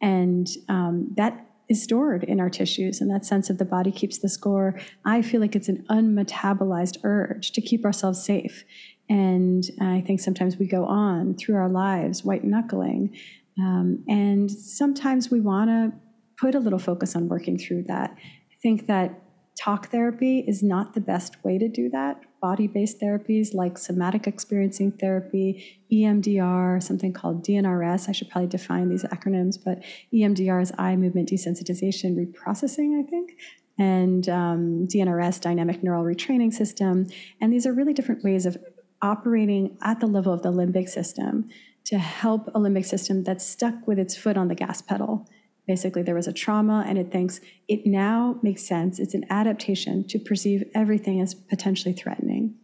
And 0.00 0.48
um, 0.68 1.12
that 1.16 1.46
is 1.68 1.82
stored 1.82 2.24
in 2.24 2.40
our 2.40 2.50
tissues. 2.50 3.00
And 3.00 3.10
that 3.10 3.24
sense 3.24 3.50
of 3.50 3.58
the 3.58 3.64
body 3.64 3.92
keeps 3.92 4.18
the 4.18 4.28
score. 4.28 4.78
I 5.04 5.22
feel 5.22 5.40
like 5.40 5.54
it's 5.54 5.68
an 5.68 5.84
unmetabolized 5.88 6.98
urge 7.04 7.52
to 7.52 7.60
keep 7.60 7.84
ourselves 7.84 8.22
safe. 8.22 8.64
And 9.08 9.64
I 9.80 10.02
think 10.06 10.20
sometimes 10.20 10.56
we 10.56 10.66
go 10.66 10.84
on 10.84 11.34
through 11.34 11.56
our 11.56 11.68
lives 11.68 12.24
white 12.24 12.44
knuckling. 12.44 13.16
Um, 13.58 14.04
and 14.08 14.50
sometimes 14.50 15.30
we 15.30 15.40
want 15.40 15.70
to 15.70 15.92
put 16.40 16.54
a 16.54 16.58
little 16.58 16.78
focus 16.78 17.14
on 17.14 17.28
working 17.28 17.58
through 17.58 17.84
that. 17.84 18.14
I 18.16 18.56
think 18.62 18.86
that 18.86 19.22
talk 19.58 19.90
therapy 19.90 20.44
is 20.46 20.62
not 20.62 20.94
the 20.94 21.00
best 21.00 21.44
way 21.44 21.58
to 21.58 21.68
do 21.68 21.90
that. 21.90 22.22
Body 22.40 22.66
based 22.66 23.00
therapies 23.00 23.52
like 23.52 23.76
somatic 23.76 24.26
experiencing 24.26 24.92
therapy, 24.92 25.78
EMDR, 25.92 26.82
something 26.82 27.12
called 27.12 27.44
DNRS. 27.44 28.08
I 28.08 28.12
should 28.12 28.30
probably 28.30 28.48
define 28.48 28.88
these 28.88 29.04
acronyms, 29.04 29.58
but 29.62 29.82
EMDR 30.14 30.62
is 30.62 30.72
eye 30.78 30.96
movement 30.96 31.28
desensitization 31.28 32.16
reprocessing, 32.16 32.98
I 32.98 33.08
think 33.08 33.36
and 33.80 34.28
um, 34.28 34.86
DNRS, 34.86 35.40
dynamic 35.40 35.82
neural 35.82 36.04
retraining 36.04 36.52
system. 36.52 37.06
And 37.40 37.50
these 37.50 37.66
are 37.66 37.72
really 37.72 37.94
different 37.94 38.22
ways 38.22 38.44
of 38.44 38.58
operating 39.00 39.78
at 39.82 40.00
the 40.00 40.06
level 40.06 40.34
of 40.34 40.42
the 40.42 40.52
limbic 40.52 40.86
system 40.86 41.48
to 41.86 41.98
help 41.98 42.48
a 42.48 42.60
limbic 42.60 42.84
system 42.84 43.24
that's 43.24 43.44
stuck 43.44 43.86
with 43.86 43.98
its 43.98 44.14
foot 44.14 44.36
on 44.36 44.48
the 44.48 44.54
gas 44.54 44.82
pedal. 44.82 45.26
Basically, 45.70 46.02
there 46.02 46.16
was 46.16 46.26
a 46.26 46.32
trauma, 46.32 46.84
and 46.84 46.98
it 46.98 47.12
thinks 47.12 47.40
it 47.68 47.86
now 47.86 48.40
makes 48.42 48.64
sense. 48.64 48.98
It's 48.98 49.14
an 49.14 49.24
adaptation 49.30 50.02
to 50.08 50.18
perceive 50.18 50.64
everything 50.74 51.20
as 51.20 51.32
potentially 51.32 51.94
threatening. 51.94 52.56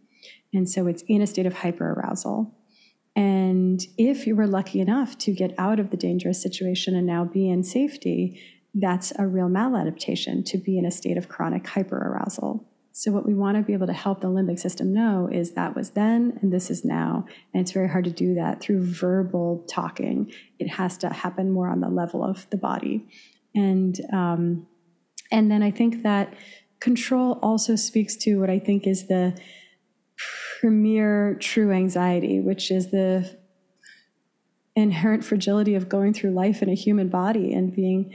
And 0.53 0.69
so 0.69 0.87
it's 0.87 1.03
in 1.07 1.21
a 1.21 1.27
state 1.27 1.45
of 1.45 1.53
hyperarousal. 1.53 2.51
And 3.15 3.81
if 3.97 4.27
you 4.27 4.35
were 4.35 4.45
lucky 4.45 4.81
enough 4.81 5.17
to 5.19 5.31
get 5.31 5.55
out 5.57 5.79
of 5.79 5.89
the 5.89 5.95
dangerous 5.95 6.41
situation 6.41 6.97
and 6.97 7.07
now 7.07 7.23
be 7.23 7.49
in 7.49 7.63
safety, 7.63 8.41
that's 8.73 9.13
a 9.17 9.25
real 9.25 9.47
maladaptation 9.47 10.43
to 10.47 10.57
be 10.57 10.77
in 10.77 10.85
a 10.85 10.91
state 10.91 11.15
of 11.15 11.29
chronic 11.29 11.63
hyperarousal. 11.63 12.65
So, 12.99 13.11
what 13.11 13.27
we 13.27 13.35
want 13.35 13.57
to 13.57 13.61
be 13.61 13.73
able 13.73 13.85
to 13.85 13.93
help 13.93 14.21
the 14.21 14.27
limbic 14.27 14.57
system 14.57 14.91
know 14.91 15.29
is 15.31 15.51
that 15.51 15.75
was 15.75 15.91
then 15.91 16.39
and 16.41 16.51
this 16.51 16.71
is 16.71 16.83
now. 16.83 17.27
And 17.53 17.61
it's 17.61 17.71
very 17.71 17.87
hard 17.87 18.05
to 18.05 18.09
do 18.09 18.33
that 18.33 18.59
through 18.59 18.91
verbal 18.91 19.63
talking. 19.69 20.31
It 20.57 20.67
has 20.67 20.97
to 20.97 21.09
happen 21.09 21.51
more 21.51 21.69
on 21.69 21.79
the 21.79 21.89
level 21.89 22.23
of 22.23 22.49
the 22.49 22.57
body. 22.57 23.07
And, 23.53 23.95
um, 24.11 24.65
and 25.31 25.51
then 25.51 25.61
I 25.61 25.69
think 25.69 26.01
that 26.01 26.33
control 26.79 27.37
also 27.43 27.75
speaks 27.75 28.15
to 28.15 28.39
what 28.39 28.49
I 28.49 28.57
think 28.57 28.87
is 28.87 29.05
the 29.05 29.39
premier 30.59 31.37
true 31.39 31.71
anxiety, 31.71 32.39
which 32.39 32.71
is 32.71 32.89
the 32.89 33.37
inherent 34.75 35.23
fragility 35.23 35.75
of 35.75 35.87
going 35.87 36.15
through 36.15 36.31
life 36.31 36.63
in 36.63 36.69
a 36.69 36.73
human 36.73 37.09
body 37.09 37.53
and 37.53 37.75
being 37.75 38.11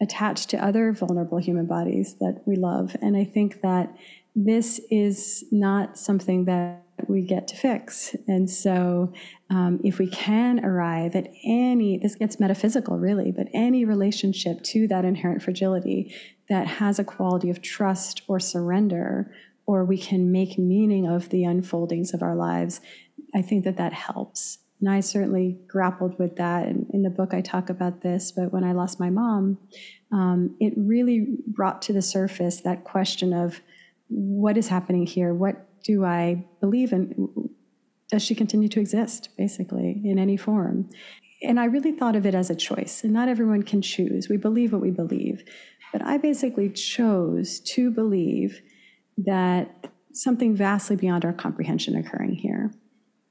attached 0.00 0.50
to 0.50 0.64
other 0.64 0.92
vulnerable 0.92 1.38
human 1.38 1.66
bodies 1.66 2.16
that 2.20 2.42
we 2.46 2.56
love. 2.56 2.94
And 3.02 3.16
I 3.16 3.24
think 3.24 3.62
that 3.62 3.94
this 4.34 4.80
is 4.90 5.44
not 5.50 5.98
something 5.98 6.44
that 6.44 6.84
we 7.06 7.22
get 7.22 7.48
to 7.48 7.56
fix. 7.56 8.16
And 8.26 8.50
so, 8.50 9.12
um, 9.50 9.80
if 9.84 9.98
we 9.98 10.08
can 10.08 10.64
arrive 10.64 11.14
at 11.14 11.32
any, 11.44 11.98
this 11.98 12.14
gets 12.14 12.40
metaphysical 12.40 12.98
really, 12.98 13.32
but 13.32 13.48
any 13.54 13.84
relationship 13.84 14.62
to 14.64 14.88
that 14.88 15.04
inherent 15.04 15.42
fragility 15.42 16.14
that 16.48 16.66
has 16.66 16.98
a 16.98 17.04
quality 17.04 17.50
of 17.50 17.62
trust 17.62 18.22
or 18.26 18.40
surrender, 18.40 19.32
or 19.66 19.84
we 19.84 19.98
can 19.98 20.32
make 20.32 20.58
meaning 20.58 21.06
of 21.06 21.28
the 21.28 21.44
unfoldings 21.44 22.12
of 22.14 22.22
our 22.22 22.34
lives, 22.34 22.80
I 23.34 23.42
think 23.42 23.64
that 23.64 23.76
that 23.76 23.92
helps. 23.92 24.58
And 24.80 24.88
I 24.88 25.00
certainly 25.00 25.58
grappled 25.66 26.18
with 26.18 26.36
that. 26.36 26.66
And 26.66 26.86
in 26.92 27.02
the 27.02 27.10
book, 27.10 27.34
I 27.34 27.40
talk 27.40 27.68
about 27.68 28.02
this. 28.02 28.32
But 28.32 28.52
when 28.52 28.64
I 28.64 28.72
lost 28.72 29.00
my 29.00 29.10
mom, 29.10 29.58
um, 30.12 30.56
it 30.60 30.72
really 30.76 31.26
brought 31.46 31.82
to 31.82 31.92
the 31.92 32.02
surface 32.02 32.60
that 32.60 32.84
question 32.84 33.32
of 33.32 33.60
what 34.08 34.56
is 34.56 34.68
happening 34.68 35.06
here? 35.06 35.32
What 35.32 35.66
do 35.82 36.04
I 36.04 36.44
believe 36.60 36.92
in? 36.92 37.50
Does 38.10 38.22
she 38.22 38.34
continue 38.34 38.68
to 38.68 38.80
exist, 38.80 39.30
basically, 39.36 40.00
in 40.04 40.18
any 40.18 40.36
form? 40.36 40.88
And 41.42 41.60
I 41.60 41.66
really 41.66 41.92
thought 41.92 42.16
of 42.16 42.26
it 42.26 42.34
as 42.34 42.50
a 42.50 42.56
choice. 42.56 43.04
And 43.04 43.12
not 43.12 43.28
everyone 43.28 43.62
can 43.62 43.82
choose. 43.82 44.28
We 44.28 44.36
believe 44.36 44.72
what 44.72 44.80
we 44.80 44.90
believe. 44.90 45.44
But 45.92 46.02
I 46.02 46.18
basically 46.18 46.70
chose 46.70 47.60
to 47.60 47.90
believe 47.90 48.60
that 49.18 49.88
something 50.12 50.54
vastly 50.54 50.96
beyond 50.96 51.24
our 51.24 51.32
comprehension 51.32 51.96
occurring 51.96 52.34
here. 52.34 52.72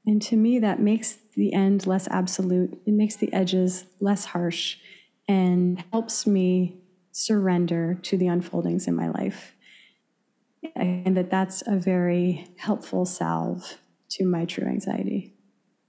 And 0.06 0.22
to 0.22 0.36
me, 0.36 0.58
that 0.60 0.80
makes 0.80 1.18
the 1.34 1.52
end 1.52 1.86
less 1.86 2.08
absolute, 2.08 2.80
it 2.86 2.94
makes 2.94 3.16
the 3.16 3.32
edges 3.32 3.84
less 4.00 4.24
harsh, 4.24 4.76
and 5.28 5.84
helps 5.92 6.26
me 6.26 6.80
surrender 7.12 7.98
to 8.02 8.16
the 8.16 8.26
unfoldings 8.26 8.88
in 8.88 8.96
my 8.96 9.08
life. 9.08 9.54
And 10.76 11.16
that 11.16 11.30
that's 11.30 11.62
a 11.66 11.76
very 11.76 12.46
helpful 12.56 13.04
salve 13.04 13.78
to 14.10 14.24
my 14.24 14.44
true 14.44 14.66
anxiety. 14.66 15.34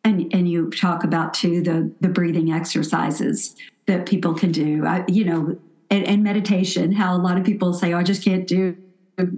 And, 0.03 0.33
and 0.33 0.49
you 0.49 0.69
talk 0.69 1.03
about 1.03 1.33
too 1.33 1.61
the, 1.61 1.93
the 1.99 2.09
breathing 2.09 2.51
exercises 2.51 3.55
that 3.85 4.05
people 4.05 4.33
can 4.33 4.51
do. 4.51 4.85
I, 4.85 5.03
you 5.07 5.25
know, 5.25 5.57
and, 5.89 6.07
and 6.07 6.23
meditation, 6.23 6.91
how 6.91 7.15
a 7.15 7.19
lot 7.19 7.37
of 7.37 7.43
people 7.43 7.73
say, 7.73 7.93
oh, 7.93 7.97
I 7.97 8.03
just 8.03 8.23
can't 8.23 8.47
do 8.47 8.77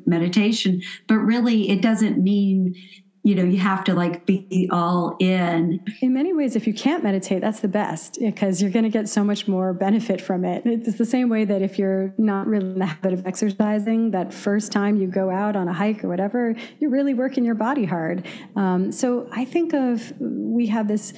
meditation. 0.05 0.81
But 1.07 1.17
really, 1.17 1.69
it 1.69 1.81
doesn't 1.81 2.17
mean 2.17 2.75
you 3.23 3.35
know 3.35 3.43
you 3.43 3.57
have 3.57 3.83
to 3.83 3.93
like 3.93 4.25
be 4.25 4.69
all 4.71 5.15
in. 5.19 5.83
In 6.01 6.13
many 6.13 6.33
ways 6.33 6.55
if 6.55 6.65
you 6.65 6.73
can't 6.73 7.03
meditate 7.03 7.41
that's 7.41 7.59
the 7.59 7.67
best 7.67 8.17
because 8.19 8.61
you're 8.61 8.71
going 8.71 8.83
to 8.83 8.89
get 8.89 9.07
so 9.07 9.23
much 9.23 9.47
more 9.47 9.73
benefit 9.73 10.19
from 10.21 10.43
it. 10.45 10.63
It's 10.65 10.97
the 10.97 11.05
same 11.05 11.29
way 11.29 11.45
that 11.45 11.61
if 11.61 11.77
you're 11.77 12.13
not 12.17 12.47
really 12.47 12.71
in 12.71 12.79
the 12.79 12.85
habit 12.85 13.13
of 13.13 13.25
exercising 13.25 14.11
that 14.11 14.33
first 14.33 14.71
time 14.71 14.97
you 14.97 15.07
go 15.07 15.29
out 15.29 15.55
on 15.55 15.67
a 15.67 15.73
hike 15.73 16.03
or 16.03 16.07
whatever 16.07 16.55
you're 16.79 16.91
really 16.91 17.13
working 17.13 17.45
your 17.45 17.55
body 17.55 17.85
hard. 17.85 18.25
Um, 18.55 18.91
so 18.91 19.27
i 19.31 19.45
think 19.45 19.73
of 19.73 20.13
we 20.19 20.67
have 20.67 20.87
this 20.87 21.13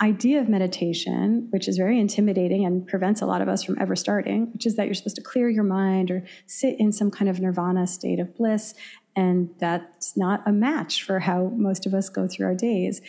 idea 0.00 0.40
of 0.40 0.48
meditation, 0.48 1.48
which 1.50 1.66
is 1.66 1.76
very 1.76 1.98
intimidating 1.98 2.64
and 2.64 2.86
prevents 2.86 3.20
a 3.20 3.26
lot 3.26 3.42
of 3.42 3.48
us 3.48 3.64
from 3.64 3.76
ever 3.80 3.96
starting, 3.96 4.52
which 4.52 4.66
is 4.66 4.76
that 4.76 4.86
you're 4.86 4.94
supposed 4.94 5.16
to 5.16 5.22
clear 5.22 5.48
your 5.48 5.64
mind 5.64 6.10
or 6.10 6.24
sit 6.46 6.78
in 6.78 6.92
some 6.92 7.10
kind 7.10 7.28
of 7.28 7.40
nirvana 7.40 7.86
state 7.86 8.20
of 8.20 8.34
bliss. 8.36 8.74
And 9.18 9.50
that's 9.58 10.16
not 10.16 10.46
a 10.46 10.52
match 10.52 11.02
for 11.02 11.18
how 11.18 11.50
most 11.56 11.86
of 11.86 11.92
us 11.92 12.08
go 12.08 12.28
through 12.28 12.46
our 12.46 12.54
days. 12.54 13.00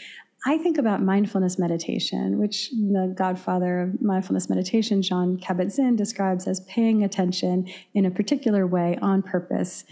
I 0.43 0.57
think 0.57 0.79
about 0.79 1.03
mindfulness 1.03 1.59
meditation, 1.59 2.39
which 2.39 2.71
the 2.71 3.13
godfather 3.15 3.81
of 3.81 4.01
mindfulness 4.01 4.49
meditation, 4.49 5.03
Jon 5.03 5.37
Kabat-Zinn, 5.37 5.95
describes 5.95 6.47
as 6.47 6.61
paying 6.61 7.03
attention 7.03 7.67
in 7.93 8.05
a 8.05 8.11
particular 8.11 8.65
way 8.65 8.97
on 9.01 9.21
purpose. 9.21 9.83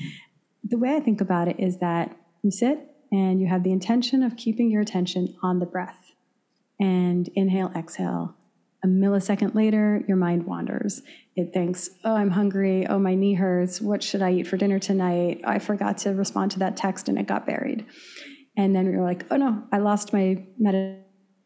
The 0.63 0.80
way 0.80 0.95
I 0.95 1.01
think 1.01 1.22
about 1.22 1.49
it 1.49 1.59
is 1.59 1.78
that 1.78 2.18
you 2.41 2.49
sit 2.49 2.80
and 3.11 3.39
you 3.39 3.47
have 3.47 3.63
the 3.63 3.72
intention 3.72 4.24
of 4.24 4.38
keeping 4.38 4.72
your 4.72 4.82
attention 4.82 5.36
on 5.43 5.59
the 5.59 5.68
breath. 5.68 6.13
And 6.80 7.30
inhale, 7.36 7.72
exhale, 7.76 8.36
A 8.84 8.88
millisecond 8.88 9.55
later, 9.55 10.03
your 10.07 10.18
mind 10.18 10.45
wanders. 10.45 11.01
It 11.38 11.53
thinks, 11.53 11.91
oh, 12.03 12.15
I'm 12.15 12.31
hungry. 12.31 12.88
Oh, 12.88 12.97
my 12.97 13.13
knee 13.13 13.35
hurts. 13.35 13.79
What 13.79 14.01
should 14.01 14.23
I 14.23 14.33
eat 14.33 14.47
for 14.47 14.57
dinner 14.57 14.79
tonight? 14.79 15.41
I 15.45 15.59
forgot 15.59 15.99
to 15.99 16.09
respond 16.09 16.49
to 16.53 16.59
that 16.59 16.75
text 16.75 17.07
and 17.07 17.17
it 17.19 17.27
got 17.27 17.45
buried. 17.45 17.85
And 18.57 18.75
then 18.75 18.88
we're 18.88 19.03
like, 19.03 19.27
oh 19.29 19.38
no, 19.38 19.63
I 19.71 19.77
lost 19.77 20.11
my 20.11 20.43
meditation. 20.57 21.03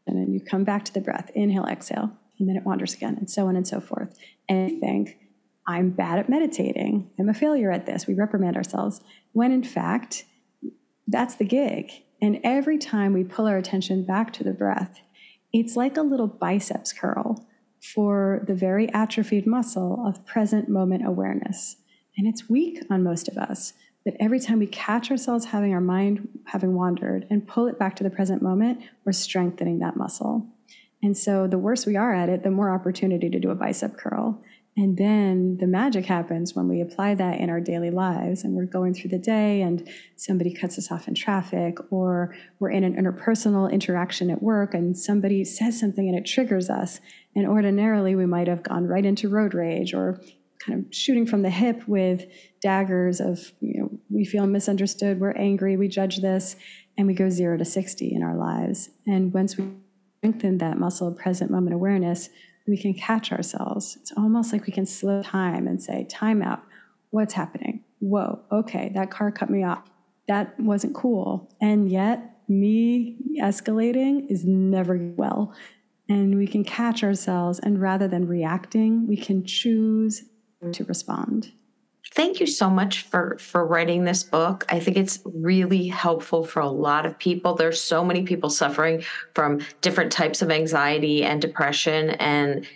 And 0.07 0.33
you 0.33 0.39
come 0.39 0.63
back 0.63 0.85
to 0.85 0.93
the 0.93 1.01
breath, 1.01 1.29
inhale, 1.35 1.65
exhale, 1.65 2.09
and 2.39 2.47
then 2.47 2.55
it 2.55 2.63
wanders 2.63 2.93
again, 2.93 3.17
and 3.17 3.29
so 3.29 3.47
on 3.47 3.55
and 3.55 3.67
so 3.67 3.79
forth. 3.81 4.17
And 4.49 4.71
you 4.71 4.79
think, 4.79 5.17
I'm 5.67 5.91
bad 5.91 6.19
at 6.19 6.29
meditating. 6.29 7.11
I'm 7.19 7.29
a 7.29 7.33
failure 7.33 7.71
at 7.71 7.85
this. 7.85 8.07
We 8.07 8.13
reprimand 8.13 8.55
ourselves. 8.55 9.01
When 9.33 9.51
in 9.51 9.63
fact, 9.63 10.23
that's 11.05 11.35
the 11.35 11.45
gig. 11.45 11.91
And 12.21 12.39
every 12.43 12.77
time 12.77 13.13
we 13.13 13.23
pull 13.23 13.45
our 13.45 13.57
attention 13.57 14.05
back 14.05 14.31
to 14.33 14.43
the 14.43 14.53
breath, 14.53 15.01
it's 15.53 15.75
like 15.75 15.97
a 15.97 16.01
little 16.01 16.27
biceps 16.27 16.93
curl 16.93 17.45
for 17.81 18.43
the 18.47 18.55
very 18.55 18.91
atrophied 18.93 19.47
muscle 19.47 20.03
of 20.05 20.25
present 20.25 20.69
moment 20.69 21.05
awareness. 21.05 21.77
And 22.17 22.27
it's 22.27 22.49
weak 22.49 22.83
on 22.89 23.03
most 23.03 23.27
of 23.27 23.37
us. 23.37 23.73
But 24.05 24.15
every 24.19 24.39
time 24.39 24.59
we 24.59 24.67
catch 24.67 25.11
ourselves 25.11 25.45
having 25.45 25.73
our 25.73 25.81
mind 25.81 26.27
having 26.45 26.73
wandered 26.73 27.27
and 27.29 27.47
pull 27.47 27.67
it 27.67 27.77
back 27.77 27.95
to 27.97 28.03
the 28.03 28.09
present 28.09 28.41
moment, 28.41 28.81
we're 29.05 29.11
strengthening 29.11 29.79
that 29.79 29.95
muscle. 29.95 30.47
And 31.03 31.17
so 31.17 31.47
the 31.47 31.57
worse 31.57 31.85
we 31.85 31.95
are 31.95 32.13
at 32.13 32.29
it, 32.29 32.43
the 32.43 32.51
more 32.51 32.73
opportunity 32.73 33.29
to 33.29 33.39
do 33.39 33.49
a 33.49 33.55
bicep 33.55 33.97
curl. 33.97 34.41
And 34.77 34.97
then 34.97 35.57
the 35.57 35.67
magic 35.67 36.05
happens 36.05 36.55
when 36.55 36.69
we 36.69 36.79
apply 36.79 37.15
that 37.15 37.39
in 37.39 37.49
our 37.49 37.59
daily 37.59 37.91
lives 37.91 38.43
and 38.43 38.55
we're 38.55 38.65
going 38.65 38.93
through 38.93 39.09
the 39.09 39.17
day 39.17 39.61
and 39.61 39.87
somebody 40.15 40.53
cuts 40.53 40.77
us 40.77 40.91
off 40.91 41.09
in 41.09 41.13
traffic, 41.13 41.77
or 41.91 42.33
we're 42.59 42.69
in 42.71 42.85
an 42.85 42.95
interpersonal 42.95 43.69
interaction 43.69 44.29
at 44.29 44.41
work 44.41 44.73
and 44.73 44.97
somebody 44.97 45.43
says 45.43 45.79
something 45.79 46.07
and 46.07 46.17
it 46.17 46.25
triggers 46.25 46.69
us. 46.69 47.01
And 47.35 47.47
ordinarily, 47.47 48.15
we 48.15 48.25
might 48.25 48.47
have 48.47 48.63
gone 48.63 48.87
right 48.87 49.05
into 49.05 49.29
road 49.29 49.53
rage 49.53 49.93
or 49.93 50.21
kind 50.59 50.79
of 50.79 50.93
shooting 50.93 51.25
from 51.25 51.41
the 51.41 51.49
hip 51.49 51.87
with 51.87 52.25
daggers 52.61 53.19
of, 53.19 53.51
you 53.61 53.79
know, 53.79 53.89
we 54.09 54.25
feel 54.25 54.45
misunderstood, 54.45 55.19
we're 55.19 55.31
angry, 55.31 55.77
we 55.77 55.87
judge 55.87 56.17
this, 56.17 56.55
and 56.97 57.07
we 57.07 57.13
go 57.13 57.29
zero 57.29 57.57
to 57.57 57.65
60 57.65 58.13
in 58.13 58.21
our 58.21 58.35
lives. 58.35 58.89
And 59.07 59.33
once 59.33 59.57
we 59.57 59.65
strengthen 60.19 60.57
that 60.59 60.77
muscle 60.77 61.07
of 61.07 61.17
present 61.17 61.49
moment 61.49 61.73
awareness, 61.73 62.29
we 62.67 62.77
can 62.77 62.93
catch 62.93 63.31
ourselves. 63.31 63.97
It's 63.99 64.11
almost 64.15 64.53
like 64.53 64.67
we 64.67 64.73
can 64.73 64.85
slow 64.85 65.23
time 65.23 65.67
and 65.67 65.81
say, 65.81 66.05
time 66.09 66.41
out. 66.41 66.63
What's 67.09 67.33
happening? 67.33 67.83
Whoa, 67.99 68.39
okay, 68.51 68.91
that 68.93 69.09
car 69.09 69.31
cut 69.31 69.49
me 69.49 69.63
off. 69.63 69.83
That 70.27 70.59
wasn't 70.59 70.93
cool. 70.93 71.49
And 71.59 71.89
yet, 71.89 72.37
me 72.47 73.17
escalating 73.41 74.29
is 74.29 74.45
never 74.45 74.97
well. 75.17 75.53
And 76.11 76.37
we 76.37 76.45
can 76.45 76.65
catch 76.65 77.05
ourselves, 77.05 77.59
and 77.59 77.79
rather 77.79 78.05
than 78.05 78.27
reacting, 78.27 79.07
we 79.07 79.15
can 79.15 79.45
choose 79.45 80.23
to 80.73 80.83
respond. 80.83 81.53
Thank 82.13 82.41
you 82.41 82.47
so 82.47 82.69
much 82.69 83.03
for 83.03 83.37
for 83.39 83.65
writing 83.65 84.03
this 84.03 84.21
book. 84.21 84.65
I 84.67 84.81
think 84.81 84.97
it's 84.97 85.19
really 85.23 85.87
helpful 85.87 86.43
for 86.43 86.59
a 86.59 86.67
lot 86.67 87.05
of 87.05 87.17
people. 87.17 87.55
There's 87.55 87.79
so 87.79 88.03
many 88.03 88.23
people 88.23 88.49
suffering 88.49 89.03
from 89.33 89.61
different 89.79 90.11
types 90.11 90.41
of 90.41 90.51
anxiety 90.51 91.23
and 91.23 91.41
depression 91.41 92.09
and 92.09 92.67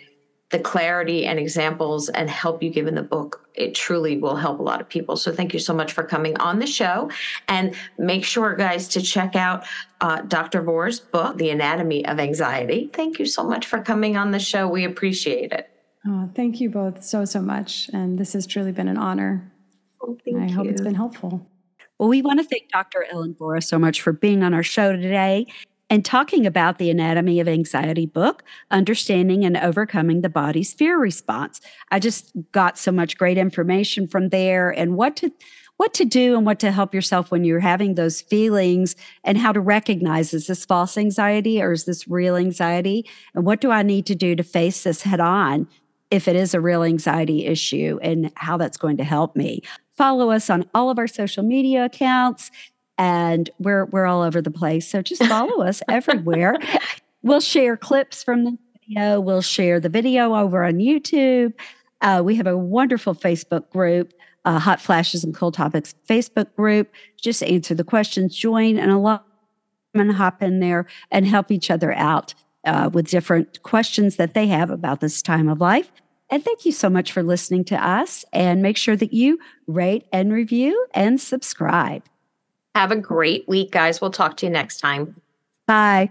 the 0.50 0.58
clarity 0.60 1.26
and 1.26 1.38
examples 1.38 2.08
and 2.08 2.30
help 2.30 2.62
you 2.62 2.70
give 2.70 2.86
in 2.86 2.94
the 2.94 3.02
book 3.02 3.48
it 3.54 3.74
truly 3.74 4.16
will 4.18 4.36
help 4.36 4.60
a 4.60 4.62
lot 4.62 4.80
of 4.80 4.88
people 4.88 5.16
so 5.16 5.32
thank 5.32 5.52
you 5.52 5.58
so 5.58 5.74
much 5.74 5.92
for 5.92 6.04
coming 6.04 6.36
on 6.38 6.58
the 6.58 6.66
show 6.66 7.10
and 7.48 7.74
make 7.98 8.24
sure 8.24 8.54
guys 8.54 8.86
to 8.86 9.02
check 9.02 9.34
out 9.34 9.64
uh, 10.00 10.20
dr 10.22 10.62
vora's 10.62 11.00
book 11.00 11.36
the 11.38 11.50
anatomy 11.50 12.06
of 12.06 12.20
anxiety 12.20 12.88
thank 12.92 13.18
you 13.18 13.26
so 13.26 13.42
much 13.42 13.66
for 13.66 13.82
coming 13.82 14.16
on 14.16 14.30
the 14.30 14.38
show 14.38 14.68
we 14.68 14.84
appreciate 14.84 15.52
it 15.52 15.70
Oh, 16.08 16.30
thank 16.34 16.60
you 16.60 16.70
both 16.70 17.02
so, 17.02 17.24
so 17.24 17.40
much. 17.40 17.90
And 17.92 18.18
this 18.18 18.32
has 18.34 18.46
truly 18.46 18.72
been 18.72 18.88
an 18.88 18.96
honor. 18.96 19.50
Oh, 20.00 20.16
I 20.26 20.46
you. 20.46 20.54
hope 20.54 20.66
it's 20.66 20.80
been 20.80 20.94
helpful. 20.94 21.46
Well, 21.98 22.08
we 22.08 22.22
want 22.22 22.38
to 22.38 22.44
thank 22.44 22.70
Dr. 22.70 23.06
Ellen 23.10 23.34
Vora 23.34 23.62
so 23.62 23.78
much 23.78 24.02
for 24.02 24.12
being 24.12 24.42
on 24.42 24.54
our 24.54 24.62
show 24.62 24.92
today 24.92 25.46
and 25.88 26.04
talking 26.04 26.46
about 26.46 26.78
the 26.78 26.90
Anatomy 26.90 27.40
of 27.40 27.48
Anxiety 27.48 28.06
book, 28.06 28.42
Understanding 28.70 29.44
and 29.44 29.56
Overcoming 29.56 30.22
the 30.22 30.28
Body's 30.28 30.72
Fear 30.72 30.98
Response. 30.98 31.60
I 31.90 31.98
just 31.98 32.32
got 32.52 32.76
so 32.78 32.90
much 32.90 33.16
great 33.16 33.38
information 33.38 34.08
from 34.08 34.30
there 34.30 34.70
and 34.70 34.96
what 34.96 35.16
to 35.16 35.30
what 35.76 35.92
to 35.92 36.06
do 36.06 36.36
and 36.36 36.46
what 36.46 36.58
to 36.60 36.72
help 36.72 36.94
yourself 36.94 37.30
when 37.30 37.44
you're 37.44 37.60
having 37.60 37.94
those 37.94 38.22
feelings 38.22 38.96
and 39.24 39.36
how 39.36 39.52
to 39.52 39.60
recognize 39.60 40.32
is 40.32 40.46
this 40.46 40.64
false 40.64 40.96
anxiety 40.96 41.60
or 41.60 41.72
is 41.72 41.84
this 41.84 42.08
real 42.08 42.34
anxiety 42.34 43.04
and 43.34 43.44
what 43.44 43.60
do 43.60 43.70
I 43.70 43.82
need 43.82 44.06
to 44.06 44.14
do 44.14 44.34
to 44.34 44.42
face 44.42 44.84
this 44.84 45.02
head 45.02 45.20
on 45.20 45.68
if 46.10 46.28
it 46.28 46.36
is 46.36 46.54
a 46.54 46.62
real 46.62 46.82
anxiety 46.82 47.44
issue 47.44 47.98
and 48.00 48.32
how 48.36 48.56
that's 48.56 48.78
going 48.78 48.96
to 48.96 49.04
help 49.04 49.36
me. 49.36 49.60
Follow 49.96 50.30
us 50.30 50.48
on 50.48 50.64
all 50.72 50.88
of 50.88 50.98
our 50.98 51.06
social 51.06 51.42
media 51.42 51.84
accounts 51.84 52.50
and 52.98 53.50
we're 53.58 53.86
we're 53.86 54.06
all 54.06 54.22
over 54.22 54.40
the 54.40 54.50
place. 54.50 54.88
So 54.88 55.02
just 55.02 55.24
follow 55.24 55.62
us 55.62 55.82
everywhere. 55.88 56.56
We'll 57.22 57.40
share 57.40 57.76
clips 57.76 58.22
from 58.22 58.44
the 58.44 58.58
video. 58.80 59.20
We'll 59.20 59.42
share 59.42 59.80
the 59.80 59.88
video 59.88 60.34
over 60.34 60.64
on 60.64 60.74
YouTube. 60.74 61.52
Uh, 62.00 62.22
we 62.24 62.36
have 62.36 62.46
a 62.46 62.56
wonderful 62.56 63.14
Facebook 63.14 63.68
group, 63.70 64.12
uh, 64.44 64.58
Hot 64.58 64.80
Flashes 64.80 65.24
and 65.24 65.34
Cool 65.34 65.52
Topics 65.52 65.94
Facebook 66.08 66.54
group. 66.54 66.92
Just 67.20 67.42
answer 67.42 67.74
the 67.74 67.84
questions, 67.84 68.36
join, 68.36 68.78
and 68.78 68.90
a 68.90 68.98
lot 68.98 69.26
and 69.94 70.12
hop 70.12 70.42
in 70.42 70.60
there 70.60 70.86
and 71.10 71.26
help 71.26 71.50
each 71.50 71.70
other 71.70 71.92
out 71.94 72.34
uh, 72.66 72.90
with 72.92 73.08
different 73.08 73.62
questions 73.62 74.16
that 74.16 74.34
they 74.34 74.46
have 74.46 74.70
about 74.70 75.00
this 75.00 75.22
time 75.22 75.48
of 75.48 75.60
life. 75.60 75.90
And 76.28 76.44
thank 76.44 76.66
you 76.66 76.72
so 76.72 76.90
much 76.90 77.12
for 77.12 77.22
listening 77.22 77.64
to 77.66 77.82
us. 77.82 78.24
And 78.32 78.62
make 78.62 78.76
sure 78.76 78.96
that 78.96 79.12
you 79.12 79.38
rate 79.66 80.06
and 80.12 80.32
review 80.32 80.86
and 80.92 81.20
subscribe. 81.20 82.02
Have 82.76 82.92
a 82.92 82.96
great 82.96 83.48
week, 83.48 83.70
guys. 83.70 84.02
We'll 84.02 84.10
talk 84.10 84.36
to 84.36 84.44
you 84.44 84.52
next 84.52 84.80
time. 84.80 85.18
Bye. 85.66 86.10